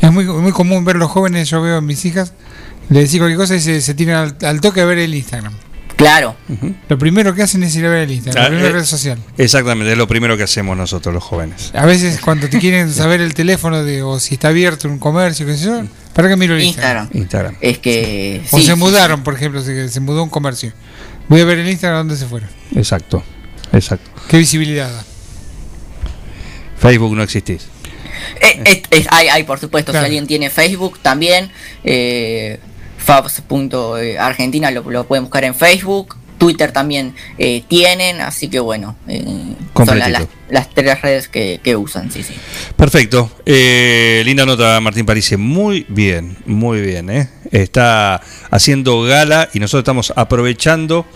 [0.00, 2.32] Es muy, muy común ver los jóvenes, yo veo a mis hijas,
[2.88, 5.52] le decís cualquier cosa y se, se tiran al toque a ver el Instagram.
[5.98, 6.36] Claro.
[6.88, 8.84] Lo primero que hacen es ir a ver el Instagram, Ah, la primera eh, red
[8.84, 9.18] social.
[9.36, 11.72] Exactamente, es lo primero que hacemos nosotros los jóvenes.
[11.74, 15.44] A veces cuando te quieren saber el teléfono de, o si está abierto un comercio,
[15.44, 15.82] qué sé yo,
[16.14, 17.08] ¿para qué miro el Instagram?
[17.12, 17.56] Instagram.
[17.60, 18.42] Es que...
[18.52, 20.72] O sí, se sí, mudaron, por ejemplo, se, se mudó un comercio.
[21.28, 22.48] Voy a ver el Instagram dónde se fueron.
[22.76, 23.24] Exacto,
[23.72, 24.08] exacto.
[24.28, 25.04] ¿Qué visibilidad da?
[26.78, 27.66] Facebook no existís.
[28.40, 30.04] Eh, es- es- hay, hay, por supuesto, Claro.
[30.04, 31.50] si alguien tiene Facebook también,
[31.82, 32.60] eh,
[33.08, 39.24] fabs.argentina lo, lo pueden buscar en Facebook, Twitter también eh, tienen, así que bueno, eh,
[39.74, 42.34] son la- las, las tres redes que, que usan, sí, sí.
[42.76, 43.30] Perfecto.
[43.44, 45.36] Eh, linda nota, Martín París.
[45.36, 47.10] Muy bien, muy bien.
[47.10, 47.28] ¿eh?
[47.50, 48.20] Está
[48.50, 51.06] haciendo gala y nosotros estamos aprovechando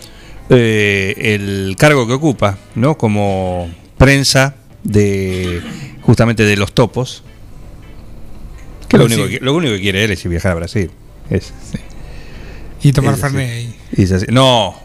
[0.49, 2.97] eh, el cargo que ocupa, ¿no?
[2.97, 5.61] Como prensa de
[6.01, 7.23] justamente de los topos.
[8.89, 9.13] Que lo, Sí.
[9.13, 10.91] único que, lo único que quiere él es ir viajar a Brasil.
[11.29, 11.53] Es,
[12.81, 13.15] Y tomar.
[13.17, 13.75] Fernet ahí.
[13.95, 14.25] Y es así.
[14.29, 14.75] No,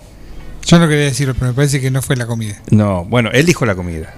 [0.66, 2.60] Yo no quería decirlo, pero me parece que no fue la comida.
[2.70, 3.04] no.
[3.04, 4.14] Bueno, él dijo la comida.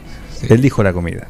[0.49, 1.29] Él dijo la comida.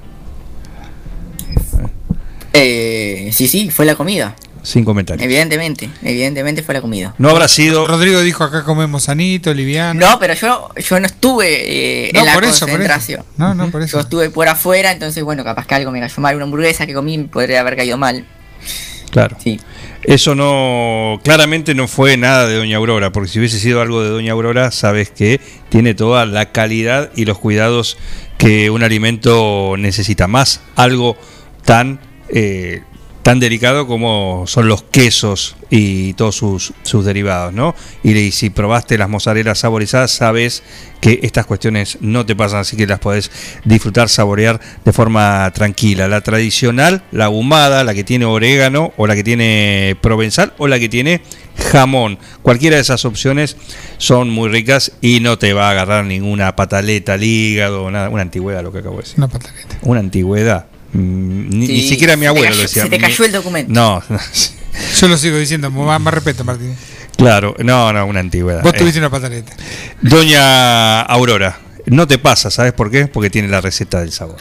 [2.53, 4.35] Eh, sí, sí, fue la comida.
[4.63, 5.25] sin comentarios.
[5.25, 7.15] Evidentemente, evidentemente fue la comida.
[7.19, 7.87] No habrá sido.
[7.87, 9.99] Rodrigo dijo acá comemos sanito, liviano.
[10.01, 12.67] No, pero yo, yo no estuve eh, No, en la por eso, por eso.
[12.67, 13.25] concentración.
[13.37, 13.97] No, no, por eso.
[13.99, 16.35] Yo estuve por afuera, entonces bueno, capaz que algo me cayó mal.
[16.37, 18.27] Una hamburguesa que comí me podría haber caído mal.
[19.11, 19.37] Claro.
[20.03, 24.09] Eso no, claramente no fue nada de Doña Aurora, porque si hubiese sido algo de
[24.09, 27.99] Doña Aurora, sabes que tiene toda la calidad y los cuidados
[28.39, 30.27] que un alimento necesita.
[30.27, 31.19] Más algo
[31.65, 32.01] tan,
[32.31, 32.83] eh,
[33.23, 37.75] tan delicado como son los quesos y todos sus, sus derivados, ¿no?
[38.03, 40.63] Y, y si probaste las mozarelas saborizadas, sabes
[41.01, 43.31] que estas cuestiones no te pasan, así que las podés
[43.65, 46.09] disfrutar, saborear de forma tranquila.
[46.09, 50.79] La tradicional, la ahumada, la que tiene orégano, o la que tiene provenzal, o la
[50.79, 51.23] que tiene
[51.71, 52.19] jamón.
[52.43, 53.57] Cualquiera de esas opciones
[53.99, 58.23] son muy ricas y no te va a agarrar ninguna pataleta al hígado, nada, una
[58.23, 59.19] antigüedad, lo que acabo de decir.
[59.19, 59.79] Una pataleta.
[59.83, 60.67] Una antigüedad.
[60.93, 62.83] Mm, Ni, Sí, ni siquiera mi abuelo cayó- lo decía.
[62.85, 63.73] se te cayó el documento.
[63.73, 64.03] No,
[65.01, 66.75] Yo lo sigo diciendo, más, más respeto, Martín.
[67.17, 68.63] claro, no, no, una antigüedad.
[68.63, 69.53] Vos Eh, tuviste una pataleta.
[70.01, 73.07] Doña Aurora, no te pasa, ¿sabes por qué?
[73.07, 74.37] Porque tiene la receta del sabor.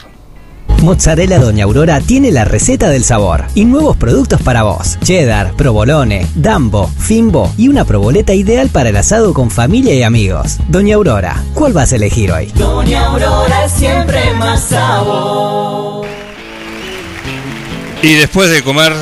[0.81, 4.97] Mozzarella Doña Aurora tiene la receta del sabor y nuevos productos para vos.
[5.03, 10.57] Cheddar, provolone, dambo, fimbo y una proboleta ideal para el asado con familia y amigos.
[10.69, 12.45] Doña Aurora, ¿cuál vas a elegir hoy?
[12.55, 16.07] Doña Aurora siempre más sabor.
[18.01, 18.93] Y después de comer,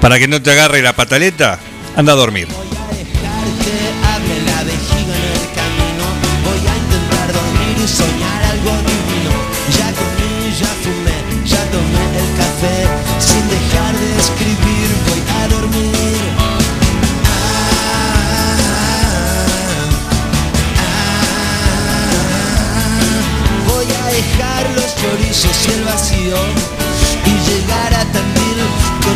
[0.00, 1.58] para que no te agarre la pataleta,
[1.94, 2.48] anda a dormir.
[2.48, 2.56] El
[7.82, 8.90] y soñar algo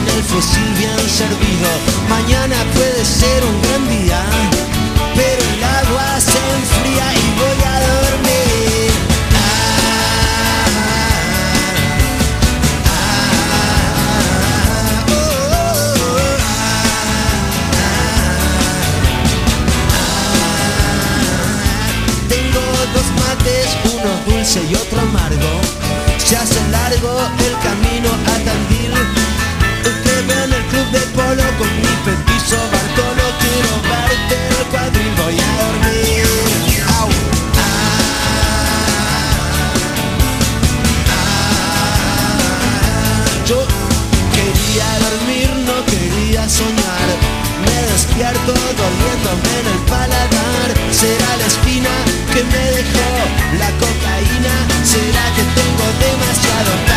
[0.08, 1.68] el fusil bien servido.
[2.08, 4.22] Mañana puede ser un gran día,
[5.14, 8.90] pero el agua se enfría y voy a dormir.
[22.28, 22.62] Tengo
[22.94, 25.60] dos mates, uno dulce y otro amargo.
[26.18, 27.10] Se hace largo
[47.94, 50.68] despierto doliéndome en el paladar.
[50.90, 51.94] Será la espina
[52.32, 53.08] que me dejó
[53.60, 54.54] la cocaína.
[54.82, 56.93] Será que tengo demasiado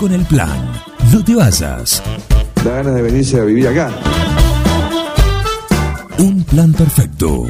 [0.00, 0.72] con el plan.
[1.12, 2.02] No te vayas.
[2.64, 3.92] Da ganas de venirse a vivir acá.
[6.16, 7.46] Un plan perfecto.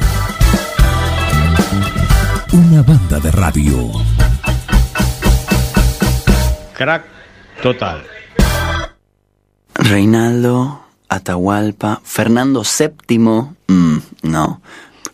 [2.51, 3.89] Una banda de radio.
[6.73, 7.05] Crack
[7.63, 8.03] total.
[9.73, 13.17] Reinaldo, Atahualpa, Fernando VII,
[13.67, 14.61] mm, no.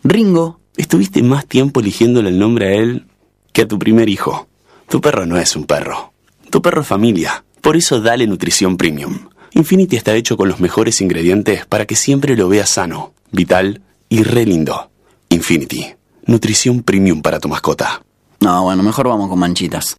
[0.02, 3.06] Ringo, Estuviste más tiempo eligiéndole el nombre a él
[3.52, 4.48] que a tu primer hijo.
[4.88, 6.12] Tu perro no es un perro.
[6.50, 7.44] Tu perro es familia.
[7.60, 9.28] Por eso dale nutrición premium.
[9.52, 14.22] Infinity está hecho con los mejores ingredientes para que siempre lo veas sano, vital y
[14.22, 14.90] re lindo.
[15.28, 15.86] Infinity.
[16.26, 18.02] Nutrición premium para tu mascota.
[18.40, 19.98] No, bueno, mejor vamos con manchitas.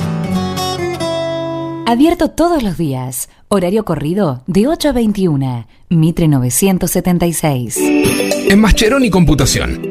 [1.91, 3.27] Abierto todos los días.
[3.49, 5.67] Horario corrido de 8 a 21.
[5.89, 7.77] Mitre 976.
[8.49, 9.90] En Mascheroni Computación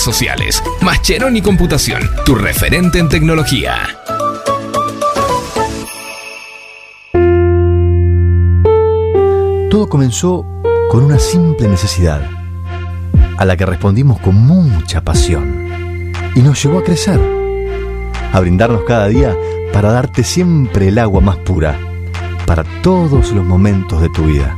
[0.00, 0.62] sociales.
[0.80, 3.76] Mascheroni Computación, tu referente en tecnología.
[9.70, 10.44] Todo comenzó
[10.90, 12.22] con una simple necesidad,
[13.36, 17.20] a la que respondimos con mucha pasión, y nos llevó a crecer,
[18.32, 19.36] a brindarnos cada día
[19.72, 21.78] para darte siempre el agua más pura,
[22.46, 24.56] para todos los momentos de tu vida,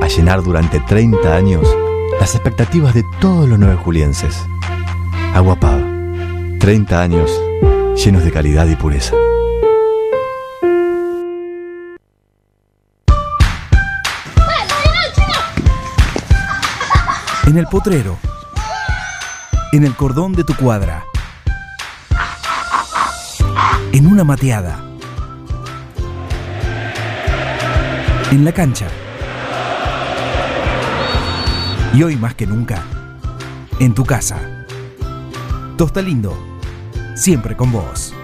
[0.00, 1.68] a llenar durante 30 años
[2.20, 4.36] las expectativas de todos los nueve julienses.
[5.34, 5.84] Agua Pava,
[6.58, 7.30] 30 años
[7.96, 9.14] llenos de calidad y pureza.
[17.46, 18.18] En el potrero.
[19.72, 21.04] En el cordón de tu cuadra.
[23.92, 24.84] En una mateada.
[28.30, 28.86] En la cancha.
[31.98, 32.84] Y hoy más que nunca,
[33.80, 34.38] en tu casa.
[35.76, 36.32] Tosta Lindo,
[37.16, 38.14] siempre con vos.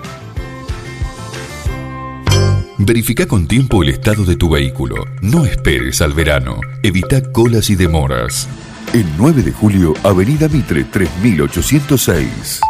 [2.78, 5.04] Verifica con tiempo el estado de tu vehículo.
[5.22, 6.60] No esperes al verano.
[6.84, 8.48] Evita colas y demoras.
[8.92, 12.60] El 9 de julio, Avenida Mitre 3806.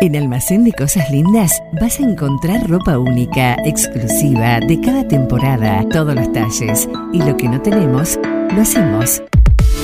[0.00, 6.14] En Almacén de Cosas Lindas vas a encontrar ropa única, exclusiva, de cada temporada, todos
[6.14, 6.88] los talles.
[7.12, 8.16] Y lo que no tenemos,
[8.54, 9.20] lo hacemos.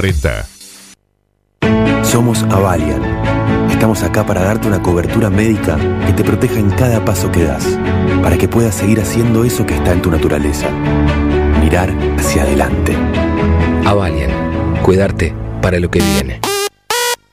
[0.00, 0.46] 2040.
[2.04, 3.02] Somos Avalian.
[3.70, 7.78] Estamos acá para darte una cobertura médica que te proteja en cada paso que das,
[8.22, 10.70] para que puedas seguir haciendo eso que está en tu naturaleza.
[11.60, 12.96] Mirar hacia adelante.
[13.84, 14.30] Avalian,
[14.82, 16.40] cuidarte para lo que viene.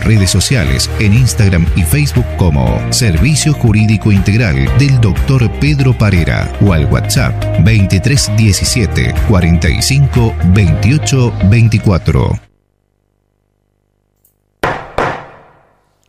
[0.03, 5.51] redes sociales en Instagram y Facebook como Servicio Jurídico Integral del Dr.
[5.59, 12.39] Pedro Parera o al WhatsApp 2317 45 28 24.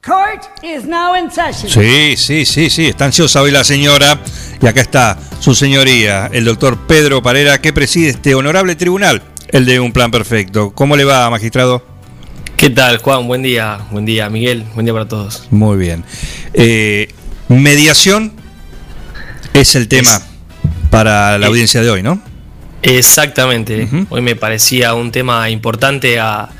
[0.04, 1.70] Court is now in session.
[1.70, 4.18] Sí, sí, sí, sí, está ansiosa hoy la señora.
[4.60, 9.64] Y acá está su señoría, el doctor Pedro Parera, que preside este honorable tribunal, el
[9.64, 10.72] de Un Plan Perfecto.
[10.74, 11.91] ¿Cómo le va, magistrado?
[12.62, 13.26] ¿Qué tal, Juan?
[13.26, 15.48] Buen día, buen día, Miguel, buen día para todos.
[15.50, 16.04] Muy bien.
[16.54, 17.08] Eh,
[17.48, 18.32] mediación
[19.52, 20.22] es el tema
[20.88, 22.22] para la Eh, audiencia de hoy, ¿no?
[22.82, 23.88] Exactamente.
[24.10, 26.50] Hoy me parecía un tema importante a,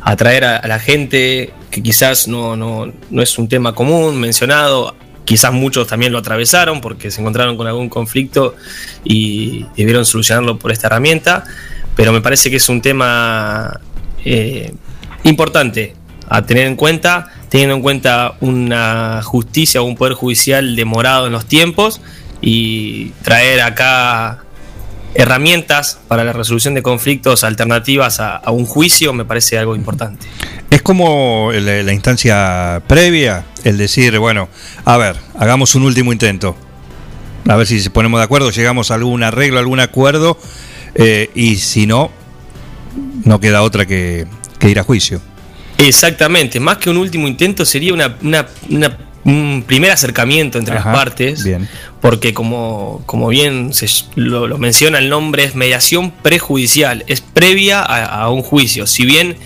[0.00, 4.18] a traer a, a la gente, que quizás no, no, no es un tema común,
[4.18, 4.96] mencionado.
[5.24, 8.56] Quizás muchos también lo atravesaron porque se encontraron con algún conflicto
[9.04, 11.44] y debieron solucionarlo por esta herramienta.
[11.94, 13.78] Pero me parece que es un tema
[14.24, 14.74] eh,
[15.24, 15.94] importante
[16.28, 21.32] a tener en cuenta, teniendo en cuenta una justicia o un poder judicial demorado en
[21.32, 22.00] los tiempos
[22.40, 24.44] y traer acá
[25.14, 30.26] herramientas para la resolución de conflictos alternativas a, un juicio me parece algo importante.
[30.70, 34.48] Es como la, la instancia previa, el decir, bueno,
[34.84, 36.56] a ver, hagamos un último intento.
[37.48, 40.38] A ver si se ponemos de acuerdo, llegamos a algún arreglo, algún acuerdo,
[40.94, 42.10] eh, y si no,
[43.24, 44.26] no queda otra que,
[44.66, 45.20] que ir a juicio.
[45.78, 50.90] Exactamente, más que un último intento sería una, una- una- un primer acercamiento entre Ajá,
[50.90, 51.68] las partes, Bien.
[52.00, 53.86] porque como, como bien se,
[54.16, 58.86] lo, lo menciona el nombre, es mediación prejudicial, es previa a, a un juicio.
[58.86, 59.36] Si bien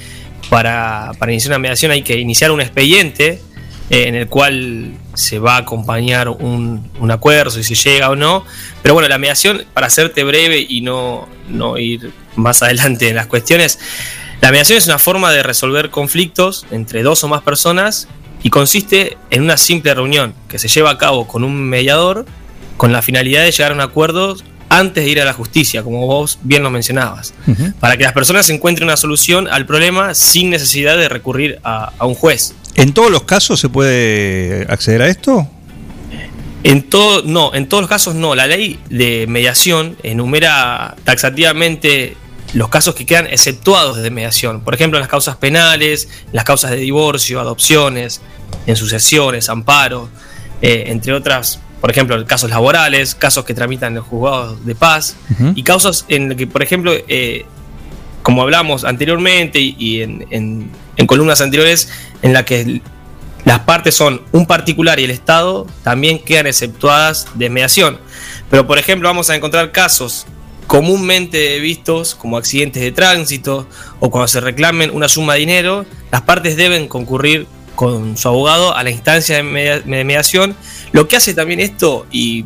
[0.48, 3.42] para, para iniciar una mediación hay que iniciar un expediente
[3.90, 8.16] eh, en el cual se va a acompañar un, un acuerdo, si se llega o
[8.16, 8.44] no,
[8.82, 13.26] pero bueno, la mediación, para hacerte breve y no, no ir más adelante en las
[13.26, 13.78] cuestiones,
[14.40, 18.08] la mediación es una forma de resolver conflictos entre dos o más personas
[18.42, 22.26] y consiste en una simple reunión que se lleva a cabo con un mediador
[22.76, 24.36] con la finalidad de llegar a un acuerdo
[24.68, 27.32] antes de ir a la justicia, como vos bien lo mencionabas,
[27.80, 32.06] para que las personas encuentren una solución al problema sin necesidad de recurrir a, a
[32.06, 32.54] un juez.
[32.74, 35.48] ¿En todos los casos se puede acceder a esto?
[36.62, 38.34] En todo, no, en todos los casos no.
[38.34, 42.16] La ley de mediación enumera taxativamente
[42.56, 44.62] los casos que quedan exceptuados de mediación.
[44.62, 48.20] Por ejemplo, en las causas penales, las causas de divorcio, adopciones,
[48.66, 50.08] en sucesiones, amparo,
[50.62, 55.16] eh, entre otras, por ejemplo, casos laborales, casos que tramitan los juzgados de paz
[55.54, 57.44] y casos en los que, por ejemplo, eh,
[58.22, 61.90] como hablamos anteriormente y, y en, en- en columnas anteriores,
[62.22, 62.80] en la que
[63.44, 67.98] las partes son un particular y el Estado, también quedan exceptuadas de mediación.
[68.50, 70.26] Pero, por ejemplo, vamos a encontrar casos
[70.66, 73.68] comúnmente vistos como accidentes de tránsito
[74.00, 78.74] o cuando se reclamen una suma de dinero, las partes deben concurrir con su abogado
[78.74, 80.56] a la instancia de media- de mediación.
[80.92, 82.44] Lo que hace también esto, y,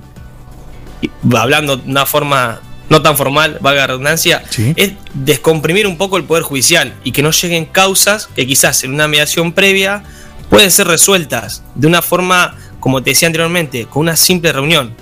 [1.00, 4.42] y hablando de una forma no tan formal, valga la redundancia,
[4.76, 8.92] es descomprimir un poco el poder judicial y que no lleguen causas que quizás en
[8.92, 10.02] una mediación previa
[10.48, 14.92] pueden ser resueltas de una forma, como te decía anteriormente, con una simple reunión.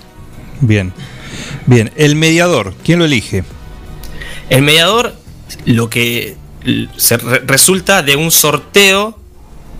[0.61, 0.93] Bien.
[1.69, 3.43] Bien, el mediador, ¿quién lo elige?
[4.49, 5.13] El mediador
[5.65, 6.35] lo que
[6.97, 9.19] se re- resulta de un sorteo,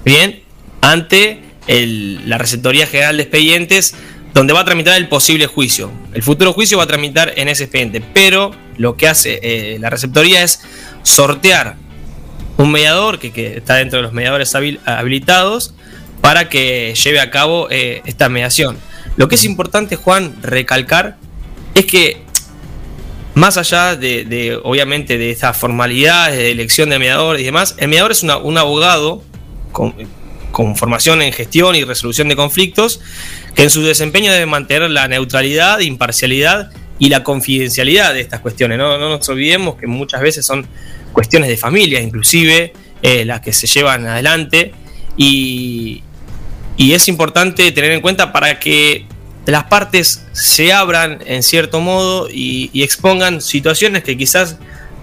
[0.06, 0.44] bien,
[0.82, 3.96] ante la Receptoría General de Expedientes,
[4.36, 5.92] donde va a tramitar el posible juicio.
[6.14, 9.90] El futuro juicio va a tramitar en ese expediente, pero lo que hace eh, la
[9.90, 10.62] Receptoría es
[11.02, 11.76] sortear
[12.58, 15.74] un mediador que, está dentro de los mediadores habil- habilitados
[16.22, 18.78] para que lleve a cabo eh, esta mediación.
[19.18, 21.18] Lo que es importante, Juan, recalcar
[21.80, 22.18] es que
[23.36, 28.12] más allá de, obviamente, de estas formalidades de elección de mediador y demás, el mediador
[28.12, 29.24] es un abogado
[29.72, 29.96] con,
[30.76, 33.00] formación en gestión y resolución de conflictos,
[33.56, 38.78] que en su desempeño debe mantener la neutralidad, imparcialidad y la confidencialidad de estas cuestiones.
[38.78, 40.68] No, no nos olvidemos que muchas veces son
[41.14, 44.74] cuestiones de familia, inclusive, eh, las que se llevan adelante,
[45.16, 46.04] y
[46.78, 49.06] es importante tener en cuenta para que
[49.52, 54.58] las partes se abran en cierto modo y, y expongan situaciones que quizás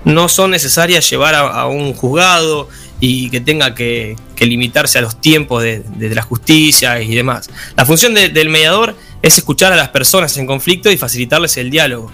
[0.04, 2.68] no son necesarias llevar a, a un juzgado
[3.00, 7.50] y que tenga que, que limitarse a los tiempos de, de la justicia y demás.
[7.76, 11.70] La función de- del mediador es escuchar a las personas en conflicto y facilitarles el
[11.70, 12.10] diálogo,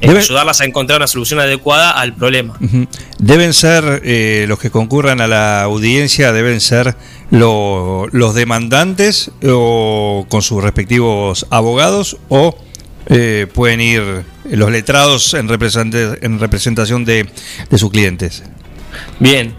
[0.00, 2.58] Debe- ayudarlas a encontrar una solución adecuada al problema.
[3.18, 6.94] Deben ser eh, los que concurran a la audiencia, deben ser
[7.30, 12.56] lo- los demandantes o con sus respectivos abogados o
[13.08, 14.02] eh, pueden ir
[14.50, 17.28] los letrados en, en representación de,
[17.70, 18.42] de sus clientes.
[19.20, 19.54] Bien,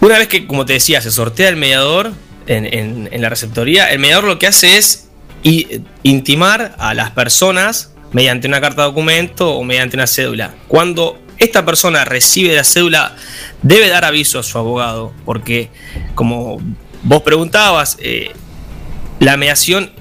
[0.00, 2.12] una vez que, como te decía, se sortea el mediador
[2.46, 5.08] en, en- la receptoría, el mediador lo que hace es
[6.02, 10.54] intimar a las personas mediante una carta de documento o mediante una cédula.
[10.68, 13.14] Cuando esta persona recibe la cédula,
[13.62, 15.70] debe dar aviso a su abogado, porque
[16.14, 16.58] como
[17.06, 18.32] vos preguntabas, eh,
[19.20, 19.92] la mediación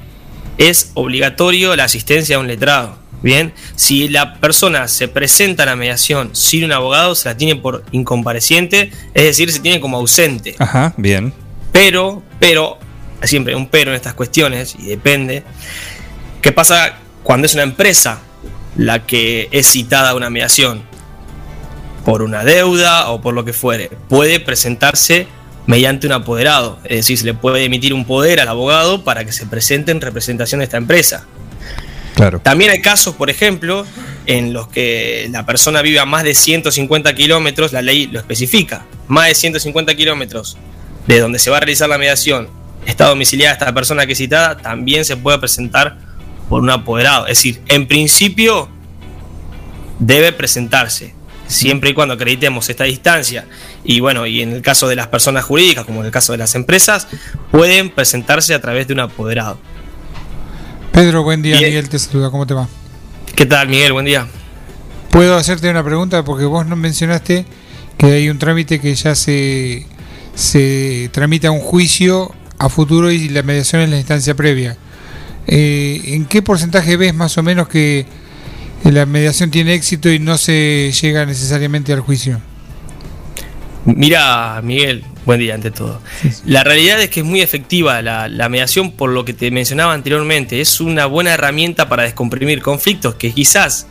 [0.58, 2.98] es obligatorio la asistencia a un letrado.
[3.22, 7.56] Bien, si la persona se presenta a la mediación sin un abogado, se la tiene
[7.56, 10.56] por incompareciente, es decir, se tiene como ausente.
[10.60, 11.34] Ajá, bien.
[11.72, 12.78] Pero, pero,
[13.24, 15.44] siempre hay un pero en estas cuestiones, y depende.
[16.42, 18.20] ¿Qué pasa cuando es una empresa
[18.78, 20.84] la que es citada a una mediación?
[22.04, 23.90] Por una deuda o por lo que fuere.
[24.08, 25.26] Puede presentarse
[25.68, 26.80] mediante un apoderado.
[26.84, 30.02] Es decir, se le puede emitir un poder al abogado para que se presente en
[30.02, 31.26] representación de esta empresa.
[32.16, 32.40] Claro.
[32.40, 33.86] También hay casos, por ejemplo,
[34.26, 38.86] en los que la persona vive a más de 150 kilómetros, la ley lo especifica,
[39.08, 40.58] más de 150 kilómetros
[41.08, 42.50] de donde se va a realizar la mediación,
[42.86, 45.98] está domiciliada esta persona que es citada, también se puede presentar
[46.50, 47.28] por un apoderado.
[47.28, 48.70] Es decir, en principio
[50.00, 51.14] debe presentarse,
[51.48, 53.46] siempre y cuando acreditemos esta distancia.
[53.84, 56.38] Y bueno, y en el caso de las personas jurídicas, como en el caso de
[56.38, 57.08] las empresas,
[57.52, 59.58] pueden presentarse a través de un apoderado.
[60.92, 61.60] Pedro, buen día.
[61.60, 62.32] Miguel te saluda.
[62.32, 62.68] ¿Cómo te va?
[63.36, 63.94] ¿Qué tal, Miguel?
[63.94, 64.28] Buen día.
[65.12, 66.24] ¿Puedo hacerte una pregunta?
[66.24, 67.46] Porque vos nos mencionaste
[67.98, 69.86] que hay un trámite que ya se,
[70.36, 74.78] se tramita un juicio a futuro y la mediación es la instancia previa.
[75.48, 78.06] Eh, ¿En qué porcentaje ves más o menos que
[78.84, 82.40] la mediación tiene éxito y no se llega necesariamente al juicio?
[83.86, 86.02] Mira, Miguel, buen día ante todo.
[86.46, 89.94] La realidad es que es muy efectiva la, la mediación por lo que te mencionaba
[89.94, 90.60] anteriormente.
[90.60, 93.88] Es una buena herramienta para descomprimir conflictos que quizás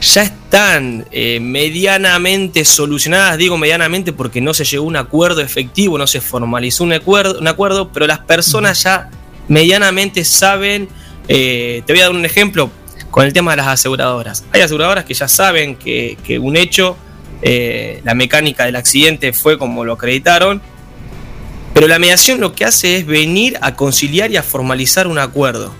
[0.00, 3.38] ya están eh, medianamente solucionadas.
[3.38, 7.38] Digo medianamente porque no se llegó a un acuerdo efectivo, no se formalizó un acuerdo,
[7.38, 9.10] un acuerdo pero las personas ya
[9.48, 10.88] medianamente saben.
[11.28, 12.70] eh, te voy a dar un ejemplo
[13.16, 14.44] con el tema de las aseguradoras.
[14.52, 16.98] Hay aseguradoras que ya saben que, un hecho
[17.40, 20.60] eh, la mecánica del accidente fue como lo acreditaron,
[21.72, 25.72] pero la mediación lo que hace es venir a conciliar y a formalizar un acuerdo.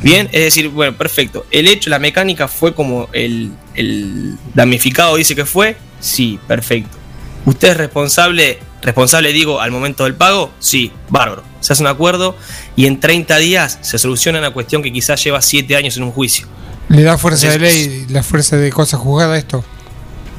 [0.00, 1.44] Bien, es decir, bueno, perfecto.
[1.50, 5.76] El hecho, la mecánica fue como el, el damnificado dice que fue.
[6.00, 6.96] Sí, perfecto.
[7.44, 10.52] ¿Usted es responsable, responsable digo, al momento del pago?
[10.58, 11.42] Sí, bárbaro.
[11.60, 12.34] Se hace un acuerdo
[12.76, 16.12] y en 30 días se soluciona una cuestión que quizás lleva 7 años en un
[16.12, 16.48] juicio.
[16.88, 19.64] ¿Le da fuerza de ley, la fuerza de cosa juzgada a esto?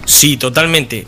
[0.06, 1.06] Sí, totalmente.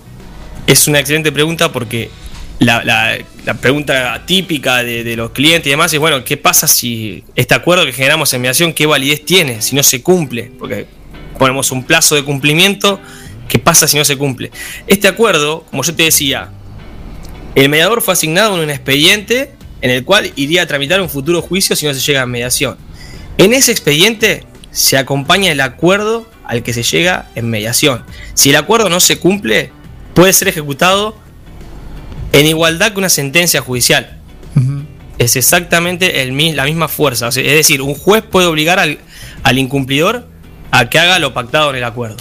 [0.68, 2.12] Es una excelente pregunta porque
[2.60, 6.68] la, la- la pregunta típica de, de los clientes y demás es, bueno, ¿qué pasa
[6.68, 10.52] si este acuerdo que generamos en mediación, qué validez tiene si no se cumple?
[10.60, 10.86] Porque
[11.40, 13.00] ponemos un plazo de cumplimiento,
[13.48, 14.52] ¿qué pasa si no se cumple?
[14.86, 16.52] Este acuerdo, como yo te decía,
[17.56, 21.42] el mediador fue asignado en un expediente en el cual iría a tramitar un futuro
[21.42, 22.78] juicio si no se llega a mediación.
[23.40, 28.04] En ese expediente se acompaña el acuerdo al que se llega en mediación.
[28.34, 29.72] Si el acuerdo no se cumple,
[30.14, 31.18] puede ser ejecutado
[32.34, 34.18] en igualdad que una sentencia judicial.
[35.18, 37.28] Es exactamente el la misma fuerza.
[37.28, 39.00] Es decir, un juez puede obligar al,
[39.44, 40.28] al incumplidor
[40.72, 42.18] a que haga lo pactado en el acuerdo.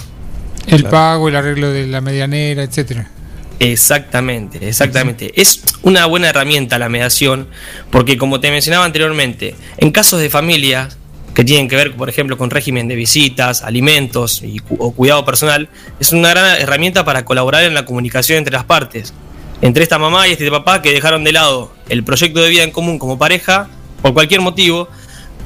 [0.67, 3.11] El pago, el arreglo de la medianera, etcétera.
[3.59, 5.33] Exactamente, exactamente.
[5.41, 7.49] Es una buena herramienta la mediación,
[7.91, 10.97] porque como te mencionaba anteriormente, en casos de familias
[11.35, 15.69] que tienen que ver, por ejemplo, con régimen de visitas, alimentos y, o cuidado personal,
[16.01, 19.15] es una gran herramienta para colaborar en la comunicación entre las partes.
[19.63, 22.71] Entre esta mamá y este papá que dejaron de lado el proyecto de vida en
[22.71, 23.69] común como pareja
[24.03, 24.89] por cualquier motivo,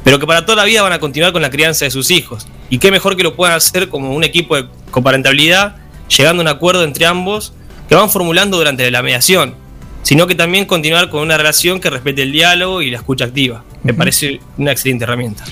[0.05, 2.47] pero que para toda la vida van a continuar con la crianza de sus hijos.
[2.70, 5.77] Y qué mejor que lo puedan hacer como un equipo de coparentabilidad,
[6.16, 7.52] llegando a un acuerdo entre ambos
[7.89, 9.56] que van formulando durante la mediación,
[10.05, 13.64] sino que también continuar con una relación que respete el diálogo y la escucha activa.
[13.82, 15.44] Me parece una excelente herramienta.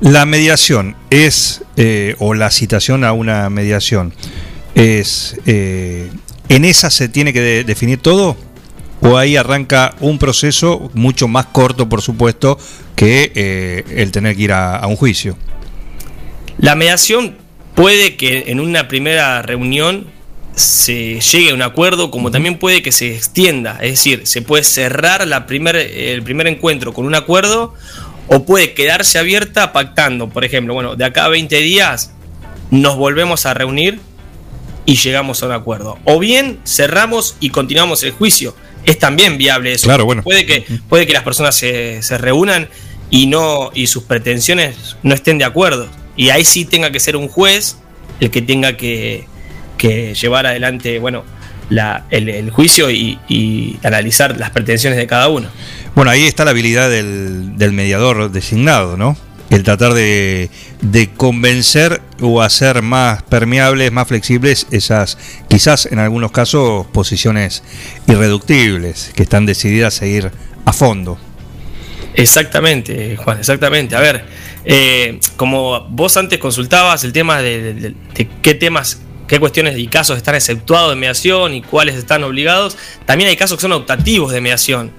[0.00, 4.12] La mediación es, eh, o la citación a una mediación,
[4.76, 6.08] es, eh,
[6.48, 8.36] ¿en esa se tiene que de- definir todo?
[9.00, 12.58] ¿O ahí arranca un proceso mucho más corto, por supuesto,
[12.94, 15.36] que eh, el tener que ir a, a un juicio?
[16.58, 17.36] La mediación
[17.74, 20.06] puede que en una primera reunión
[20.56, 23.78] se llegue a un acuerdo, como también puede que se extienda.
[23.82, 27.74] Es decir, se puede cerrar la primer, el primer encuentro con un acuerdo
[28.28, 30.30] o puede quedarse abierta pactando.
[30.30, 32.12] Por ejemplo, bueno, de acá a 20 días
[32.70, 34.00] nos volvemos a reunir
[34.86, 35.98] y llegamos a un acuerdo.
[36.04, 38.56] O bien cerramos y continuamos el juicio.
[38.86, 39.86] Es también viable eso.
[39.86, 40.22] Claro, bueno.
[40.22, 42.70] Puede que, puede que las personas se, se reúnan
[43.10, 45.86] y no y sus pretensiones no estén de acuerdo.
[46.16, 47.76] Y ahí sí tenga que ser un juez
[48.20, 49.26] el que tenga que,
[49.76, 51.24] que llevar adelante bueno,
[51.70, 55.48] la, el, el juicio y, y analizar las pretensiones de cada uno.
[55.94, 59.16] Bueno, ahí está la habilidad del, del mediador designado, ¿no?
[59.48, 60.50] El tratar de,
[60.82, 65.16] de convencer o hacer más permeables, más flexibles esas,
[65.48, 67.62] quizás en algunos casos, posiciones
[68.08, 70.30] irreductibles que están decididas a ir
[70.64, 71.16] a fondo.
[72.14, 73.94] Exactamente, Juan, exactamente.
[73.94, 74.24] A ver,
[74.64, 79.86] eh, como vos antes consultabas el tema de, de- de qué temas, qué cuestiones y
[79.88, 84.32] casos están exceptuados de mediación y cuáles están obligados, también hay casos que son optativos
[84.32, 84.92] de mediación.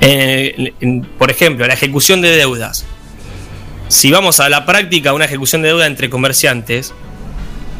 [0.00, 2.84] Eh, en- por ejemplo, la ejecución de deudas.
[3.88, 6.94] Si vamos a la práctica, una ejecución de deuda entre comerciantes,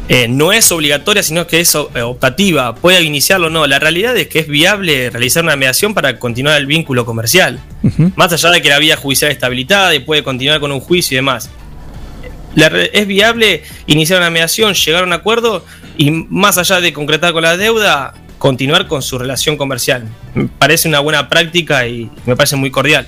[0.09, 2.75] eh, no es obligatoria, sino que es eh, optativa.
[2.75, 3.65] Puede iniciarlo o no.
[3.67, 7.59] La realidad es que es viable realizar una mediación para continuar el vínculo comercial.
[8.15, 11.15] Más allá de que la vía judicial está habilitada y puede continuar con un juicio
[11.15, 11.49] y demás.
[12.55, 15.65] La es viable iniciar una mediación, llegar a un acuerdo
[15.97, 20.07] y más allá de concretar con la deuda, continuar con su relación comercial.
[20.35, 23.07] Me parece una buena práctica y me parece muy cordial.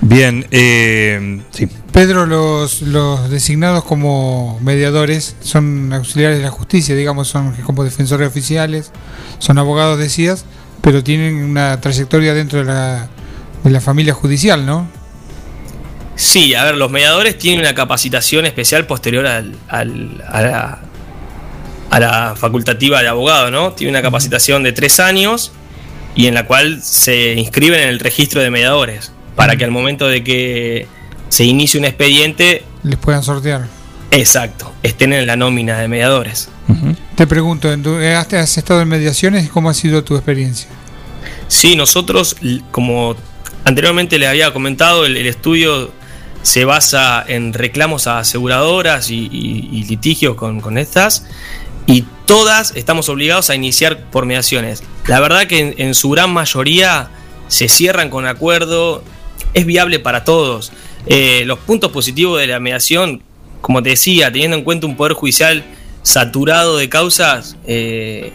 [0.00, 1.68] Bien, eh, sí.
[1.92, 8.28] Pedro, los, los designados como mediadores son auxiliares de la justicia, digamos, son como defensores
[8.28, 8.92] oficiales,
[9.38, 10.44] son abogados, decías,
[10.82, 13.08] pero tienen una trayectoria dentro de la,
[13.64, 14.86] de la familia judicial, ¿no?
[16.16, 20.80] Sí, a ver, los mediadores tienen una capacitación especial posterior al, al- a, la,
[21.90, 23.72] a la facultativa de abogado, ¿no?
[23.72, 25.52] Tiene una capacitación de tres años
[26.14, 30.06] y en la cual se inscriben en el registro de mediadores para que al momento
[30.08, 30.86] de que
[31.28, 33.66] se inicie un expediente, Les puedan sortear.
[34.10, 36.48] exacto, estén en la nómina de mediadores.
[37.16, 39.48] Te pregunto, ¿en tu- ¿has, estado en mediaciones?
[39.50, 40.68] ¿Cómo ha sido tu experiencia?
[41.48, 42.36] Sí, nosotros,
[42.72, 43.14] como
[43.64, 45.92] anteriormente les había comentado, el, el estudio
[46.42, 51.26] se basa en reclamos a aseguradoras y, y- y litigios con, con estas,
[51.86, 54.82] y todas estamos obligados a iniciar por mediaciones.
[55.06, 57.08] La verdad que en, su gran mayoría
[57.48, 59.04] se cierran con acuerdo,
[59.54, 60.72] es viable para todos.
[61.06, 63.22] Eh, los puntos positivos de la mediación,
[63.60, 65.64] como te decía, teniendo en cuenta un poder judicial
[66.02, 68.32] saturado de causas, eh,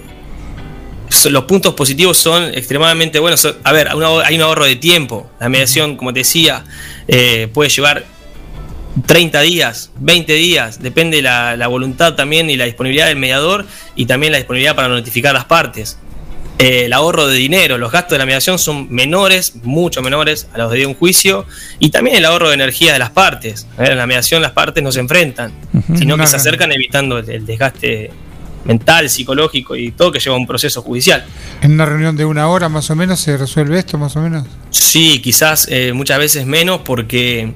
[1.30, 3.46] los puntos positivos son extremadamente buenos.
[3.64, 5.30] A ver, hay un ahorro de tiempo.
[5.42, 6.64] La mediación, como te decía,
[7.10, 8.06] eh, puede llevar
[9.06, 13.66] 30 días, 20 días, depende la, la voluntad también y la disponibilidad del mediador
[13.96, 15.98] y también la disponibilidad para notificar las partes.
[16.60, 20.58] Eh, el ahorro de dinero, los gastos de la mediación son menores, mucho menores a
[20.60, 21.46] los de un juicio,
[21.80, 23.66] y también el ahorro de energía de las partes.
[23.78, 25.54] Ver, en la mediación las partes no se enfrentan,
[25.98, 28.12] sino que se acercan evitando el- el desgaste
[28.66, 31.26] mental, psicológico y todo que lleva a un proceso judicial.
[31.62, 34.48] ¿En una reunión de una hora más o menos se resuelve esto, más o menos?
[34.70, 37.54] Sí, quizás eh, muchas veces menos porque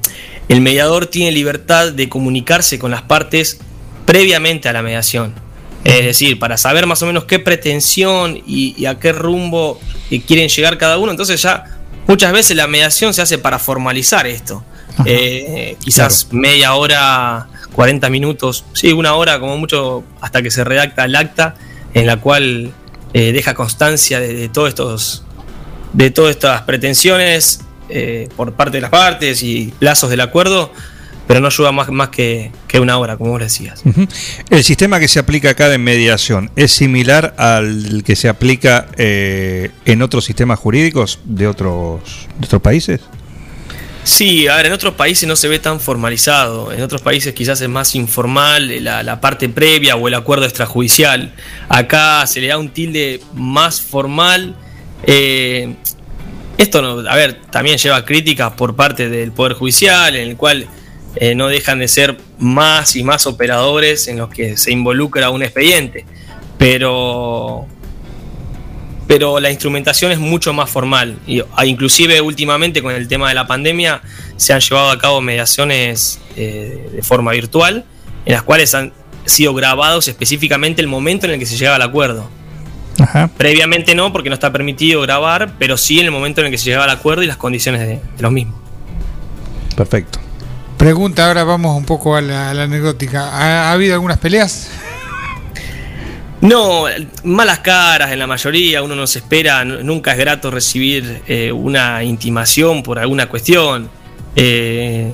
[0.49, 3.59] el mediador tiene libertad de comunicarse con las partes
[4.05, 5.33] previamente a la mediación.
[5.83, 9.79] Es decir, para saber más o menos qué pretensión y, y a qué rumbo
[10.09, 11.11] eh, quieren llegar cada uno.
[11.11, 11.65] Entonces ya
[12.07, 14.63] muchas veces la mediación se hace para formalizar esto.
[15.05, 21.03] Eh, quizás media hora, 40 minutos, sí, una hora como mucho hasta que se redacta
[21.03, 21.55] el acta
[21.93, 22.71] en la cual
[23.13, 25.23] eh, deja constancia de, todos estos
[25.91, 30.71] de todas estas pretensiones eh, por parte de las partes y plazos del acuerdo,
[31.27, 33.83] pero no ayuda más, que, una hora, como vos decías.
[34.49, 39.71] El sistema que se aplica acá de mediación es similar al que se aplica eh,
[39.83, 42.27] en otros sistemas jurídicos de otros
[42.61, 43.01] países.
[44.05, 46.71] Sí, a ver, en otros países no se ve tan formalizado.
[46.71, 51.33] En otros países quizás es más informal eh, la, parte previa o el acuerdo extrajudicial.
[51.69, 54.55] Acá se le da un tilde más formal.
[55.07, 55.73] eh,
[56.59, 60.67] Esto, no, a ver, también lleva críticas por parte del Poder Judicial, en el cual
[61.15, 65.41] eh, no dejan de ser más y más operadores en los que se involucra un
[65.41, 66.05] expediente.
[66.59, 67.65] Pero,
[69.07, 71.19] pero la instrumentación es mucho más formal.
[71.27, 74.01] Y, ah, inclusive últimamente con el tema de la pandemia
[74.37, 77.85] se han llevado a cabo mediaciones eh, de forma virtual,
[78.25, 78.93] en las cuales han
[79.25, 82.29] sido grabados específicamente el momento en el que se llegaba al acuerdo.
[83.37, 86.57] Previamente no, porque no está permitido grabar, pero sí en el momento en el que
[86.57, 88.55] se llegaba al acuerdo y las condiciones de, de los mismos.
[89.75, 90.19] Perfecto.
[90.77, 93.29] Pregunta, ahora vamos un poco a la, a la anecdótica.
[93.29, 94.69] ¿Ha, ha habido algunas peleas?
[96.45, 96.85] No,
[97.23, 102.03] malas caras en la mayoría, uno no se espera, nunca es grato recibir eh, una
[102.03, 103.89] intimación por alguna cuestión.
[104.35, 105.11] Eh,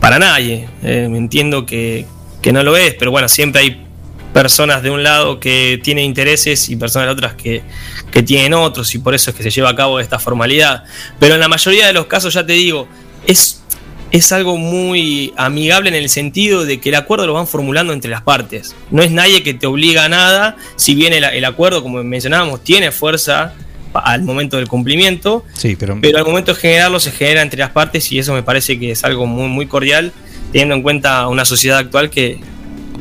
[0.00, 2.06] para nadie, Eh, entiendo que,
[2.40, 3.86] que no lo es, pero bueno, siempre hay
[4.32, 7.62] personas de un lado que tienen intereses y personas de otras que,
[8.10, 10.84] que tienen otros y por eso es que se lleva a cabo esta formalidad.
[11.18, 12.88] Pero en la mayoría de los casos, ya te digo,
[13.26, 13.62] es,
[14.10, 18.10] es algo muy amigable en el sentido de que el acuerdo lo van formulando entre
[18.10, 18.74] las partes.
[18.90, 22.64] No es nadie que te obliga a nada, si bien el, el acuerdo, como mencionábamos,
[22.64, 23.54] tiene fuerza
[23.92, 27.70] al momento del cumplimiento, Sí, pero, pero al momento de generarlo se genera entre las
[27.70, 30.12] partes y eso me parece que es algo muy, muy cordial,
[30.52, 32.38] teniendo en cuenta una sociedad actual que,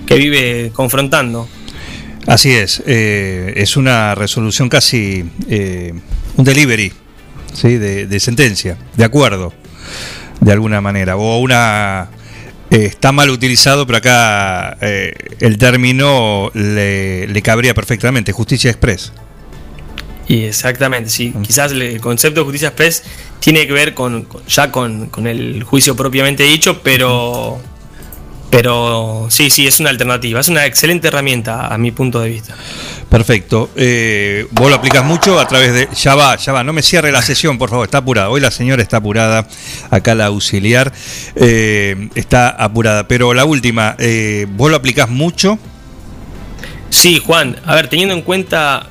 [0.06, 1.48] que vive confrontando.
[2.28, 5.94] Así es, eh, es una resolución casi eh,
[6.36, 6.92] un delivery
[7.54, 7.78] ¿sí?
[7.78, 9.54] de, de sentencia, de acuerdo,
[10.42, 11.16] de alguna manera.
[11.18, 12.10] O una.
[12.72, 19.12] eh, está mal utilizado, pero acá eh, el término le, le cabría perfectamente: justicia express.
[20.28, 21.34] Y exactamente, sí.
[21.42, 23.04] Quizás el el concepto de justicia express
[23.40, 27.60] tiene que ver con, con- ya con, con el juicio propiamente dicho, pero,
[28.50, 30.40] pero sí, sí, es una alternativa.
[30.40, 32.56] Es una excelente herramienta a mi punto de vista.
[33.10, 33.70] Perfecto.
[33.76, 35.90] Eh, vos lo aplicas mucho a través de.
[35.96, 36.64] Ya va, ya va.
[36.64, 37.86] No me cierre la sesión, por favor.
[37.86, 38.30] Está apurada.
[38.30, 39.48] Hoy la señora está apurada.
[39.92, 40.92] Acá la auxiliar
[41.36, 43.08] eh, está apurada.
[43.08, 45.60] Pero la última, eh, vos lo aplicás mucho.
[46.90, 48.90] Sí, Juan, a ver, teniendo en cuenta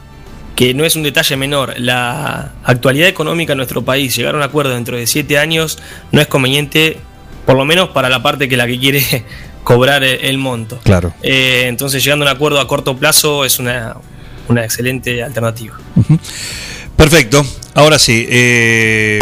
[0.55, 4.43] que no es un detalle menor, la actualidad económica en nuestro país, llegar a un
[4.43, 5.79] acuerdo dentro de siete años
[6.11, 6.99] no es conveniente,
[7.47, 9.25] por lo menos para la parte que la que quiere
[9.69, 10.81] cobrar el, el monto.
[10.83, 11.13] Claro.
[11.23, 13.97] Eh, entonces, llegando a un acuerdo a corto plazo es una,
[14.49, 15.77] una excelente alternativa.
[16.97, 17.45] Perfecto.
[17.75, 18.27] Ahora sí.
[18.31, 19.19] eh,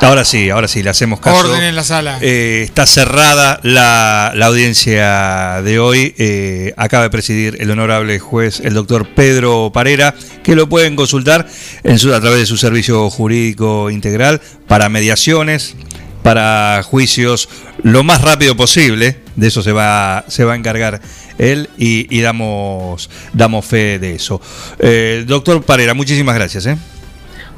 [0.00, 1.38] ahora sí, ahora sí, le hacemos caso.
[1.38, 2.18] Orden en la sala.
[2.22, 6.14] Eh, está cerrada la, la audiencia de hoy.
[6.18, 11.46] Eh, acaba de presidir el honorable juez, el doctor Pedro Parera, que lo pueden consultar
[11.84, 15.76] en su, a través de su servicio jurídico integral para mediaciones,
[16.22, 17.48] para juicios
[17.82, 19.20] lo más rápido posible.
[19.36, 21.00] De eso se va, se va a encargar
[21.38, 24.40] él y, y damos, damos fe de eso.
[24.78, 26.66] Eh, doctor Parera, muchísimas gracias.
[26.66, 26.76] ¿eh?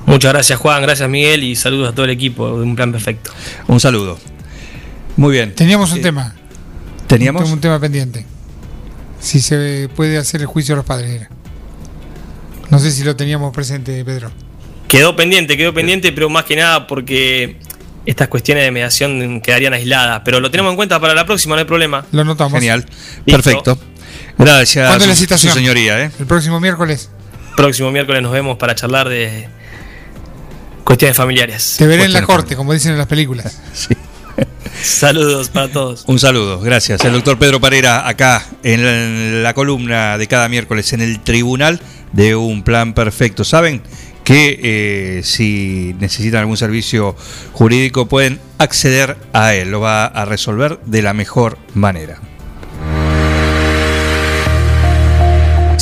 [0.07, 3.33] Muchas gracias, Juan, gracias, Miguel, y saludos a todo el equipo de Un Plan Perfecto.
[3.67, 4.19] Un saludo.
[5.17, 5.55] Muy bien.
[5.55, 6.35] Teníamos un tema.
[7.07, 7.47] ¿Teníamos?
[7.47, 8.27] Un, un tema pendiente.
[9.21, 11.11] Si se puede hacer el juicio a los padres.
[11.11, 11.31] era.
[12.71, 14.31] No sé si lo teníamos presente, Pedro.
[14.89, 17.57] Quedó pendiente, quedó pendiente, pero más que nada porque
[18.07, 20.23] estas cuestiones de mediación quedarían aisladas.
[20.25, 22.05] Pero lo tenemos en cuenta para la próxima, no hay problema.
[22.13, 22.53] Lo notamos.
[22.55, 22.85] Genial.
[23.27, 23.43] Listo.
[23.43, 23.79] Perfecto.
[24.39, 25.53] Gracias, ¿Cuándo es la su- citación?
[25.53, 26.01] su señoría.
[26.03, 26.11] ¿eh?
[26.19, 27.11] El próximo miércoles.
[27.57, 29.49] Próximo miércoles nos vemos para charlar de
[30.83, 31.77] cuestiones familiares.
[31.79, 33.61] Te veré en la corte, como dicen en las películas.
[34.83, 36.05] Saludos para todos.
[36.07, 37.05] Un saludo, gracias.
[37.05, 41.21] El doctor Pedro Parera acá en la, en la columna de cada miércoles en el
[41.21, 41.81] tribunal
[42.13, 43.45] de un plan perfecto.
[43.45, 43.83] ¿Saben?
[44.25, 47.15] Que eh, si necesitan algún servicio
[47.53, 52.21] jurídico pueden acceder a él, lo va a resolver de la mejor manera.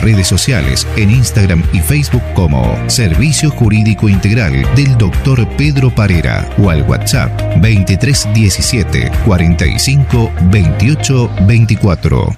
[0.00, 5.48] redes sociales en Instagram y Facebook como Servicio Jurídico Integral del Dr.
[5.56, 12.36] Pedro Parera o al WhatsApp 2317 45 28 24.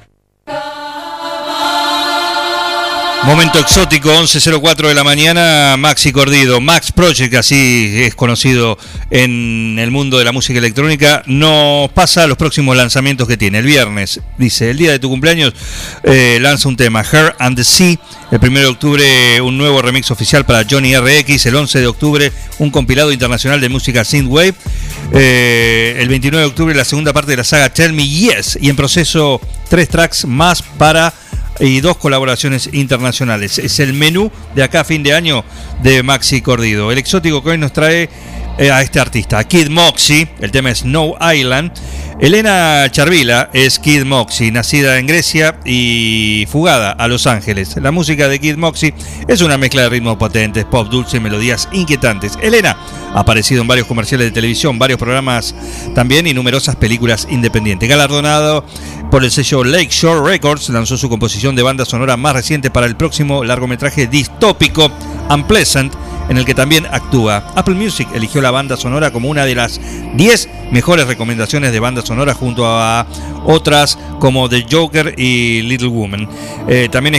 [3.26, 8.76] Momento exótico, 11.04 de la mañana, Maxi Cordido, Max Project, así es conocido
[9.10, 13.60] en el mundo de la música electrónica, nos pasa los próximos lanzamientos que tiene.
[13.60, 15.55] El viernes, dice, el día de tu cumpleaños,
[16.02, 17.96] eh, lanza un tema, Her and the Sea.
[18.30, 21.46] El 1 de octubre, un nuevo remix oficial para Johnny RX.
[21.46, 24.55] El 11 de octubre, un compilado internacional de música Synthwave.
[25.12, 28.59] Eh, el 29 de octubre, la segunda parte de la saga Tell Me Yes.
[28.60, 31.14] Y en proceso, tres tracks más para
[31.60, 33.59] y dos colaboraciones internacionales.
[33.59, 35.44] Es el menú de acá fin de año
[35.82, 36.90] de Maxi Cordido.
[36.90, 38.09] El exótico que hoy nos trae
[38.56, 41.72] eh, a este artista, Kid Moxie, el tema es No Island.
[42.20, 47.74] Elena Charvila es Kid Moxie, nacida en Grecia y fugada a Los Ángeles.
[47.82, 48.94] La música de Kid Moxie
[49.26, 52.39] es una mezcla de ritmos potentes, pop dulce y melodías inquietantes.
[52.40, 52.76] Elena
[53.12, 55.56] ha aparecido en varios comerciales de televisión, varios programas
[55.97, 57.89] también y numerosas películas independientes.
[57.89, 58.64] Galardonado
[59.14, 62.96] por el sello Lakeshore Records, lanzó su composición de banda sonora más reciente para el
[62.96, 64.90] próximo largometraje distópico
[65.30, 65.94] Unpleasant
[66.28, 67.44] en el que también actúa.
[67.55, 69.80] Apple Music eligió la banda sonora como una de las
[70.14, 73.06] 10 mejores recomendaciones de banda sonora junto a
[73.44, 76.28] otras como The Joker y Little Woman.
[76.68, 77.14] Eh, también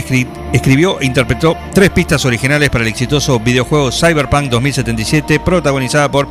[0.52, 6.28] escribió e interpretó tres pistas originales para el exitoso videojuego Cyberpunk 2077 protagonizada por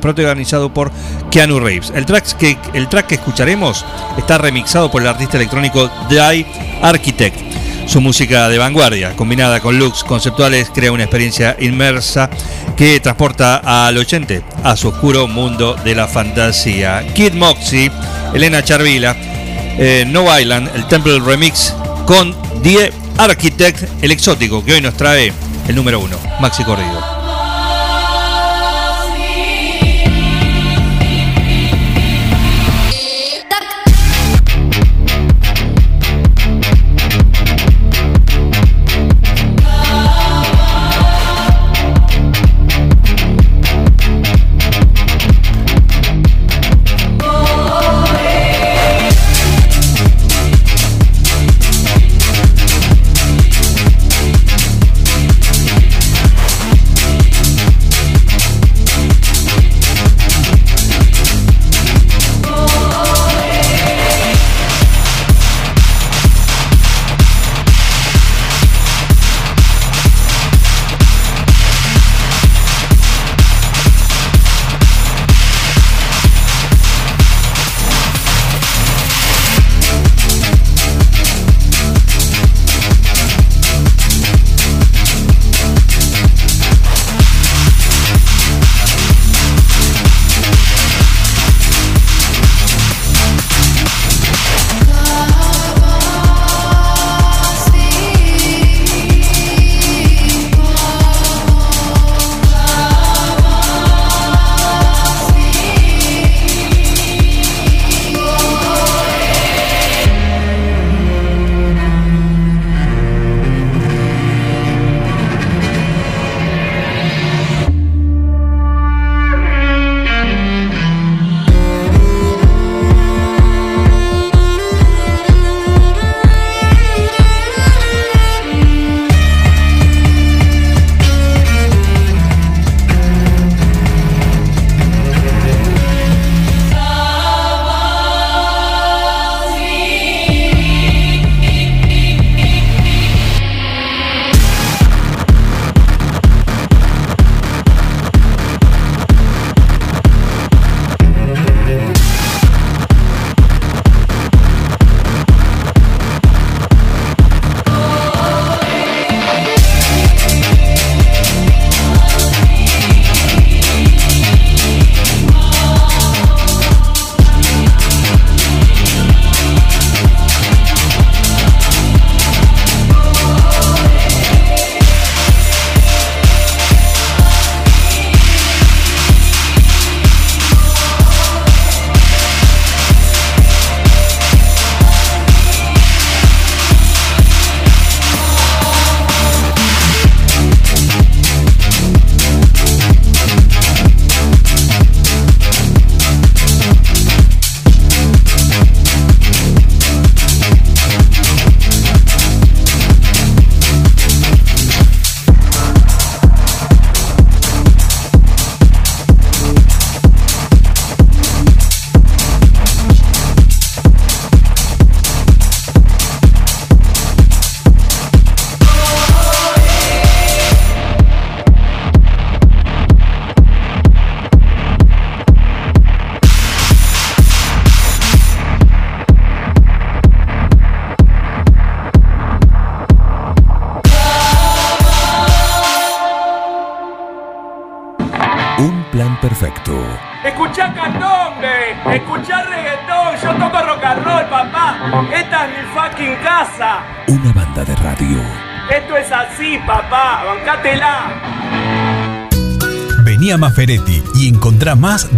[0.00, 0.90] protagonizado por
[1.30, 1.92] Keanu Reeves.
[1.94, 3.84] El track, que, el track que escucharemos
[4.18, 6.46] está remixado por el artista electrónico Die
[6.82, 7.61] Architect.
[7.86, 12.30] Su música de vanguardia, combinada con looks conceptuales, crea una experiencia inmersa
[12.76, 17.04] que transporta al oyente a su oscuro mundo de la fantasía.
[17.14, 17.90] Kid Moxie,
[18.34, 19.16] Elena Charvila,
[19.78, 21.74] eh, No Island, el Temple Remix
[22.06, 25.32] con Die Architect, el exótico que hoy nos trae
[25.68, 27.11] el número uno, Maxi Corrido.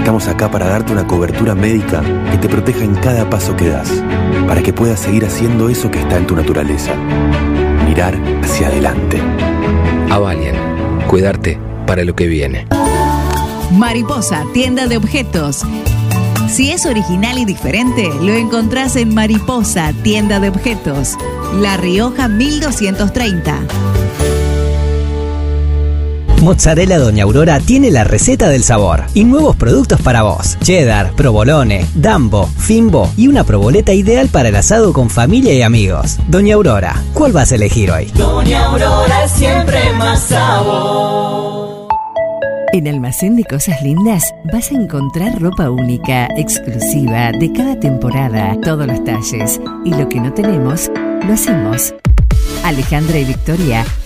[0.00, 4.02] Estamos acá para darte una cobertura médica que te proteja en cada paso que das,
[4.48, 6.94] para que puedas seguir haciendo eso que está en tu naturaleza.
[7.86, 9.20] Mirar hacia adelante.
[10.10, 10.56] Avalian,
[11.06, 12.66] cuidarte para lo que viene.
[13.72, 15.66] Mariposa, tienda de objetos.
[16.48, 21.18] Si es original y diferente, lo encontrás en Mariposa, tienda de objetos.
[21.60, 23.54] La Rioja 1230.
[26.40, 30.56] Mozzarella Doña Aurora tiene la receta del sabor y nuevos productos para vos.
[30.62, 36.18] Cheddar, provolone, dambo, fimbo y una proboleta ideal para el asado con familia y amigos.
[36.28, 38.06] Doña Aurora, ¿cuál vas a elegir hoy?
[38.14, 41.88] Doña Aurora es siempre más sabor.
[42.72, 48.86] En Almacén de Cosas Lindas vas a encontrar ropa única, exclusiva, de cada temporada, todos
[48.86, 49.60] los talles.
[49.84, 50.90] Y lo que no tenemos,
[51.26, 51.92] lo hacemos.
[52.64, 53.84] Alejandra y Victoria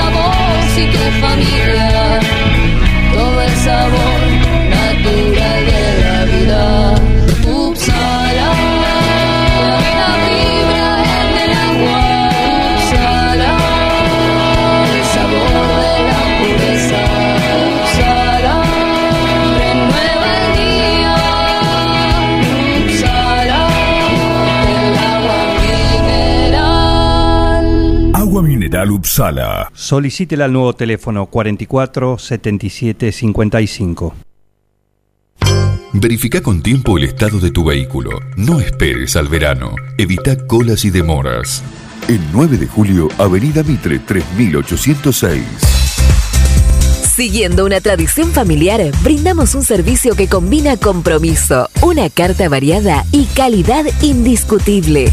[0.00, 2.20] hasta vos y tu familia
[3.12, 3.99] todo el sabor
[28.90, 29.70] Upsala.
[29.74, 34.14] Solicítela al nuevo teléfono 44 77 55.
[35.92, 38.10] Verifica con tiempo el estado de tu vehículo.
[38.36, 39.74] No esperes al verano.
[39.98, 41.62] Evita colas y demoras.
[42.08, 45.44] En 9 de julio, Avenida Mitre 3806.
[47.14, 53.84] Siguiendo una tradición familiar, brindamos un servicio que combina compromiso, una carta variada y calidad
[54.00, 55.12] indiscutible.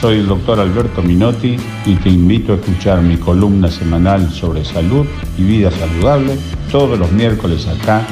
[0.00, 5.06] Soy el doctor Alberto Minotti y te invito a escuchar mi columna semanal sobre salud
[5.36, 6.38] y vida saludable
[6.70, 8.06] todos los miércoles acá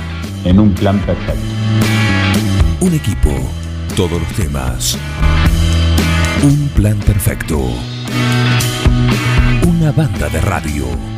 [0.45, 1.41] en Un Plan Perfecto.
[2.81, 3.31] Un equipo,
[3.97, 4.99] todos los temas.
[6.43, 7.59] Un plan perfecto.
[9.67, 11.18] Una banda de radio.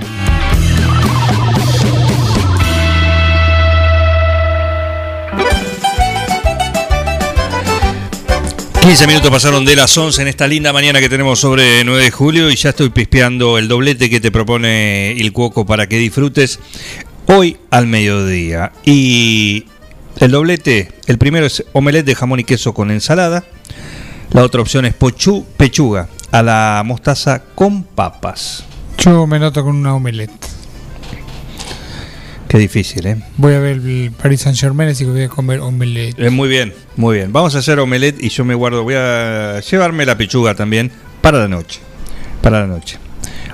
[8.83, 12.11] 15 minutos pasaron de las 11 en esta linda mañana que tenemos sobre 9 de
[12.11, 16.59] julio y ya estoy pispeando el doblete que te propone el Cuoco para que disfrutes
[17.27, 18.73] hoy al mediodía.
[18.85, 19.67] Y
[20.19, 23.45] el doblete, el primero es omelette de jamón y queso con ensalada.
[24.33, 28.65] La otra opción es pechuga a la mostaza con papas.
[28.97, 30.60] Yo me noto con una omelette.
[32.51, 33.17] Qué difícil, ¿eh?
[33.37, 36.19] Voy a ver el Paris Saint Germain, así que voy a comer omelette.
[36.19, 37.33] Eh, muy bien, muy bien.
[37.33, 40.91] Vamos a hacer omelette y yo me guardo, voy a llevarme la pechuga también
[41.23, 41.79] para la noche.
[42.43, 42.99] Para la noche.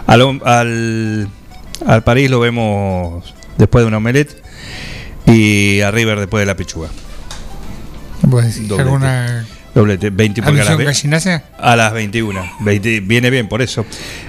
[0.06, 1.28] Al, al,
[1.84, 4.42] al París lo vemos después de una omelette
[5.26, 6.88] y a River después de la pechuga.
[8.22, 8.82] ¿Vos decís Doblete.
[8.82, 9.46] alguna
[9.76, 11.44] Doblete, 20 porque a las, gallinacia?
[11.58, 12.42] a las 21.
[12.60, 13.84] 20 viene bien, por eso.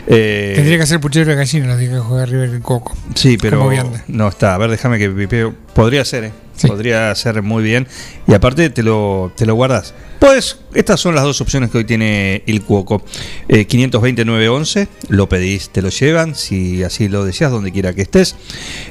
[0.05, 2.97] Eh, Tendría que hacer puchero de gallina, lo dije que juega River en Coco.
[3.15, 3.71] Sí, pero
[4.07, 4.55] no está.
[4.55, 5.55] A ver, déjame que pipeo.
[5.73, 6.31] Podría ser, ¿eh?
[6.65, 7.87] Podría ser muy bien.
[8.27, 9.93] Y aparte te lo, te lo guardas.
[10.19, 13.03] Pues estas son las dos opciones que hoy tiene el Cuoco.
[13.47, 18.35] Eh, 520-911, lo pedís, te lo llevan, si así lo deseas, donde quiera que estés.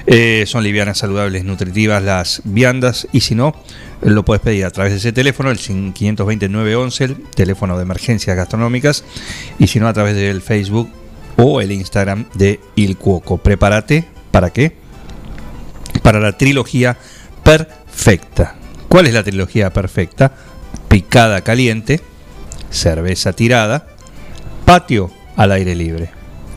[0.06, 3.09] Eh, son livianas, saludables, nutritivas las viandas.
[3.12, 3.55] Y si no,
[4.02, 9.02] lo puedes pedir a través de ese teléfono, el 520-911, el teléfono de emergencias gastronómicas.
[9.59, 10.88] Y si no, a través del Facebook
[11.36, 13.38] o el Instagram de Il Cuoco.
[13.38, 14.76] Prepárate, ¿para qué?
[16.02, 16.97] Para la trilogía
[17.47, 18.56] perfecta.
[18.89, 20.32] ¿Cuál es la trilogía perfecta?
[20.89, 22.01] Picada caliente,
[22.70, 23.86] cerveza tirada,
[24.64, 26.10] patio al aire libre.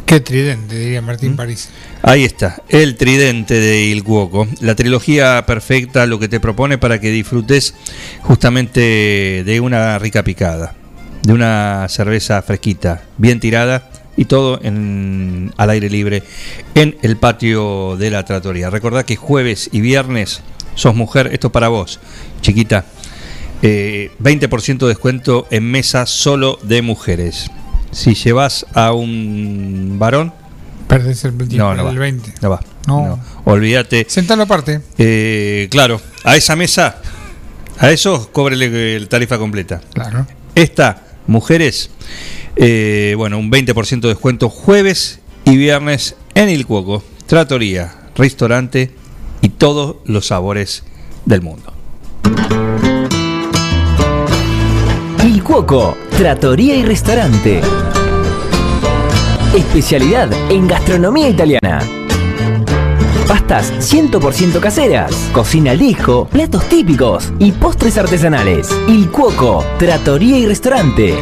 [0.08, 1.06] Qué tridente, diría ¿Mm?
[1.06, 1.70] Martín París.
[2.02, 4.48] Ahí está, el tridente de Il Cuoco.
[4.62, 7.76] La trilogía perfecta lo que te propone para que disfrutes
[8.22, 10.74] justamente de una rica picada,
[11.22, 16.24] de una cerveza fresquita, bien tirada y todo en, al aire libre
[16.74, 18.72] en el patio de la tratoría.
[18.72, 20.42] Recordá que jueves y viernes
[20.80, 22.00] sos mujer, esto para vos,
[22.42, 22.86] chiquita.
[23.62, 27.52] eh, 20% de descuento en mesa solo de mujeres.
[27.92, 30.34] Si llevas a un varón,
[30.88, 32.00] Perdés el, no, no el va.
[32.00, 32.34] 20.
[32.42, 32.62] No va.
[32.88, 33.06] No.
[33.08, 33.20] no.
[33.46, 34.06] Olvídate.
[34.10, 34.82] Sentalo aparte.
[34.98, 37.02] Eh, claro, a esa mesa,
[37.78, 39.82] a eso cóbrele el tarifa completa.
[39.94, 40.26] Claro.
[40.56, 41.92] Esta, mujeres,
[42.56, 48.92] eh, bueno, un 20% de descuento jueves y viernes en Il Cuoco, tratoría, restaurante
[49.42, 50.84] y todos los sabores
[51.26, 51.74] del mundo.
[55.24, 57.62] Il Cuoco, Trattoria y Restaurante.
[59.56, 61.80] Especialidad en gastronomía italiana.
[63.28, 68.70] Pastas 100% caseras, cocina al disco, platos típicos y postres artesanales.
[68.88, 71.16] Il Cuoco, Trattoria y Restaurante.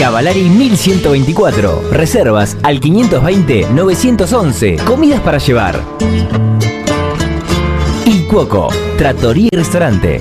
[0.00, 1.90] Cavalari 1124.
[1.92, 4.82] Reservas al 520-911.
[4.84, 5.78] Comidas para llevar.
[8.06, 10.18] Il Cuoco, Trattoria y Restaurante.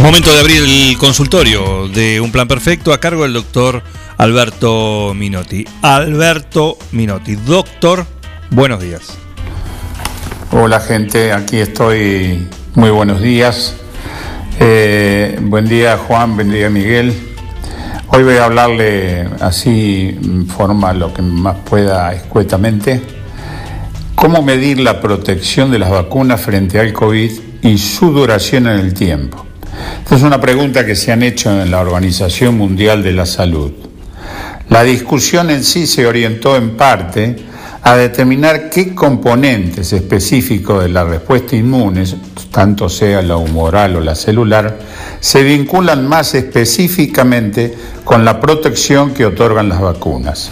[0.00, 3.82] Momento de abrir el consultorio de Un Plan Perfecto a cargo del doctor
[4.16, 5.66] Alberto Minotti.
[5.82, 8.06] Alberto Minotti, doctor,
[8.48, 9.18] buenos días.
[10.50, 12.48] Hola gente, aquí estoy.
[12.74, 13.76] Muy buenos días.
[14.62, 17.14] Eh, buen día Juan, buen día Miguel.
[18.08, 23.00] Hoy voy a hablarle así, en forma lo que más pueda escuetamente,
[24.14, 27.30] cómo medir la protección de las vacunas frente al COVID
[27.62, 29.46] y su duración en el tiempo.
[30.02, 33.72] Esta es una pregunta que se han hecho en la Organización Mundial de la Salud.
[34.68, 37.46] La discusión en sí se orientó en parte
[37.82, 42.04] a determinar qué componentes específicos de la respuesta inmune,
[42.50, 44.78] tanto sea la humoral o la celular,
[45.20, 47.74] se vinculan más específicamente
[48.04, 50.50] con la protección que otorgan las vacunas.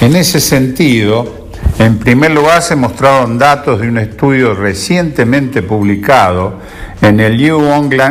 [0.00, 1.48] En ese sentido,
[1.78, 6.60] en primer lugar se mostraron datos de un estudio recientemente publicado
[7.02, 7.60] en el New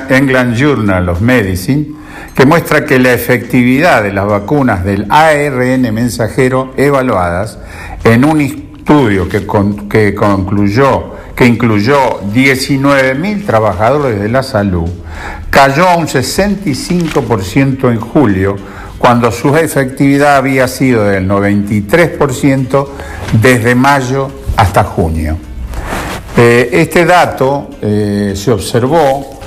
[0.10, 1.88] England Journal of Medicine
[2.36, 7.60] que muestra que la efectividad de las vacunas del ARN mensajero evaluadas
[8.04, 14.88] en un estudio que, con- que concluyó que incluyó 19.000 trabajadores de la salud
[15.50, 18.56] cayó a un 65% en julio
[19.00, 22.88] cuando su efectividad había sido del 93%
[23.42, 25.38] desde mayo hasta junio.
[26.38, 29.40] Eh, este dato eh, se observó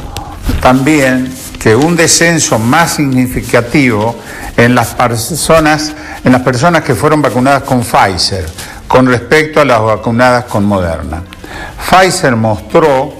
[0.61, 4.15] también que un descenso más significativo
[4.57, 5.95] en las personas,
[6.27, 8.45] en las personas que fueron vacunadas con Pfizer
[8.89, 11.23] con respecto a las vacunadas con Moderna.
[11.89, 13.13] Pfizer mostró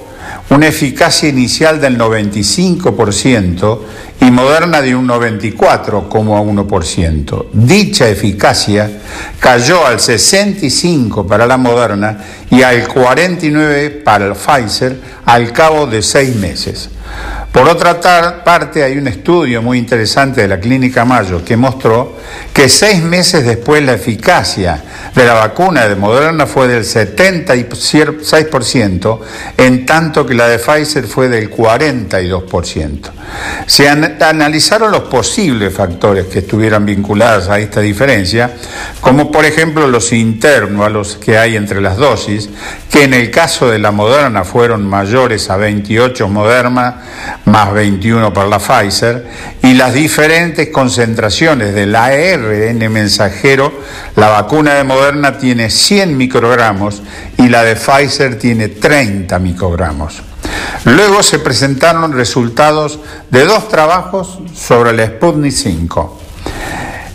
[0.51, 3.79] una eficacia inicial del 95%
[4.21, 7.47] y Moderna de un 94,1%.
[7.53, 8.91] Dicha eficacia
[9.39, 12.19] cayó al 65% para la Moderna
[12.51, 16.91] y al 49% para el Pfizer al cabo de seis meses.
[17.57, 17.99] Por otra
[18.45, 22.19] parte, hay un estudio muy interesante de la Clínica Mayo que mostró
[22.53, 24.85] que seis meses después la eficacia
[25.15, 29.21] de la vacuna de Moderna fue del 76%,
[29.57, 33.11] en tanto que la de Pfizer fue del 42%.
[33.67, 38.51] Se analizaron los posibles factores que estuvieran vinculados a esta diferencia,
[39.01, 42.51] como por ejemplo los internos que hay entre las dosis,
[42.91, 47.01] que en el caso de la Moderna fueron mayores a 28 Moderna
[47.47, 49.27] más 21 para la Pfizer,
[49.63, 53.73] y las diferentes concentraciones del ARN mensajero,
[54.17, 57.03] la vacuna de Moderna tiene 100 microgramos
[57.39, 60.23] y la de Pfizer tiene 30 microgramos.
[60.85, 62.99] Luego se presentaron resultados
[63.31, 66.21] de dos trabajos sobre el Sputnik 5.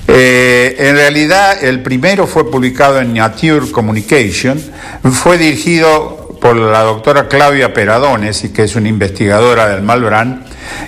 [0.07, 4.61] Eh, en realidad, el primero fue publicado en Nature Communication,
[5.09, 10.43] fue dirigido por la doctora Claudia Peradones, que es una investigadora del Malbrán,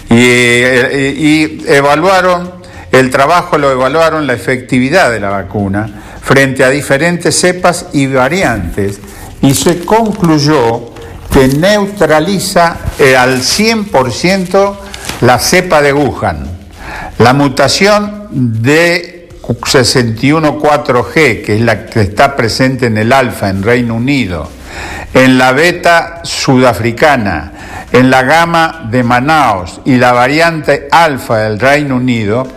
[0.10, 2.52] y, y evaluaron,
[2.92, 5.90] el trabajo lo evaluaron la efectividad de la vacuna
[6.22, 9.00] frente a diferentes cepas y variantes,
[9.42, 10.92] y se concluyó
[11.32, 14.76] que neutraliza eh, al 100%
[15.22, 16.48] la cepa de Wuhan.
[17.20, 23.96] La mutación de 61.4G, que es la que está presente en el alfa en Reino
[23.96, 24.50] Unido,
[25.14, 27.52] en la beta sudafricana,
[27.92, 32.48] en la gama de Manaus y la variante alfa del Reino Unido,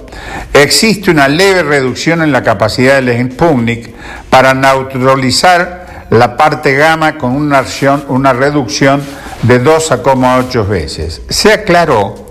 [0.53, 3.95] existe una leve reducción en la capacidad del Sputnik
[4.31, 7.65] para neutralizar la parte gamma con una,
[8.09, 9.03] una reducción
[9.43, 11.21] de 2,8 veces.
[11.29, 12.27] Se aclaró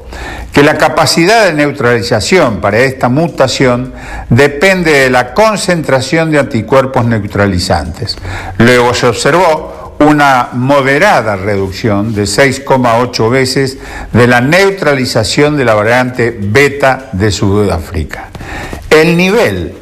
[0.51, 3.93] que la capacidad de neutralización para esta mutación
[4.29, 8.15] depende de la concentración de anticuerpos neutralizantes.
[8.57, 13.77] Luego se observó una moderada reducción de 6,8 veces
[14.11, 18.29] de la neutralización de la variante beta de Sudáfrica.
[18.89, 19.73] El nivel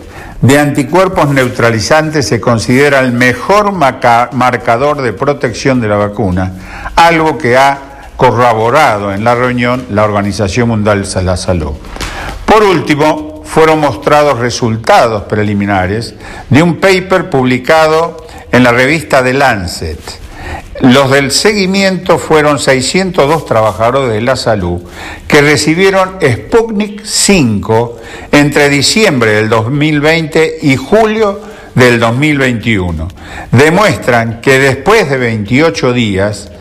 [0.42, 6.53] de anticuerpos neutralizantes se considera el mejor marcador de protección de la vacuna,
[6.95, 11.72] algo que ha corroborado en la reunión la Organización Mundial de la Salud.
[12.45, 16.16] Por último, fueron mostrados resultados preliminares
[16.50, 18.23] de un paper publicado
[18.53, 19.99] en la revista The Lancet.
[20.82, 24.82] Los del seguimiento fueron 602 trabajadores de la salud
[25.27, 27.99] que recibieron Sputnik 5
[28.32, 31.41] entre diciembre del 2020 y julio
[31.73, 33.07] del 2021.
[33.51, 36.51] Demuestran que después de 28 días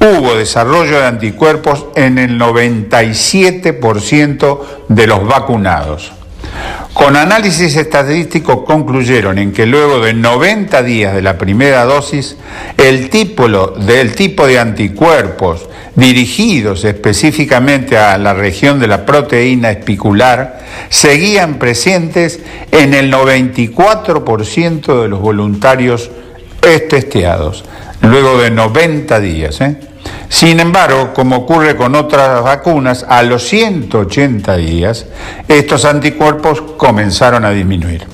[0.00, 6.15] hubo desarrollo de anticuerpos en el 97% de los vacunados.
[6.96, 12.38] Con análisis estadístico concluyeron en que luego de 90 días de la primera dosis,
[12.78, 20.64] el tipo, del tipo de anticuerpos dirigidos específicamente a la región de la proteína espicular
[20.88, 22.40] seguían presentes
[22.72, 26.10] en el 94% de los voluntarios
[26.88, 27.66] testeados,
[28.00, 29.60] luego de 90 días.
[29.60, 29.76] ¿eh?
[30.28, 35.06] Sin embargo, como ocurre con otras vacunas, a los 180 días
[35.48, 38.06] estos anticuerpos comenzaron a disminuir.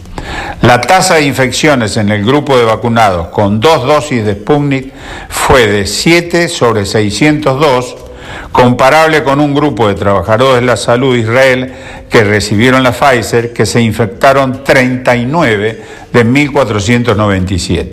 [0.60, 4.92] La tasa de infecciones en el grupo de vacunados con dos dosis de Sputnik
[5.28, 7.96] fue de 7 sobre 602,
[8.52, 11.74] comparable con un grupo de trabajadores de la salud de Israel
[12.08, 15.82] que recibieron la Pfizer, que se infectaron 39
[16.12, 17.88] de 1.497.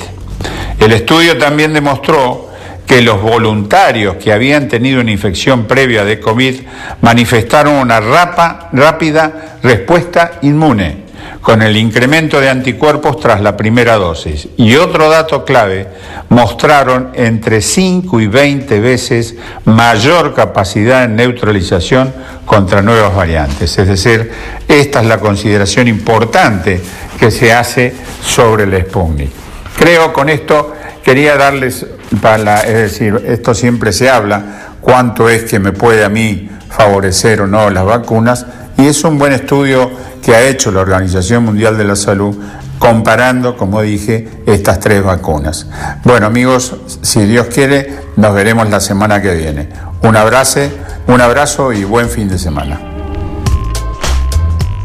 [0.79, 2.48] El estudio también demostró
[2.89, 6.61] que los voluntarios que habían tenido una infección previa de COVID
[7.01, 11.03] manifestaron una rápida respuesta inmune
[11.39, 14.47] con el incremento de anticuerpos tras la primera dosis.
[14.57, 15.87] Y otro dato clave,
[16.29, 19.35] mostraron entre 5 y 20 veces
[19.65, 22.11] mayor capacidad en neutralización
[22.43, 23.77] contra nuevas variantes.
[23.77, 24.31] Es decir,
[24.67, 26.81] esta es la consideración importante
[27.19, 27.93] que se hace
[28.23, 29.29] sobre el Sputnik.
[29.77, 30.73] Creo con esto
[31.09, 31.87] quería darles
[32.21, 37.41] para, es decir, esto siempre se habla, cuánto es que me puede a mí favorecer
[37.41, 38.45] o no las vacunas,
[38.77, 39.89] y es un buen estudio
[40.23, 42.37] que ha hecho la Organización Mundial de la Salud
[42.77, 45.65] comparando, como dije, estas tres vacunas.
[46.03, 49.67] Bueno amigos, si Dios quiere, nos veremos la semana que viene.
[50.03, 50.59] Un abrazo,
[51.07, 52.79] un abrazo y buen fin de semana.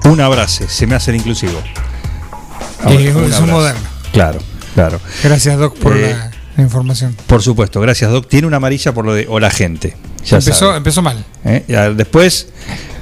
[0.05, 1.59] Un abrazo, se me hace el inclusivo.
[2.87, 3.47] Eh, Un es un abrazo.
[3.47, 3.81] moderno.
[4.11, 4.39] Claro,
[4.75, 5.01] claro.
[5.23, 7.17] Gracias, Doc, por Eh, la, la información.
[7.27, 8.29] Por supuesto, gracias Doc.
[8.29, 9.97] Tiene una amarilla por lo de o la gente.
[10.25, 10.77] Ya Empezó, sabe.
[10.79, 11.25] empezó mal.
[11.45, 11.65] ¿eh?
[11.69, 12.49] Ya después,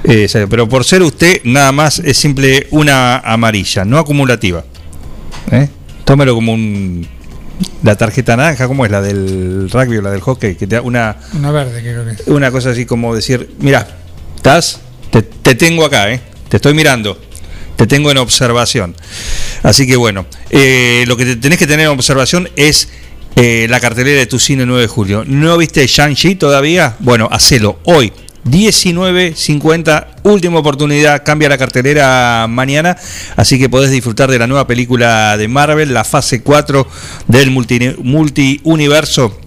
[0.03, 4.63] eh, pero por ser usted, nada más es simple una amarilla, no acumulativa.
[5.51, 5.69] ¿eh?
[6.05, 7.07] Tómelo como un.
[7.83, 8.91] La tarjeta naranja, ¿cómo es?
[8.91, 12.11] La del rugby o la del hockey, que te da una, Una verde, creo que
[12.11, 12.27] es.
[12.27, 13.87] una cosa así como decir: Mira,
[14.35, 16.19] estás, te, te tengo acá, ¿eh?
[16.49, 17.17] te estoy mirando,
[17.75, 18.95] te tengo en observación.
[19.63, 22.89] Así que bueno, eh, lo que te tenés que tener en observación es
[23.35, 25.23] eh, la cartelera de tu cine 9 de julio.
[25.25, 26.95] ¿No viste Shang-Chi todavía?
[26.99, 28.11] Bueno, hacelo hoy.
[28.45, 32.97] 19.50, última oportunidad, cambia la cartelera mañana,
[33.37, 36.85] así que podés disfrutar de la nueva película de Marvel, la fase 4
[37.29, 39.39] del multi- multiuniverso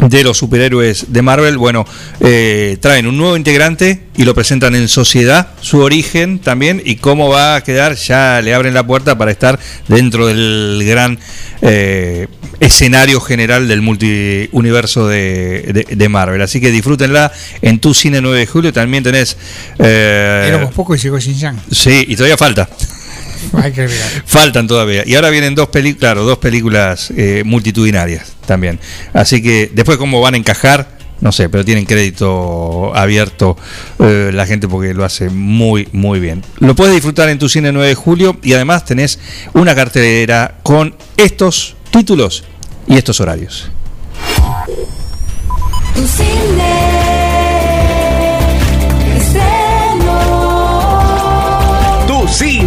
[0.00, 1.84] de los superhéroes de Marvel, bueno,
[2.20, 7.28] eh, traen un nuevo integrante y lo presentan en sociedad, su origen también y cómo
[7.28, 11.18] va a quedar, ya le abren la puerta para estar dentro del gran
[11.62, 12.28] eh,
[12.60, 16.40] escenario general del multiuniverso de, de, de Marvel.
[16.42, 17.30] Así que disfrútenla
[17.60, 19.36] en tu cine 9 de julio, también tenés...
[19.78, 21.58] eh, Éramos poco y llegó Xinjiang.
[21.70, 22.68] sí, y todavía falta.
[23.54, 24.08] Hay que agregar.
[24.26, 25.02] Faltan todavía.
[25.06, 28.78] Y ahora vienen dos películas, claro, dos películas eh, multitudinarias también.
[29.12, 33.56] Así que después cómo van a encajar, no sé, pero tienen crédito abierto
[33.98, 36.42] eh, la gente porque lo hace muy, muy bien.
[36.58, 39.18] Lo puedes disfrutar en tu cine 9 de julio y además tenés
[39.52, 42.44] una cartelera con estos títulos
[42.86, 43.70] y estos horarios.
[45.94, 46.89] Tu cine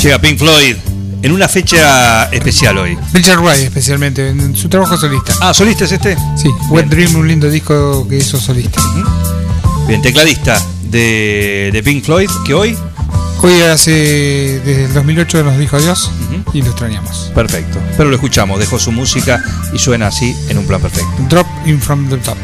[0.00, 0.76] Llega Pink Floyd
[1.26, 2.96] en una fecha especial hoy.
[3.12, 5.34] Richard Wright, especialmente, en su trabajo solista.
[5.40, 6.16] Ah, ¿solista es este?
[6.36, 8.80] Sí, Wet Dream, un lindo disco que hizo solista.
[9.88, 12.78] Bien, tecladista de, de Pink Floyd, que hoy
[13.42, 16.10] Hoy hace, desde el 2008 nos dijo adiós
[16.52, 17.30] y lo extrañamos.
[17.34, 17.78] Perfecto.
[17.96, 19.40] Pero lo escuchamos, dejó su música
[19.72, 21.10] y suena así en un plan perfecto.
[21.28, 22.36] Drop in from the top.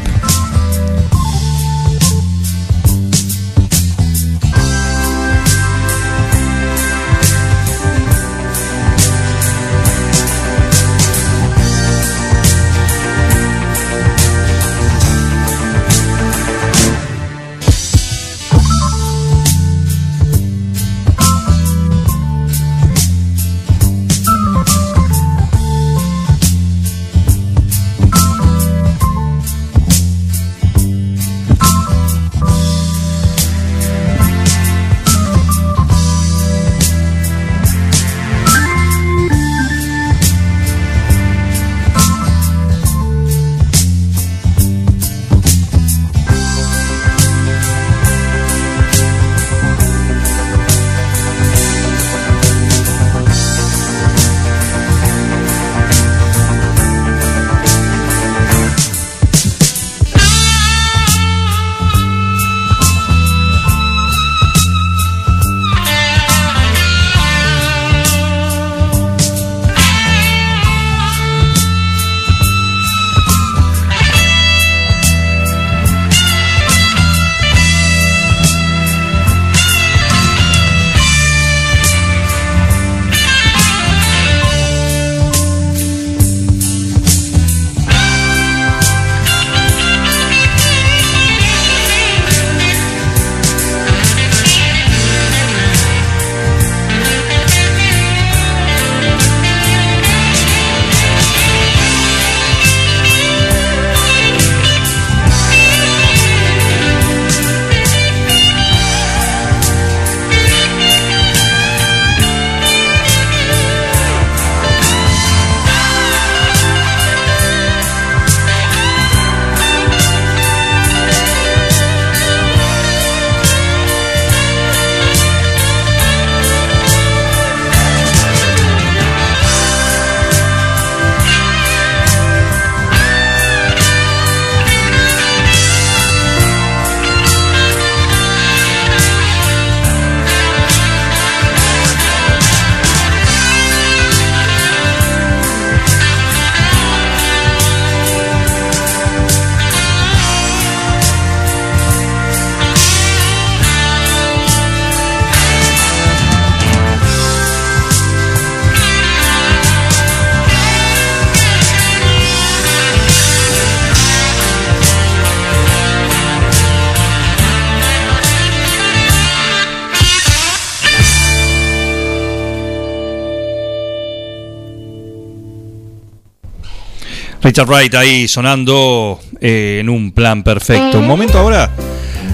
[177.53, 180.97] Richard Wright ahí sonando eh, en un plan perfecto.
[180.97, 181.69] Un momento ahora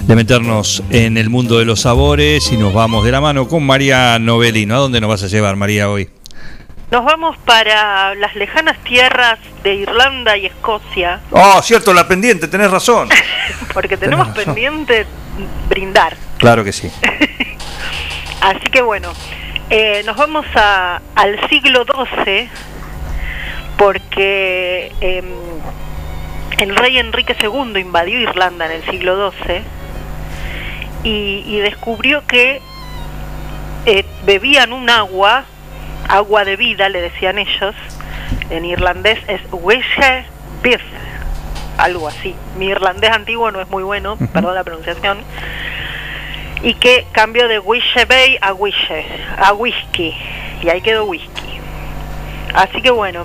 [0.06, 3.62] de meternos en el mundo de los sabores y nos vamos de la mano con
[3.66, 4.76] María Novelino.
[4.76, 6.08] ¿A dónde nos vas a llevar, María, hoy?
[6.90, 12.70] Nos vamos para las lejanas tierras de Irlanda y Escocia, Oh, cierto, la pendiente, tenés
[12.70, 13.10] razón.
[13.74, 14.44] porque tenemos razón.
[14.46, 15.04] pendiente
[15.68, 16.16] brindar.
[16.38, 16.90] Claro que sí.
[18.40, 19.12] Así que bueno,
[19.68, 22.48] eh, nos vamos a, al siglo XII,
[23.80, 25.24] porque em,
[26.58, 29.62] el rey Enrique II invadió Irlanda en el siglo XII
[31.02, 32.60] y, y descubrió que
[33.86, 35.46] eh, bebían un agua,
[36.08, 37.74] agua de vida, le decían ellos,
[38.50, 40.26] en irlandés es Wishe
[40.62, 40.82] Beef,
[41.78, 42.34] algo así.
[42.58, 45.20] Mi irlandés antiguo no es muy bueno, perdón la pronunciación.
[46.62, 49.06] Y que cambió de Wishe Bay a Wishe,
[49.38, 50.14] a whisky.
[50.62, 51.60] Y ahí quedó whisky.
[52.52, 53.24] Así que bueno,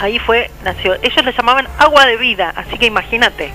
[0.00, 0.94] ahí fue, nació.
[1.02, 3.52] Ellos le llamaban agua de vida, así que imagínate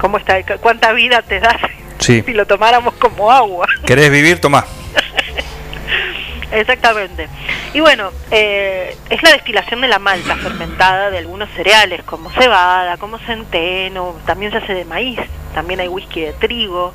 [0.00, 1.56] cómo está, cuánta vida te das
[1.98, 2.22] Sí.
[2.26, 3.66] si lo tomáramos como agua.
[3.86, 4.40] ¿Querés vivir?
[4.40, 4.64] Tomá.
[6.50, 7.28] Exactamente.
[7.72, 12.98] Y bueno, eh, es la destilación de la malta fermentada de algunos cereales como cebada,
[12.98, 15.18] como centeno, también se hace de maíz,
[15.54, 16.92] también hay whisky de trigo.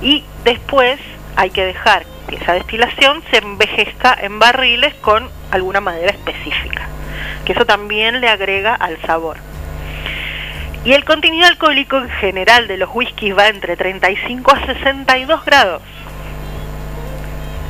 [0.00, 0.98] Y después
[1.36, 6.88] hay que dejar que esa destilación se envejezca en barriles con alguna madera específica,
[7.44, 9.36] que eso también le agrega al sabor.
[10.84, 15.82] Y el contenido alcohólico en general de los whiskies va entre 35 a 62 grados.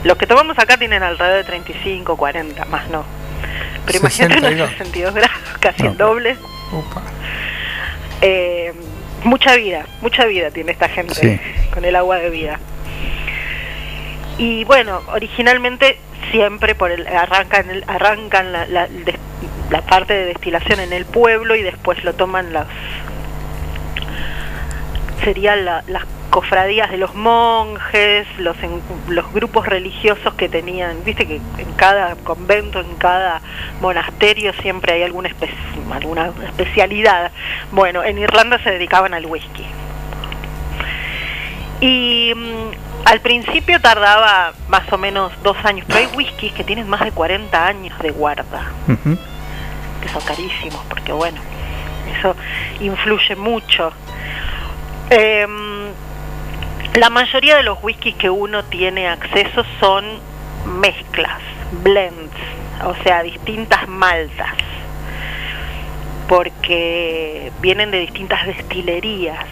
[0.05, 3.05] Los que tomamos acá tienen alrededor de 35, 40, más no.
[3.87, 4.61] Pero imagínate 62.
[4.61, 6.37] unos 62 grados, casi el doble.
[8.23, 8.73] Eh,
[9.25, 11.41] mucha vida, mucha vida tiene esta gente Sí.
[11.73, 12.59] con el agua de vida.
[14.39, 15.99] Y bueno, originalmente
[16.31, 18.89] siempre por el, arrancan, el- arrancan la, la-
[19.71, 22.67] la parte de destilación en el pueblo y después lo toman las
[25.25, 31.27] serían la- las cofradías de los monjes, los, en- los grupos religiosos que tenían, viste
[31.27, 33.41] que en cada convento, en cada
[33.81, 35.51] monasterio siempre hay alguna, espe-
[35.93, 37.33] alguna especialidad.
[37.73, 39.67] Bueno, en Irlanda se dedicaban al whisky.
[41.81, 46.89] Y mm, al principio tardaba más o menos dos años, pero hay whiskies que tienen
[46.89, 48.45] más de 40 años de guarda
[50.01, 51.41] que son carísimos, porque bueno,
[52.19, 52.35] eso
[52.81, 53.93] influye mucho.
[55.11, 55.89] Em,
[56.95, 60.05] la mayoría de los whiskies que uno tiene acceso son
[60.67, 61.41] mezclas,
[61.83, 62.35] blends,
[62.85, 64.55] o sea, distintas maltas,
[66.29, 69.45] porque vienen de distintas destilerías,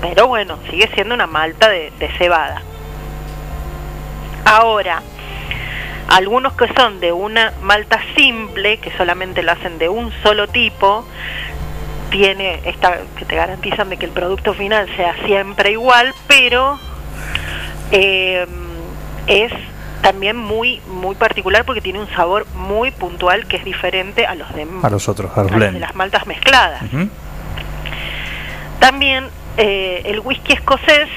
[0.00, 2.62] pero bueno, sigue siendo una malta de, de cebada.
[4.44, 5.02] Ahora,
[6.08, 11.06] algunos que son de una malta simple, que solamente lo hacen de un solo tipo,
[12.10, 16.78] tiene esta que te garantizan de que el producto final sea siempre igual, pero
[17.92, 18.46] eh,
[19.26, 19.52] es
[20.02, 24.52] también muy muy particular porque tiene un sabor muy puntual que es diferente a los
[24.54, 26.82] de, A los otros, a los a los de las maltas mezcladas.
[28.80, 31.08] También eh, el whisky escocés,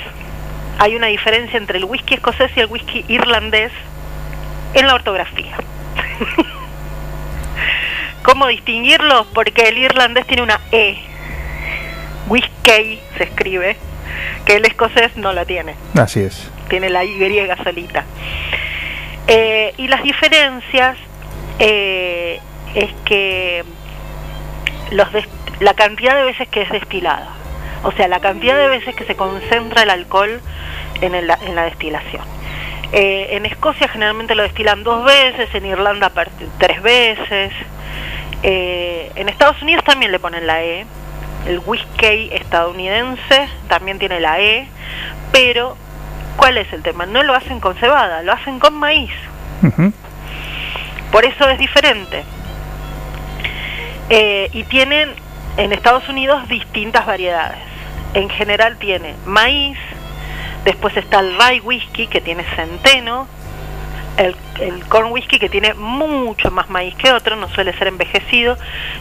[0.80, 3.72] hay una diferencia entre el whisky escocés y el whisky irlandés
[4.74, 5.56] en la ortografía.
[8.24, 9.28] ¿Cómo distinguirlos?
[9.34, 10.98] Porque el irlandés tiene una E.
[12.28, 13.76] Whisky se escribe,
[14.46, 16.50] que el escocés no la tiene, Así es.
[16.70, 17.18] tiene la Y
[17.64, 18.06] solita.
[19.28, 20.98] Eh, y las diferencias
[21.60, 22.40] eh,
[22.76, 23.64] es que
[24.92, 25.08] los
[25.60, 27.28] la cantidad de veces que es destilada,
[27.84, 30.40] o sea, la cantidad de veces que se concentra el alcohol
[31.02, 32.24] en, el- en la destilación.
[32.96, 36.12] Eh, en Escocia generalmente lo destilan dos veces, en Irlanda
[36.60, 37.52] tres veces.
[38.44, 40.86] Eh, en Estados Unidos también le ponen la E.
[41.48, 44.68] El whisky estadounidense también tiene la E.
[45.32, 45.76] Pero,
[46.38, 47.08] ¿cuál es el tema?
[47.08, 49.12] No lo hacen con cebada, lo hacen con maíz.
[51.12, 52.24] Por eso es diferente.
[54.10, 55.10] Eh, y tienen
[55.58, 57.58] en Estados Unidos distintas variedades.
[58.14, 59.80] En general tiene maíz,
[60.66, 63.28] después está el rye whisky que tiene centeno,
[64.18, 68.58] el, el corn whisky que tiene mucho más maíz que otro, no suele ser envejecido.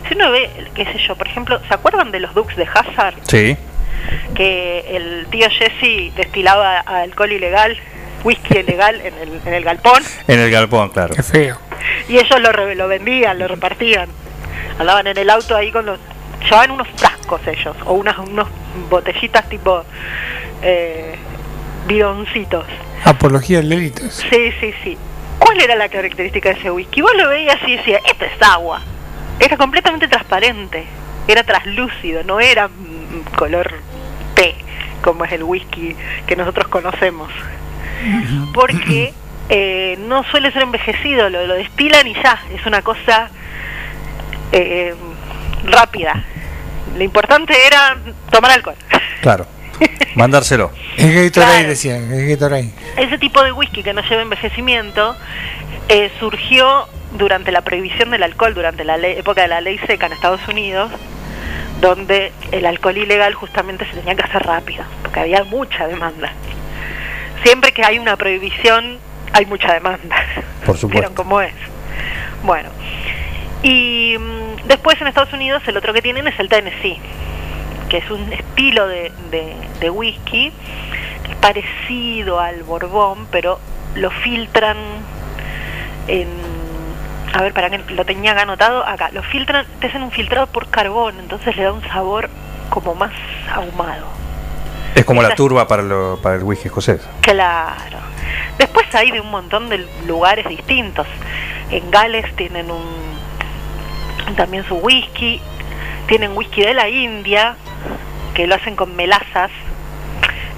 [0.09, 3.15] Si uno ve, qué sé yo, por ejemplo, ¿se acuerdan de los Dukes de Hazard?
[3.29, 3.57] Sí.
[4.35, 7.79] Que el tío Jesse destilaba alcohol ilegal,
[8.25, 11.15] whisky ilegal en el, en el galpón En el galpón, claro.
[11.15, 11.59] Qué feo.
[12.09, 14.09] y ellos lo, re- lo vendían, lo repartían.
[14.79, 15.99] Andaban en el auto ahí con los...
[16.43, 18.49] Llevaban unos frascos ellos, o unas unos
[18.91, 19.85] botellitas tipo
[20.63, 21.15] eh,
[21.87, 22.67] bidoncitos.
[23.05, 24.03] Apología del delito.
[24.11, 24.99] Sí, sí, sí.
[25.39, 27.01] ¿Cuál era la característica de ese whisky?
[27.03, 28.81] Vos lo veías y decías, esto es agua.
[29.41, 30.85] era completamente transparente,
[31.27, 33.73] era traslúcido, no era mm, color
[34.35, 34.55] té,
[35.03, 35.97] como es el whisky
[36.27, 37.31] que nosotros conocemos.
[38.55, 39.13] Porque
[39.49, 43.29] eh, no suele ser envejecido, lo, lo destilan y ya, es una cosa
[44.53, 44.95] eh,
[45.65, 46.25] rápida.
[46.97, 47.97] Lo importante era
[48.31, 48.77] tomar alcohol.
[49.23, 49.47] Claro.
[50.15, 50.71] Mandárselo.
[50.97, 52.71] El Gatorade decía, el Gatorade.
[52.97, 55.17] Ese tipo de whisky que no lleva envejecimiento
[55.89, 56.87] eh, surgió
[57.19, 60.47] durante la prohibición del alcohol, durante la ley- época de la ley seca en Estados
[60.49, 60.91] Unidos,
[61.81, 66.33] donde el alcohol ilegal justamente se tenía que hacer rápido, porque había mucha demanda.
[67.45, 68.99] Siempre que hay una prohibición,
[69.33, 70.17] hay mucha demanda.
[70.65, 70.89] Por supuesto.
[70.89, 71.53] ¿Vieron cómo es?
[72.45, 72.69] Bueno.
[73.63, 76.99] Y mm, después en Estados Unidos el otro que tienen es el Tennessee,
[77.93, 80.51] que es un estilo de, de- de whisky
[81.25, 83.61] que es parecido al Borbón, pero
[83.97, 84.79] lo filtran
[86.09, 86.27] en...
[87.35, 89.11] A ver, para que lo tenía acá anotado, acá.
[89.13, 92.31] Lo filtran, te hacen un filtrado por carbón, entonces le da un sabor
[92.71, 93.13] como más
[93.55, 94.07] ahumado.
[94.95, 97.07] Es como la turba para, lo- para el whisky escocés.
[97.21, 97.99] Claro.
[98.57, 101.07] Después hay de un montón de lugares distintos.
[101.71, 102.85] En Gales tienen un
[104.37, 105.43] también su whisky,
[106.07, 107.57] tienen whisky de la India
[108.35, 109.51] que lo hacen con melazas.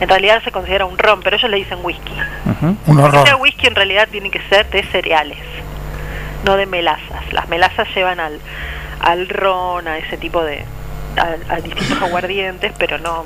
[0.00, 2.14] En realidad se considera un ron, pero ellos le dicen whisky.
[2.62, 3.24] Un Que horror.
[3.26, 5.38] sea whisky en realidad tiene que ser de cereales,
[6.44, 7.32] no de melazas.
[7.32, 8.40] Las melazas llevan al,
[9.00, 10.64] al ron, a ese tipo de.
[11.16, 13.24] a, a distintos aguardientes, pero no,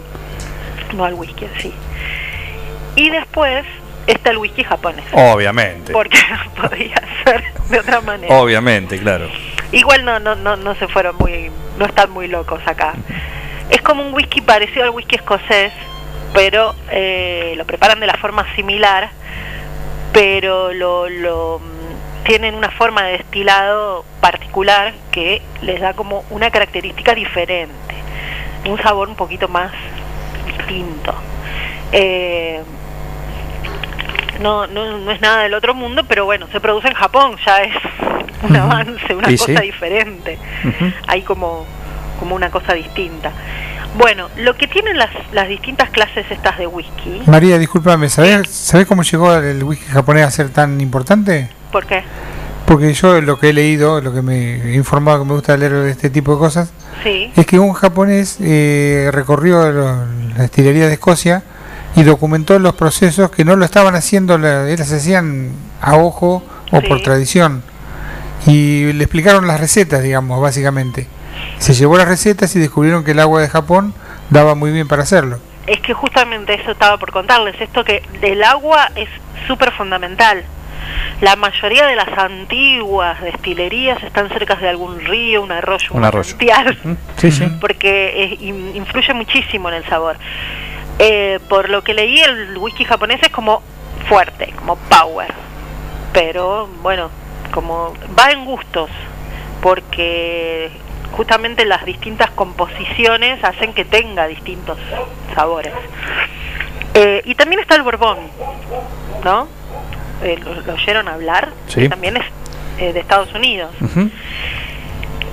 [0.95, 1.75] no al whisky en sí.
[2.97, 3.65] Y después
[4.07, 5.05] está el whisky japonés.
[5.13, 5.93] Obviamente.
[5.93, 6.19] Porque
[6.57, 8.35] no podía ser de otra manera.
[8.35, 9.29] Obviamente, claro.
[9.73, 12.95] Igual no, no, no, no se fueron muy, no están muy locos acá.
[13.71, 15.73] Es como un whisky parecido al whisky escocés,
[16.33, 19.11] pero eh, lo preparan de la forma similar,
[20.13, 26.51] pero lo, lo mm, tienen una forma de destilado particular que les da como una
[26.51, 27.95] característica diferente,
[28.67, 29.71] un sabor un poquito más
[30.47, 31.15] distinto.
[31.93, 32.63] Eh,
[34.41, 37.63] no, no, no es nada del otro mundo, pero bueno, se produce en Japón, ya
[37.63, 37.75] es
[38.43, 39.63] un avance, una Sí, cosa sí.
[39.63, 40.39] diferente.
[41.09, 41.67] Hay como,
[42.19, 43.33] como una cosa distinta.
[43.97, 48.87] Bueno, lo que tienen las, las distintas clases estas de whisky, María, discúlpame, ¿sabés, ¿sabés
[48.87, 51.49] cómo llegó el whisky japonés a ser tan importante?
[51.73, 52.03] ¿por qué?
[52.67, 55.73] Porque yo lo que he leído, lo que me he informado, que me gusta leer
[55.73, 56.71] de este tipo de cosas,
[57.03, 60.05] Sí, es que un japonés eh, recorrió la
[60.43, 61.43] destilería de Escocia
[61.97, 66.43] y documentó los procesos que no lo estaban haciendo, la- ellas se hacían a ojo
[66.71, 67.63] o por tradición.
[68.47, 71.07] Y le explicaron las recetas, digamos, básicamente.
[71.59, 73.95] Se llevó las recetas y descubrieron que el agua de Japón
[74.31, 75.39] daba muy bien para hacerlo.
[75.67, 79.09] es que justamente eso estaba por contarles, esto que el agua es
[79.47, 80.43] súper fundamental.
[81.21, 86.35] La mayoría de las antiguas destilerías están cerca de algún río, un arroyo, Un arroyo.
[86.41, 86.79] manantial.
[87.19, 87.45] Sí, sí.
[87.61, 90.17] porque es- in- influye muchísimo en el sabor.
[90.99, 93.63] Eh, por lo que leí, el whisky japonés es como
[94.09, 95.33] fuerte, como power.
[96.15, 97.11] Pero bueno,
[97.53, 98.89] como va en gustos,
[99.61, 100.71] porque
[101.13, 104.79] justamente las distintas composiciones hacen que tenga distintos
[105.35, 105.73] sabores.
[106.95, 108.19] Eh, y también está el Borbón,
[109.25, 109.49] ¿no?
[110.23, 111.51] Eh, ¿lo, lo oyeron hablar?
[111.69, 111.89] Sí.
[111.89, 112.25] También es
[112.79, 113.71] eh, de Estados Unidos.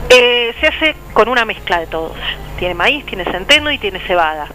[0.10, 2.18] Eh, se hace con una mezcla de todos.
[2.58, 4.48] Tiene maíz, tiene centeno y tiene cebada.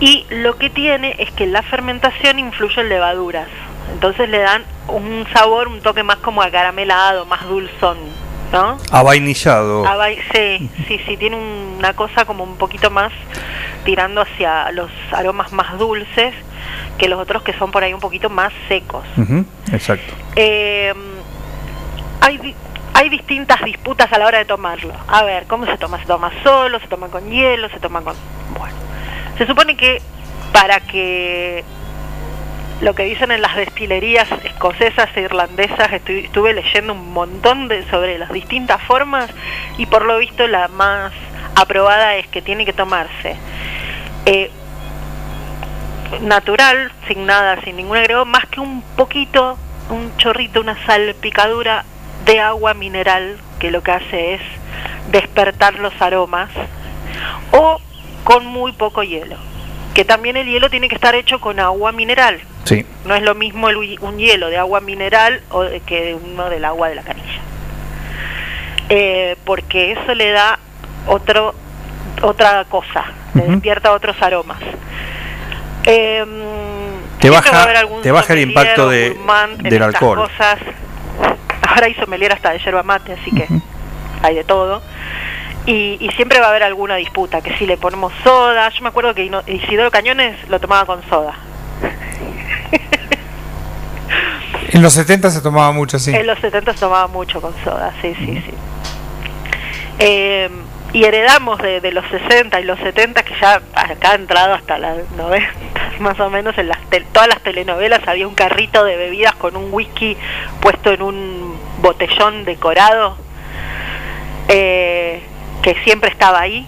[0.00, 3.48] Y lo que tiene es que la fermentación influye en levaduras.
[3.92, 7.98] Entonces le dan un sabor, un toque más como acaramelado, más dulzón,
[8.52, 8.78] ¿no?
[8.90, 9.84] Avainillado.
[9.84, 13.12] Vai- sí, sí, sí, tiene una cosa como un poquito más
[13.84, 16.34] tirando hacia los aromas más dulces
[16.98, 19.04] que los otros que son por ahí un poquito más secos.
[19.72, 20.12] Exacto.
[20.36, 20.92] Eh,
[22.20, 22.54] hay,
[22.94, 24.92] hay distintas disputas a la hora de tomarlo.
[25.08, 25.98] A ver, ¿cómo se toma?
[25.98, 26.78] ¿Se toma solo?
[26.80, 27.68] ¿Se toma con hielo?
[27.70, 28.14] ¿Se toma con...?
[28.58, 28.74] Bueno,
[29.38, 30.02] se supone que
[30.52, 31.64] para que
[32.80, 37.88] lo que dicen en las destilerías escocesas e irlandesas, estu- estuve leyendo un montón de,
[37.90, 39.28] sobre las distintas formas
[39.76, 41.12] y por lo visto la más
[41.56, 43.36] aprobada es que tiene que tomarse
[44.24, 44.50] eh,
[46.22, 49.58] natural, sin nada, sin ningún agregado, más que un poquito,
[49.90, 51.84] un chorrito, una salpicadura
[52.24, 54.40] de agua mineral que lo que hace es
[55.10, 56.50] despertar los aromas
[57.52, 57.78] o
[58.24, 59.36] con muy poco hielo,
[59.94, 62.40] que también el hielo tiene que estar hecho con agua mineral.
[62.64, 62.84] Sí.
[63.04, 66.88] No es lo mismo el un hielo de agua mineral o que uno del agua
[66.88, 67.40] de la canilla.
[68.88, 70.58] Eh, porque eso le da
[71.06, 71.54] otro
[72.22, 73.52] otra cosa, le Ujú.
[73.52, 74.58] despierta otros aromas.
[75.84, 76.24] Eh,
[77.18, 77.66] Te baja-
[78.02, 79.16] te baja el impacto de-
[79.58, 80.18] del alcohol.
[80.28, 80.58] Cosas.
[81.68, 83.46] Ahora hay sommelier hasta de yerba mate, así que
[84.22, 84.82] hay de todo.
[85.66, 88.88] Y, y siempre va a haber alguna disputa, que si le ponemos soda, yo me
[88.88, 91.34] acuerdo que Isidoro Cañones lo tomaba con soda.
[94.72, 96.14] En los 70 se tomaba mucho, sí.
[96.14, 98.54] En los 70 se tomaba mucho con soda, sí, sí, sí.
[99.98, 100.48] Eh,
[100.92, 104.78] y heredamos de, de los 60 y los 70, que ya acá ha entrado hasta
[104.78, 105.48] las 90,
[105.98, 109.56] más o menos, en las tel- todas las telenovelas había un carrito de bebidas con
[109.56, 110.16] un whisky
[110.60, 113.16] puesto en un botellón decorado,
[114.48, 115.22] eh,
[115.62, 116.66] que siempre estaba ahí.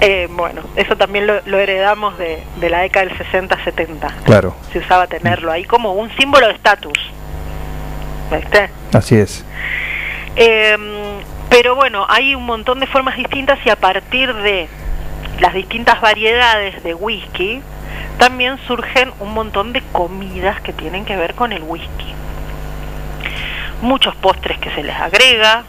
[0.00, 4.12] Eh, bueno, eso también lo, lo heredamos de, de la década del 60-70.
[4.24, 6.98] Claro, Se usaba tenerlo ahí como un símbolo de estatus.
[8.30, 8.70] ¿Viste?
[8.92, 9.44] así es.
[10.34, 10.76] Eh,
[11.48, 14.68] pero bueno, hay un montón de formas distintas y a partir de
[15.40, 17.62] las distintas variedades de whisky,
[18.18, 22.14] también surgen un montón de comidas que tienen que ver con el whisky.
[23.82, 25.64] Muchos postres que se les agrega,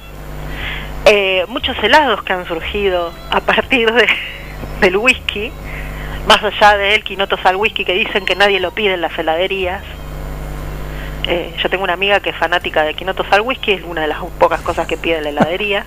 [1.08, 4.08] eh, muchos helados que han surgido a partir de,
[4.82, 5.52] del whisky,
[6.28, 9.18] más allá de el quinotos al whisky que dicen que nadie lo pide en las
[9.18, 9.82] heladerías.
[11.28, 14.08] Eh, yo tengo una amiga que es fanática de quinotos al whisky, es una de
[14.08, 15.86] las pocas cosas que pide en la heladería.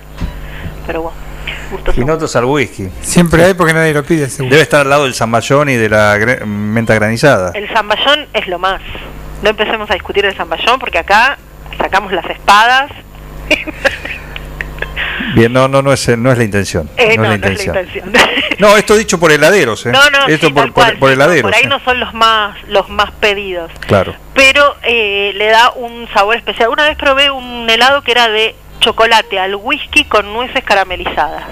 [0.85, 1.17] Pero bueno,
[1.93, 2.89] Quinotos al whisky.
[3.01, 4.51] Siempre hay porque nadie lo pide, seguro.
[4.51, 7.51] Debe estar al lado del zamballón y de la gre- menta granizada.
[7.55, 8.81] El zamballón es lo más.
[9.41, 11.37] No empecemos a discutir el zamballón porque acá
[11.77, 12.91] sacamos las espadas.
[15.35, 16.89] Bien, no, no, no es, no es la intención.
[16.97, 18.13] Eh, no, no, es la no es la intención.
[18.59, 19.91] No, esto dicho por heladeros, ¿eh?
[19.91, 21.43] No, no, Esto sí, por, tal cual, por, heladeros.
[21.43, 21.67] por ahí ¿eh?
[21.67, 23.71] no son los más los más pedidos.
[23.87, 24.13] Claro.
[24.35, 26.69] pero eh, le da un sabor especial.
[26.69, 31.43] Una vez probé un helado que era de chocolate al whisky con nueces caramelizadas.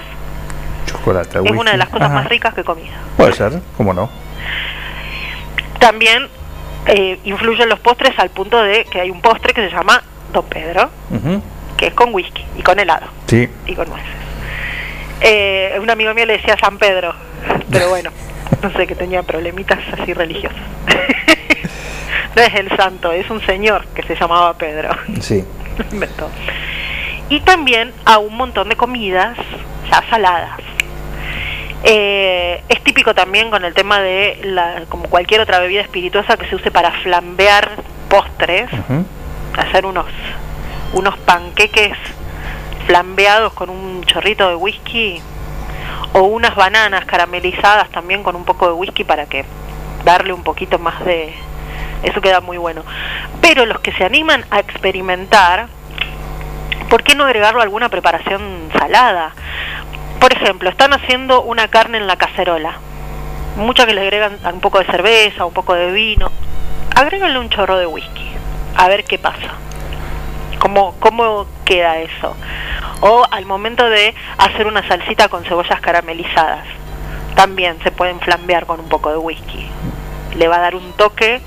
[0.86, 1.58] Chocolate, Es whisky.
[1.58, 2.14] una de las cosas Ajá.
[2.14, 2.94] más ricas que he comido.
[3.16, 4.08] Puede ser, ¿cómo no?
[5.78, 6.28] También
[6.86, 10.02] eh, influyen los postres al punto de que hay un postre que se llama
[10.32, 11.42] Don Pedro, Ujú.
[11.80, 13.48] Que es con whisky y con helado Sí.
[13.66, 14.06] y con nueces.
[15.22, 17.14] Eh, un amigo mío le decía San Pedro,
[17.72, 18.10] pero bueno,
[18.62, 20.60] no sé, que tenía problemitas así religiosos.
[22.36, 24.90] no es el santo, es un señor que se llamaba Pedro.
[25.22, 25.42] Sí.
[25.90, 26.28] Inventó.
[27.30, 29.38] Y también a un montón de comidas
[29.90, 30.60] ya saladas.
[31.82, 36.46] Eh, es típico también con el tema de, la, como cualquier otra bebida espirituosa que
[36.46, 37.70] se use para flambear
[38.10, 38.68] postres,
[39.56, 40.04] hacer unos,
[40.92, 41.96] unos panqueques
[42.86, 45.20] flambeados con un chorrito de whisky
[46.12, 49.44] o unas bananas caramelizadas también con un poco de whisky para que
[50.04, 51.34] darle un poquito más de
[52.02, 52.82] eso queda muy bueno.
[53.42, 55.68] Pero los que se animan a experimentar
[56.88, 59.32] ¿por qué no agregarlo a alguna preparación salada?
[60.18, 62.74] por ejemplo están haciendo una carne en la cacerola.
[63.56, 66.30] Muchas que le agregan un poco de cerveza un poco de vino
[66.94, 68.32] agréganle un chorro de whisky
[68.76, 69.54] a ver qué pasa
[70.60, 72.36] ¿Cómo, ¿Cómo queda eso?
[73.00, 76.64] O al momento de hacer una salsita con cebollas caramelizadas,
[77.34, 79.66] también se pueden flambear con un poco de whisky.
[80.36, 81.40] Le va a dar un toque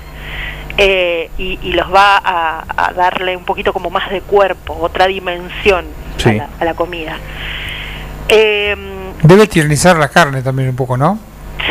[0.76, 5.06] eh, y, y los va a, a darle un poquito como más de cuerpo, otra
[5.06, 5.86] dimensión
[6.24, 7.16] a, la, a la comida.
[8.28, 8.74] Eh,
[9.22, 11.18] Debe tiernizar la carne también un poco, ¿no?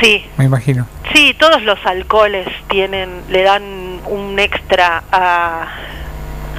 [0.01, 0.87] sí, Me imagino.
[1.13, 3.63] Sí, todos los alcoholes tienen, le dan
[4.07, 5.67] un extra a,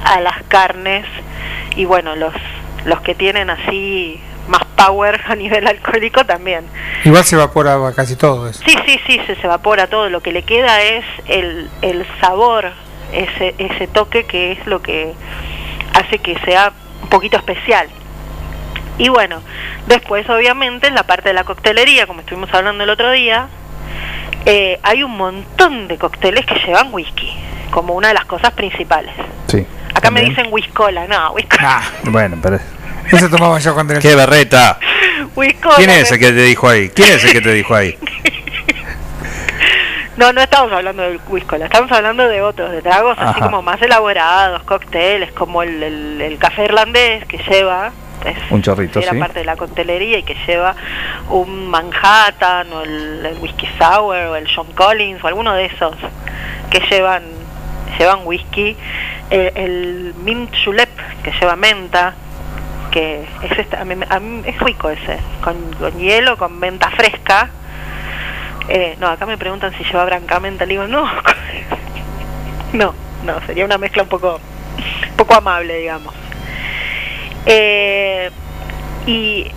[0.05, 1.05] a las carnes
[1.75, 2.33] y bueno, los,
[2.85, 6.65] los que tienen así más power a nivel alcohólico también.
[7.03, 8.63] Igual se evapora casi todo eso.
[8.65, 12.71] Sí, sí, sí, se, se evapora todo, lo que le queda es el, el sabor,
[13.11, 15.13] ese, ese toque que es lo que
[15.93, 17.87] hace que sea un poquito especial.
[18.97, 19.41] Y bueno,
[19.87, 23.49] después obviamente en la parte de la coctelería, como estuvimos hablando el otro día,
[24.45, 27.33] eh, hay un montón de cócteles que llevan whisky,
[27.71, 29.13] como una de las cosas principales.
[29.47, 29.65] Sí.
[29.93, 30.29] Acá me También.
[30.29, 31.81] dicen whiskola, no, whiskola.
[32.05, 32.59] Bueno, pero.
[33.11, 34.79] Eso tomaba yo cuando era ¡Qué berreta!
[35.35, 36.89] Whiskola, ¿Quién es me- ese que te dijo ahí?
[36.89, 37.95] ¿Quién es el que te dijo ahí?
[40.17, 43.39] No, no estamos hablando del whiskola, estamos hablando de otros, de tragos así Ajá.
[43.47, 47.91] como más elaborados, cócteles, como el, el- el café irlandés que lleva,
[48.25, 49.17] es, Un chorrito, era sí.
[49.19, 50.73] parte de la coctelería y que lleva
[51.29, 55.93] un Manhattan o el, el whisky sour o el John Collins o alguno de esos
[56.69, 57.23] que llevan
[57.97, 58.75] llevan whisky,
[59.29, 60.89] el, el mint julep
[61.23, 62.13] que lleva menta,
[62.91, 65.55] que es esta- a mí- a mí es rico ese, con,
[65.99, 67.49] hielo, con menta fresca.
[68.67, 71.07] Eh, no, acá me preguntan si lleva brancamenta, le digo, no,
[72.73, 72.93] no,
[73.23, 74.39] no, sería una mezcla un poco,
[75.17, 76.13] poco amable, digamos.
[77.45, 78.31] Eh,
[79.05, 79.47] y,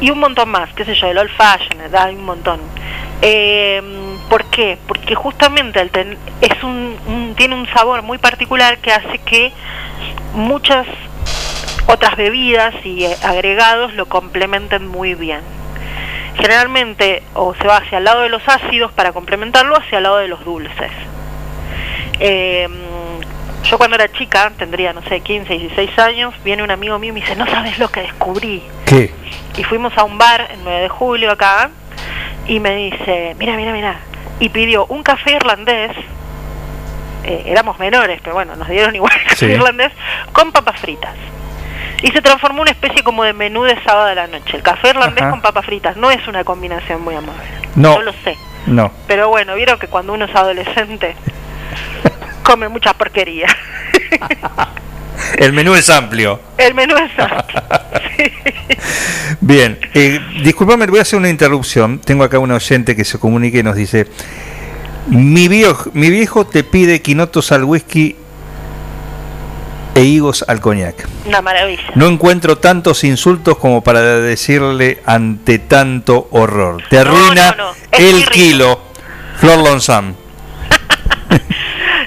[0.00, 2.60] y un montón más, qué sé yo, el old fashioned, hay un montón.
[3.22, 3.80] Eh,
[4.28, 4.78] ¿Por qué?
[4.88, 9.52] Porque justamente el ten- es un, un- tiene un sabor muy particular que hace que
[10.34, 10.86] muchas
[11.86, 15.40] otras bebidas y eh, agregados lo complementen muy bien.
[16.36, 20.16] Generalmente o se va hacia el lado de los ácidos para complementarlo, hacia el lado
[20.18, 20.90] de los dulces.
[22.18, 22.68] Eh,
[23.64, 27.12] yo cuando era chica, tendría, no sé, 15, 16 años, viene un amigo mío y
[27.12, 28.62] me dice, no sabes lo que descubrí.
[28.86, 29.12] ¿Qué?
[29.56, 31.70] Y fuimos a un bar en 9 de julio acá
[32.46, 33.96] y me dice, mira, mira, mira.
[34.40, 35.92] Y pidió un café irlandés,
[37.24, 39.52] eh, éramos menores, pero bueno, nos dieron igual el café Sí.
[39.52, 39.92] irlandés,
[40.32, 41.14] con papas fritas.
[42.02, 44.56] Y se transformó en una especie como de menú de sábado a la noche.
[44.56, 45.30] El café irlandés Ajá.
[45.30, 47.42] con papas fritas no es una combinación muy amable.
[47.76, 47.94] No.
[47.94, 48.36] Yo lo sé.
[48.66, 48.90] No.
[49.06, 51.14] Pero bueno, vieron que cuando uno es adolescente
[52.42, 53.46] come mucha porquería.
[55.36, 56.40] El menú es amplio.
[56.58, 57.62] El menú es amplio.
[59.40, 61.98] Bien, eh, disculpame, voy a hacer una interrupción.
[61.98, 64.06] Tengo acá un oyente que se comunica y nos dice:
[65.06, 68.16] mi viejo, mi viejo te pide quinotos al whisky
[69.94, 71.06] e higos al coñac.
[71.26, 71.82] Una maravilla.
[71.94, 76.82] No encuentro tantos insultos como para decirle ante tanto horror.
[76.88, 78.80] Te arruina no, no, es el kilo.
[79.36, 80.14] Flor Lonzam.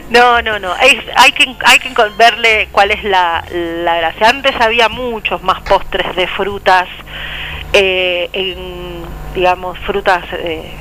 [0.10, 0.76] No, no, no.
[0.78, 4.30] Es- hay que hay que verle cuál es la, la gracia.
[4.30, 6.88] Antes había muchos más postres de frutas,
[7.74, 9.04] eh, en,
[9.36, 10.72] digamos, frutas eh,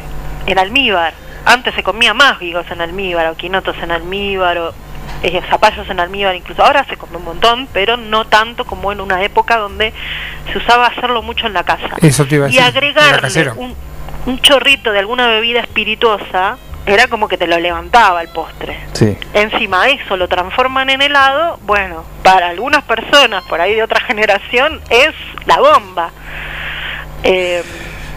[0.46, 1.12] en almíbar.
[1.44, 4.74] Antes se comía más higos en almíbar, o quinotos en almíbar, o
[5.22, 6.64] eh, zapallos en almíbar incluso.
[6.64, 9.92] Ahora se come un montón, pero no tanto como en una época donde
[10.52, 11.88] se usaba hacerlo mucho en la casa.
[12.00, 13.18] Eso te iba a y decir, agregarle
[13.56, 13.74] un,
[14.26, 18.78] un chorrito de alguna bebida espirituosa era como que te lo levantaba el postre.
[18.92, 19.16] Sí.
[19.34, 24.80] Encima eso lo transforman en helado, bueno, para algunas personas por ahí de otra generación
[24.88, 25.12] es
[25.44, 26.10] la bomba.
[27.22, 27.62] Eh,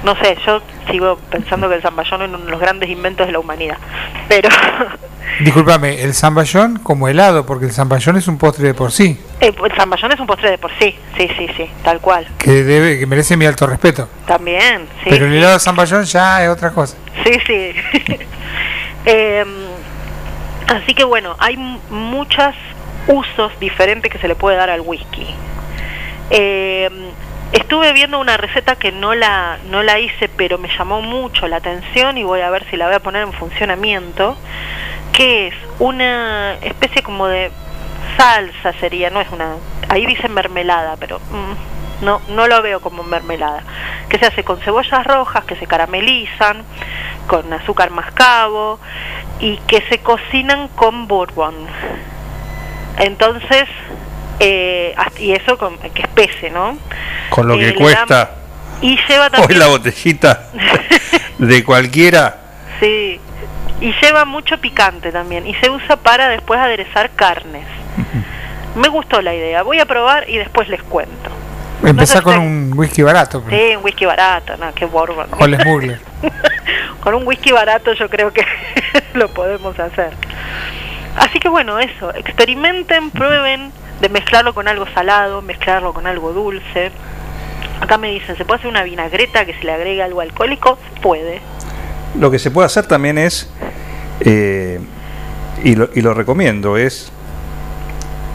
[0.04, 3.34] no sé, yo sigo pensando que el zamballón es uno de los grandes inventos de
[3.34, 3.78] la humanidad.
[4.28, 4.50] Pero
[5.42, 9.54] Discúlpame, el zamballón como helado, porque el zamballón es un postre de por sí, eh,
[9.64, 12.28] el zamballón es un postre de por sí, sí, sí, sí, tal cual.
[12.38, 14.10] que debe, que merece mi alto respeto.
[14.26, 15.10] También, sí.
[15.10, 16.96] Pero el helado de zamballón ya es otra cosa.
[17.24, 17.74] Sí, sí.
[19.06, 19.46] Eh,
[20.68, 22.54] así que bueno, hay muchos
[23.08, 25.26] usos diferentes que se le puede dar al whisky.
[26.30, 26.90] Eh,
[27.52, 31.58] estuve viendo una receta que no la, no la hice, pero me llamó mucho la
[31.58, 34.38] atención y voy a ver si la voy a poner en funcionamiento,
[35.14, 37.52] que es una especie como de
[38.18, 39.56] salsa sería, no es una,
[39.90, 43.64] ahí dice mermelada, pero mm, no, no lo veo como mermelada,
[44.10, 46.64] que se hace con cebollas rojas que se caramelizan,
[47.28, 48.80] con azúcar mascabo
[49.40, 51.56] y que se cocinan con bourbon.
[52.98, 53.66] Entonces,
[54.40, 56.78] eh, hasta- y eso con, que espese, ¿no?
[57.30, 58.30] Con lo Eh, que le cuesta dan-
[58.82, 59.60] Y lleva hoy también...
[59.60, 60.44] la botellita
[61.38, 62.38] de cualquiera.
[62.80, 63.20] Sí,
[63.82, 67.66] y lleva mucho picante también y se usa para después aderezar carnes.
[68.76, 71.30] Me gustó la idea, voy a probar y después les cuento.
[71.84, 73.56] Empezar con un whisky barato, pues.
[73.56, 75.28] Sí, un whisky barato, no, qué bourbon.
[75.38, 76.00] o el smuggler.
[77.02, 78.46] con un whisky barato yo creo que
[79.14, 80.12] lo podemos hacer.
[81.18, 83.72] Así que bueno, eso, experimenten, prueben
[84.02, 86.92] de mezclarlo con algo salado, mezclarlo con algo dulce.
[87.82, 90.78] Acá me dicen, ¿se puede hacer una vinagreta que se le agregue algo alcohólico?
[90.94, 91.42] Se puede.
[92.18, 93.50] Lo que se puede hacer también es,
[94.22, 94.80] eh,
[95.64, 97.12] y, lo, y lo recomiendo, es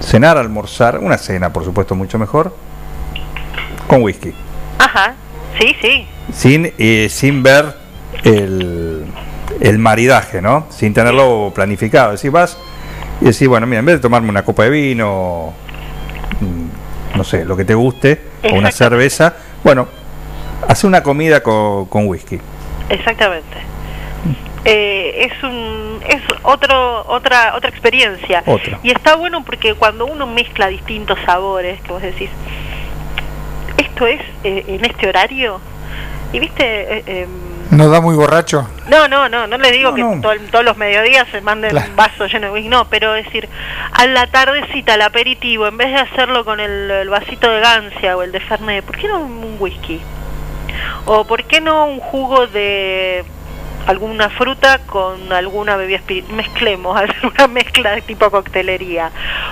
[0.01, 2.55] cenar, almorzar, una cena por supuesto mucho mejor,
[3.87, 4.35] con whisky.
[4.79, 5.15] Ajá,
[5.59, 6.07] sí, sí.
[6.33, 7.77] Sin, eh, sin ver
[8.23, 9.05] el,
[9.61, 10.67] el maridaje, ¿no?
[10.71, 12.13] Sin tenerlo planificado.
[12.13, 12.59] Decir, vas
[13.21, 15.53] y decir, bueno, mira, en vez de tomarme una copa de vino,
[16.41, 18.21] mm, no sé, lo que te guste,
[18.51, 19.89] o una cerveza, bueno,
[20.69, 22.39] hace una comida con, con whisky.
[22.89, 23.75] Exactamente.
[24.65, 28.79] Eh, es un es otro otra otra experiencia Otra.
[28.83, 32.31] y está bueno porque cuando uno mezcla distintos sabores que vos decís
[33.77, 35.61] esto es eh, en este horario
[36.33, 37.29] y viste eh, em,
[37.71, 38.69] ¿No da muy borracho?
[38.89, 41.89] no no no no les digo que todo todos los mediodías se manden Claro.
[41.89, 43.49] un vaso lleno de whisky no pero es decir
[43.93, 48.17] a la tardecita al aperitivo en vez de hacerlo con el, el vasito de gancia
[48.17, 50.01] o el de fernet ¿por qué no un whisky?
[51.07, 53.25] o por qué no un jugo de
[53.87, 59.11] alguna fruta con alguna bebida espiritual, mezclemos, hacer una mezcla de tipo coctelería.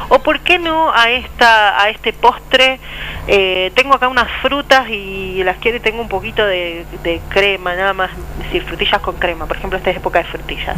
[0.09, 2.81] O por qué no a esta a este postre,
[3.27, 7.75] eh, tengo acá unas frutas y las quiero y tengo un poquito de, de crema,
[7.75, 10.77] nada más, es decir, frutillas con crema, por ejemplo, esta es época de frutillas.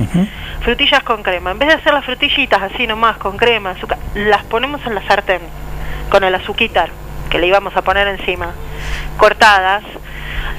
[0.61, 4.45] Frutillas con crema, en vez de hacer las frutillitas así nomás con crema, azúcar, las
[4.45, 5.41] ponemos en la sartén
[6.11, 6.91] con el azuquitar
[7.35, 8.53] que le íbamos a poner encima,
[9.17, 9.83] cortadas,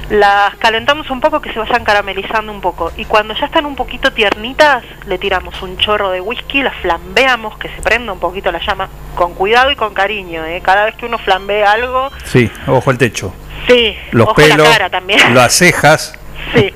[0.10, 2.92] Las calentamos un poco que se vayan caramelizando un poco.
[2.98, 7.58] Y cuando ya están un poquito tiernitas, le tiramos un chorro de whisky, las flambeamos,
[7.58, 10.44] que se prenda un poquito la llama, con cuidado y con cariño.
[10.44, 10.60] ¿eh?
[10.62, 13.34] Cada vez que uno flambea algo, Sí, ojo al techo.
[13.68, 15.34] sí, Los ojo pelos, la cara también.
[15.34, 16.14] las cejas.
[16.54, 16.74] Sí.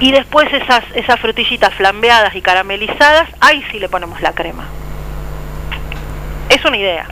[0.00, 4.66] Y después esas, esas frutillitas flambeadas y caramelizadas, ahí sí le ponemos la crema.
[6.50, 7.06] Es una idea,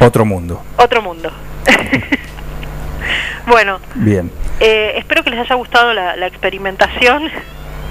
[0.00, 0.62] Otro mundo.
[0.76, 1.30] otro mundo.
[3.46, 4.30] bueno, Bien.
[4.60, 7.30] eh, espero que les haya gustado la, la experimentación.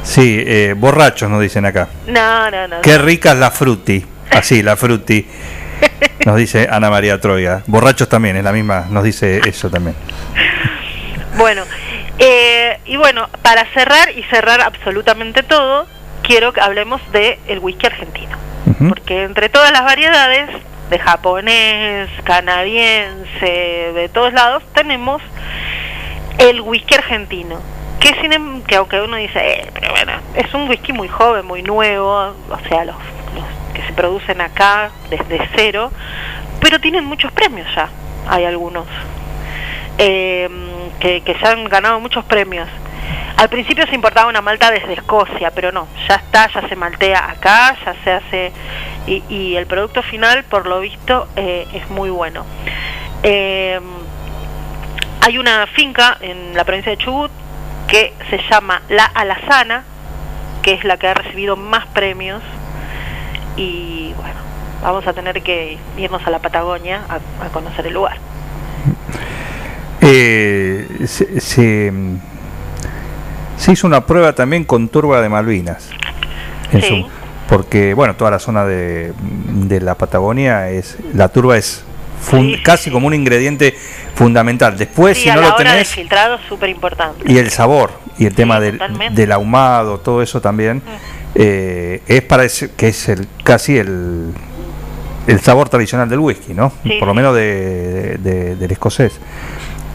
[0.03, 1.90] Sí, eh, borrachos nos dicen acá.
[2.08, 2.82] No, no, no.
[2.82, 4.06] Qué rica es la frutti.
[4.32, 5.26] Así, la frutti.
[6.26, 7.64] Nos dice Ana María Troya.
[7.66, 9.95] Borrachos también, es la misma, nos dice eso también.
[11.38, 11.64] Bueno,
[12.18, 15.88] eh, y bueno, para cerrar y cerrar absolutamente todo,
[16.22, 18.38] quiero que hablemos de el whisky argentino.
[18.90, 20.50] Porque entre todas las variedades,
[20.90, 25.22] de japonés, canadiense, de todos lados, tenemos
[26.40, 27.59] el whisky argentino.
[28.00, 31.45] Que, sin, em- que aunque uno dice, eh, pero bueno, es un whisky muy joven,
[31.45, 32.95] muy nuevo, o sea, los,
[33.74, 35.92] que se producen acá desde cero,
[36.61, 37.90] pero tienen muchos premios ya,
[38.30, 38.85] hay algunos
[39.98, 40.48] eh,
[41.00, 42.68] que, que ya han ganado muchos premios.
[43.40, 47.32] Al principio se importaba una malta desde Escocia, pero no, ya está, ya se maltea
[47.32, 48.52] acá, ya se hace
[49.08, 52.45] y, el producto final, por lo visto, eh, es muy bueno.
[53.24, 53.80] Eh,
[55.22, 57.32] hay una finca en la provincia de Chubut
[57.88, 59.84] que se llama La Alazana,
[60.61, 62.44] que es la que ha recibido más premios
[63.56, 64.40] y bueno,
[64.84, 68.18] vamos a tener que irnos a la Patagonia a conocer el lugar.
[70.02, 71.92] Eh, se, se,
[73.58, 75.90] se hizo una prueba también con turba de Malvinas.
[76.72, 76.88] En Sí.
[76.88, 77.08] su-
[77.50, 80.98] porque, bueno, toda la zona de, de la Patagonia es.
[81.16, 81.84] La turba es
[82.22, 83.76] fun- casi como un ingrediente
[84.14, 84.78] fundamental.
[84.78, 85.90] Después, Sí, si a no la lo hora tenés.
[85.90, 87.24] de filtrado es súper importante.
[87.32, 88.80] Y el sabor y el tema del,
[89.14, 90.84] del ahumado, todo eso también,
[91.34, 94.32] eh, es para ese- que es el casi el,
[95.26, 96.72] el sabor tradicional del whisky, ¿no?
[97.00, 99.19] Por lo menos de, de- del escocés.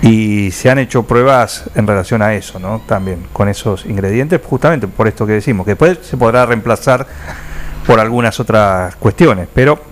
[0.05, 2.83] Y se han hecho pruebas en relación a eso, ¿no?
[2.87, 7.07] También con esos ingredientes, justamente por esto que decimos, que después se podrá reemplazar
[7.87, 9.83] por algunas otras cuestiones, pero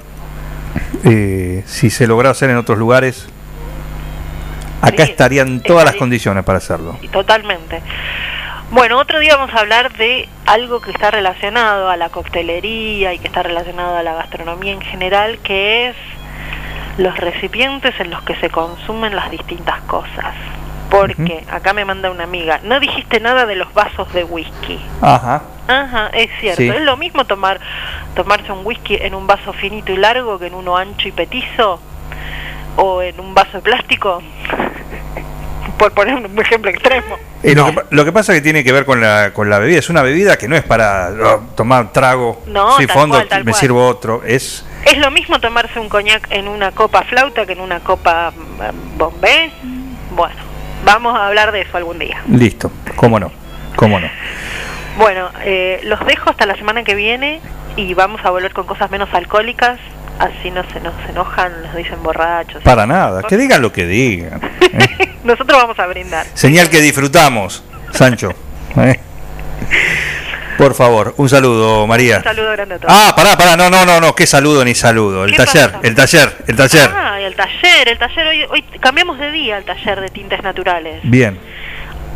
[1.05, 3.27] eh, si se logra hacer en otros lugares,
[4.83, 6.99] acá estarían todas las condiciones para hacerlo.
[7.11, 7.81] Totalmente.
[8.71, 13.19] Bueno, otro día vamos a hablar de algo que está relacionado a la coctelería y
[13.19, 15.97] que está relacionado a la gastronomía en general, que es
[16.99, 20.35] los recipientes en los que se consumen las distintas cosas.
[20.91, 24.79] Porque acá me manda una amiga, no dijiste nada de los vasos de whisky.
[25.01, 25.43] Ajá.
[25.67, 26.61] Ajá, es cierto.
[26.61, 26.69] Sí.
[26.69, 27.61] Es lo mismo tomar
[28.15, 31.81] tomarse un whisky en un vaso finito y largo que en uno ancho y petizo
[32.77, 34.23] o en un vaso de plástico.
[35.79, 37.17] Por poner un ejemplo extremo.
[37.43, 39.59] Eh, lo, que, lo que pasa es que tiene que ver con la, con la
[39.59, 39.79] bebida.
[39.79, 43.51] Es una bebida que no es para oh, tomar trago, No, tal fondo, cual, me
[43.51, 43.61] cual.
[43.61, 44.23] sirvo otro.
[44.25, 48.31] Es Es lo mismo tomarse un coñac en una copa flauta que en una copa
[48.33, 49.51] mm, bombé.
[50.15, 50.37] Bueno,
[50.85, 52.21] vamos a hablar de eso algún día.
[52.29, 53.33] listo, cómo no,
[53.77, 54.09] cómo no.
[54.99, 57.41] Bueno, eh, los dejo hasta la semana que viene
[57.77, 59.79] y vamos a volver con cosas menos alcohólicas.
[60.19, 62.63] Así no se nos enojan, nos dicen borrachos.
[62.63, 64.41] Para nada, que digan lo que digan.
[65.25, 66.27] Nosotros vamos a brindar.
[66.35, 68.33] Señal que disfrutamos, Sancho.
[68.77, 69.01] ¿eh?
[70.59, 72.19] Por favor, un saludo, María.
[72.19, 72.95] Un saludo grande a todos.
[72.97, 75.25] Ah, pará, pará, no, no, no, no, qué saludo ni saludo.
[75.25, 75.87] El ¿Qué taller, pasa?
[75.89, 76.91] el taller, el taller.
[76.95, 81.01] Ah, el taller, el taller hoy, hoy cambiamos de día el taller de tintes naturales.
[81.03, 81.39] Bien,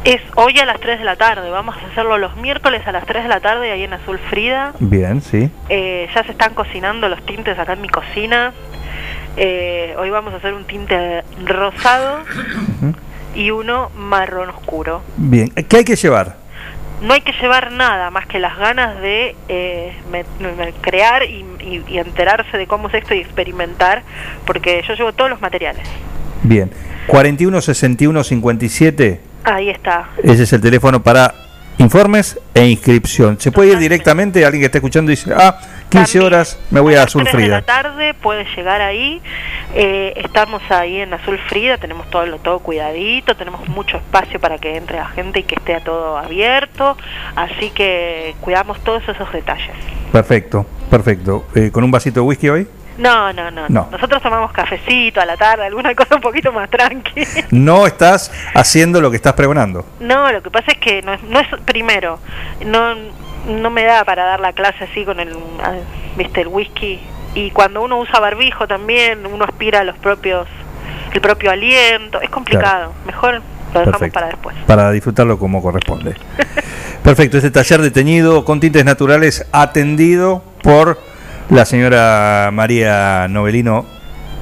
[0.07, 3.05] Es hoy a las 3 de la tarde, vamos a hacerlo los miércoles a las
[3.07, 4.73] 3 de la tarde ahí en Azul Frida.
[4.78, 5.51] bien, sí.
[5.68, 8.52] Eh, ya se están cocinando los tintes acá en mi cocina.
[9.36, 12.20] Eh, hoy vamos a hacer un tinte rosado
[13.35, 15.02] y uno marrón oscuro.
[15.17, 16.36] Bien, ¿qué hay que llevar?
[17.02, 21.44] No hay que llevar nada más que las ganas de eh, me- me- crear y,
[21.60, 24.02] y- y enterarse de cómo es esto y experimentar,
[24.47, 25.83] porque yo llevo todos los materiales.
[26.44, 26.70] Bien,
[27.09, 30.08] 41 61 57, Ahí está.
[30.23, 31.33] ese es el teléfono para
[31.78, 33.39] informes e inscripción.
[33.39, 35.57] Se puede ir directamente, alguien que esté escuchando dice, ah,
[35.89, 37.62] 15 horas me voy a Azul 3 de la Frida.
[37.62, 39.23] tarde puede llegar ahí.
[39.75, 44.58] Eh, estamos ahí en Azul Frida, tenemos todo lo todo cuidadito, tenemos mucho espacio para
[44.58, 46.97] que entre la gente y que esté todo abierto,
[47.36, 49.70] así que cuidamos todos esos detalles.
[50.10, 51.47] Perfecto, perfecto.
[51.55, 52.66] Eh, ¿Con un vasito de whisky hoy?
[52.99, 53.89] No, no, no, No.
[53.91, 57.23] Nosotros tomamos cafecito a la tarde, alguna cosa un poquito más tranqui.
[57.50, 59.84] No estás haciendo lo que estás pregonando.
[60.00, 62.18] No, lo que pasa es que no es, no es primero,
[62.65, 62.94] no,
[63.47, 65.75] no me da para dar la clase así con el, ah,
[66.16, 67.00] viste, el whisky.
[67.34, 70.49] Y cuando uno usa barbijo también, uno aspira los propios
[71.16, 72.92] el propio aliento, es complicado.
[73.07, 74.15] Mejor lo dejamos Perfecto.
[74.15, 74.57] para después.
[74.66, 76.15] Para disfrutarlo como corresponde.
[77.02, 80.99] Perfecto, este taller de teñido con tintes naturales atendido por
[81.50, 83.86] la señora María Novelino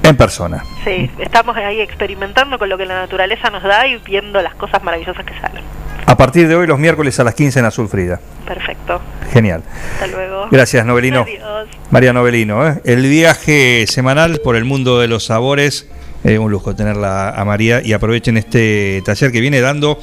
[0.03, 0.63] en persona.
[0.83, 4.83] Sí, estamos ahí experimentando con lo que la naturaleza nos da y viendo las cosas
[4.83, 5.63] maravillosas que salen.
[6.05, 8.19] A partir de hoy, los miércoles a las 15 en Azul Frida.
[8.45, 9.01] Perfecto.
[9.31, 9.63] Genial.
[9.93, 10.47] Hasta luego.
[10.51, 11.21] Gracias, Novelino.
[11.21, 11.69] Adiós.
[11.89, 12.67] María Novelino.
[12.67, 12.81] ¿eh?
[12.85, 15.89] El viaje semanal por el mundo de los sabores.
[16.25, 19.99] Eh, un lujo tenerla a María y aprovechen este taller que viene dando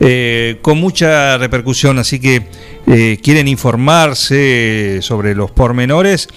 [0.00, 2.46] eh, con mucha repercusión, así que
[2.86, 6.28] eh, quieren informarse sobre los pormenores,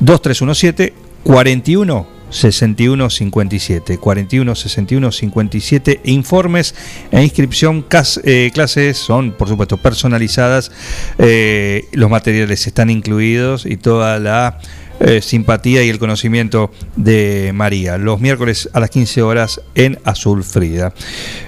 [0.00, 0.94] 2317
[1.24, 6.74] 41 61 57 41 61 57 informes
[7.10, 7.84] e inscripción
[8.24, 10.70] eh, clases son por supuesto personalizadas
[11.18, 14.60] los materiales están incluidos y toda la
[15.00, 20.44] eh, simpatía y el conocimiento de María los miércoles a las 15 horas en Azul
[20.44, 20.92] Frida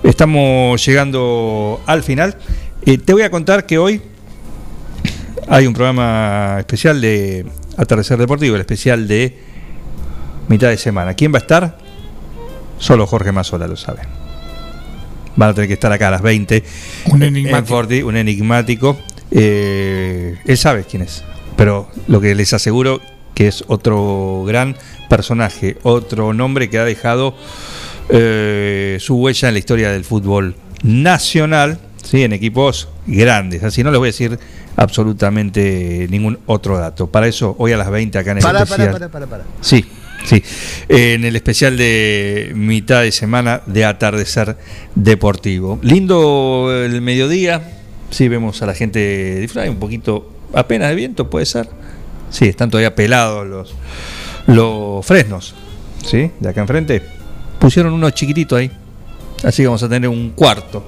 [0.02, 2.36] estamos llegando al final
[2.84, 4.02] Eh, te voy a contar que hoy
[5.48, 9.38] hay un programa especial de Atardecer Deportivo, el especial de
[10.48, 11.14] mitad de semana.
[11.14, 11.78] ¿Quién va a estar?
[12.78, 14.00] Solo Jorge Mazola lo sabe.
[15.36, 16.64] Van a tener que estar acá a las 20.
[17.06, 17.68] Un en enigmático.
[17.68, 18.98] Forti, un enigmático.
[19.30, 21.22] Eh, él sabe quién es.
[21.56, 23.00] Pero lo que les aseguro
[23.34, 24.76] que es otro gran
[25.08, 27.34] personaje, otro nombre que ha dejado
[28.08, 32.22] eh, su huella en la historia del fútbol nacional, ¿sí?
[32.22, 33.62] en equipos grandes.
[33.62, 34.38] Así no les voy a decir
[34.76, 37.06] absolutamente ningún otro dato.
[37.06, 38.92] Para eso, hoy a las 20 acá en el Pará, especial.
[38.92, 39.44] pará, pará, pará, pará.
[39.60, 39.84] Sí,
[40.24, 40.42] sí.
[40.88, 44.56] En el especial de mitad de semana de atardecer
[44.94, 45.78] deportivo.
[45.82, 47.62] Lindo el mediodía.
[48.10, 51.68] Sí, vemos a la gente un poquito apenas de viento, puede ser.
[52.32, 53.74] Sí, están todavía pelados los,
[54.48, 55.54] los fresnos.
[56.04, 56.32] ¿Sí?
[56.40, 57.00] De acá enfrente.
[57.60, 58.70] Pusieron uno chiquitito ahí.
[59.44, 60.84] Así que vamos a tener un cuarto.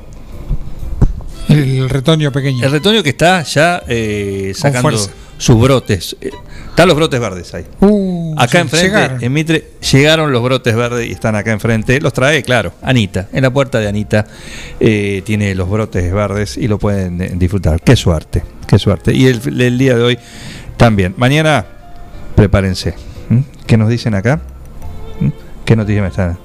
[1.48, 2.64] El retoño pequeño.
[2.64, 4.98] El retoño que está ya eh, sacando
[5.36, 6.16] sus brotes.
[6.20, 6.31] Eh,
[6.70, 7.64] Están los brotes verdes ahí.
[7.81, 9.23] Uh, acá enfrente, llegaron.
[9.23, 12.00] en Mitre, llegaron los brotes verdes y están acá enfrente.
[12.00, 13.28] Los trae, claro, Anita.
[13.32, 14.26] En la puerta de Anita
[14.81, 17.81] eh, tiene los brotes verdes y lo pueden disfrutar.
[17.82, 19.12] Qué suerte, qué suerte.
[19.14, 20.18] Y el, el día de hoy
[20.77, 21.15] también.
[21.17, 21.65] Mañana,
[22.35, 22.94] prepárense.
[23.28, 23.41] ¿Mm?
[23.67, 24.41] ¿Qué nos dicen acá?
[25.20, 25.28] ¿Mm?
[25.65, 26.39] ¿Qué noticia me están?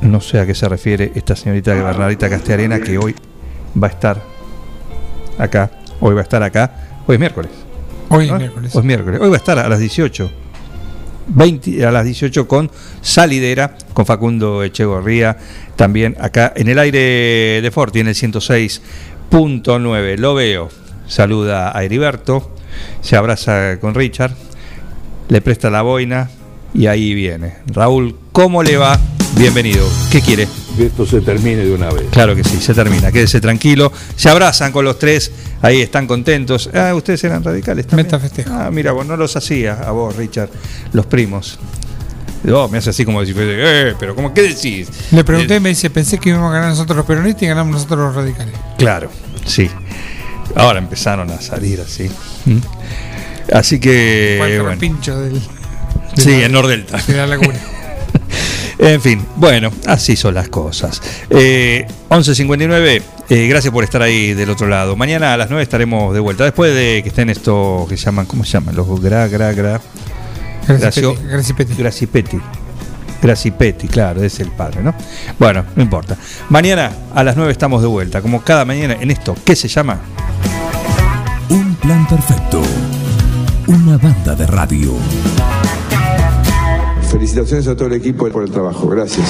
[0.00, 3.14] No sé a qué se refiere esta señorita Bernardita Castellarena que hoy
[3.80, 4.20] va a estar
[5.38, 5.70] acá.
[6.00, 7.02] Hoy va a estar acá.
[7.06, 7.50] Hoy es miércoles.
[8.08, 8.74] Hoy es miércoles.
[8.74, 9.20] Hoy es miércoles.
[9.20, 10.30] Hoy va a estar a las 18.
[11.28, 12.68] 20 a las 18 con
[13.00, 15.36] Salidera, con Facundo Echegorría,
[15.76, 20.18] también acá en el aire de Forti, en el 106.9.
[20.18, 20.81] Lo veo.
[21.12, 22.50] Saluda a Heriberto,
[23.02, 24.32] se abraza con Richard,
[25.28, 26.30] le presta la boina
[26.72, 27.56] y ahí viene.
[27.66, 28.98] Raúl, ¿cómo le va?
[29.36, 29.86] Bienvenido.
[30.10, 30.48] ¿Qué quiere?
[30.74, 32.06] Que esto se termine de una vez.
[32.12, 33.12] Claro que sí, se termina.
[33.12, 33.92] Quédese tranquilo.
[34.16, 35.30] Se abrazan con los tres.
[35.60, 36.70] Ahí están contentos.
[36.72, 38.06] Ah, ustedes eran radicales también.
[38.06, 38.50] Meta festejo.
[38.50, 40.48] Ah, mira, vos no los hacía a vos, Richard.
[40.94, 41.58] Los primos.
[42.50, 44.88] Oh, me hace así como si fuese, eh, pero ¿cómo qué decís?
[45.10, 47.74] Le pregunté y me dice, pensé que íbamos a ganar nosotros los peronistas y ganamos
[47.74, 48.54] nosotros los radicales.
[48.78, 49.10] Claro,
[49.44, 49.68] sí.
[50.54, 52.10] Ahora empezaron a salir así.
[52.46, 52.58] ¿Mm?
[53.52, 54.36] Así que.
[54.36, 54.78] Eh, bueno.
[54.78, 55.40] pincho del,
[56.16, 56.98] Sí, en Nordelta.
[57.06, 57.58] de la laguna.
[58.78, 61.00] En fin, bueno, así son las cosas.
[61.30, 64.96] Eh, 11.59, eh, gracias por estar ahí del otro lado.
[64.96, 66.42] Mañana a las 9 estaremos de vuelta.
[66.42, 68.74] Después de que estén estos que se llaman, ¿cómo se llaman?
[68.74, 69.80] Los gra, gra, gra.
[70.66, 71.16] Gracio-
[71.78, 72.40] Gracipetti.
[73.22, 73.88] Gracipetti.
[73.88, 74.94] Claro, es el padre, ¿no?
[75.38, 76.16] Bueno, no importa.
[76.48, 80.00] Mañana a las 9 estamos de vuelta, como cada mañana en esto, ¿qué se llama?
[81.48, 82.60] Un plan perfecto.
[83.68, 84.92] Una banda de radio.
[87.10, 88.88] Felicitaciones a todo el equipo por el trabajo.
[88.88, 89.28] Gracias.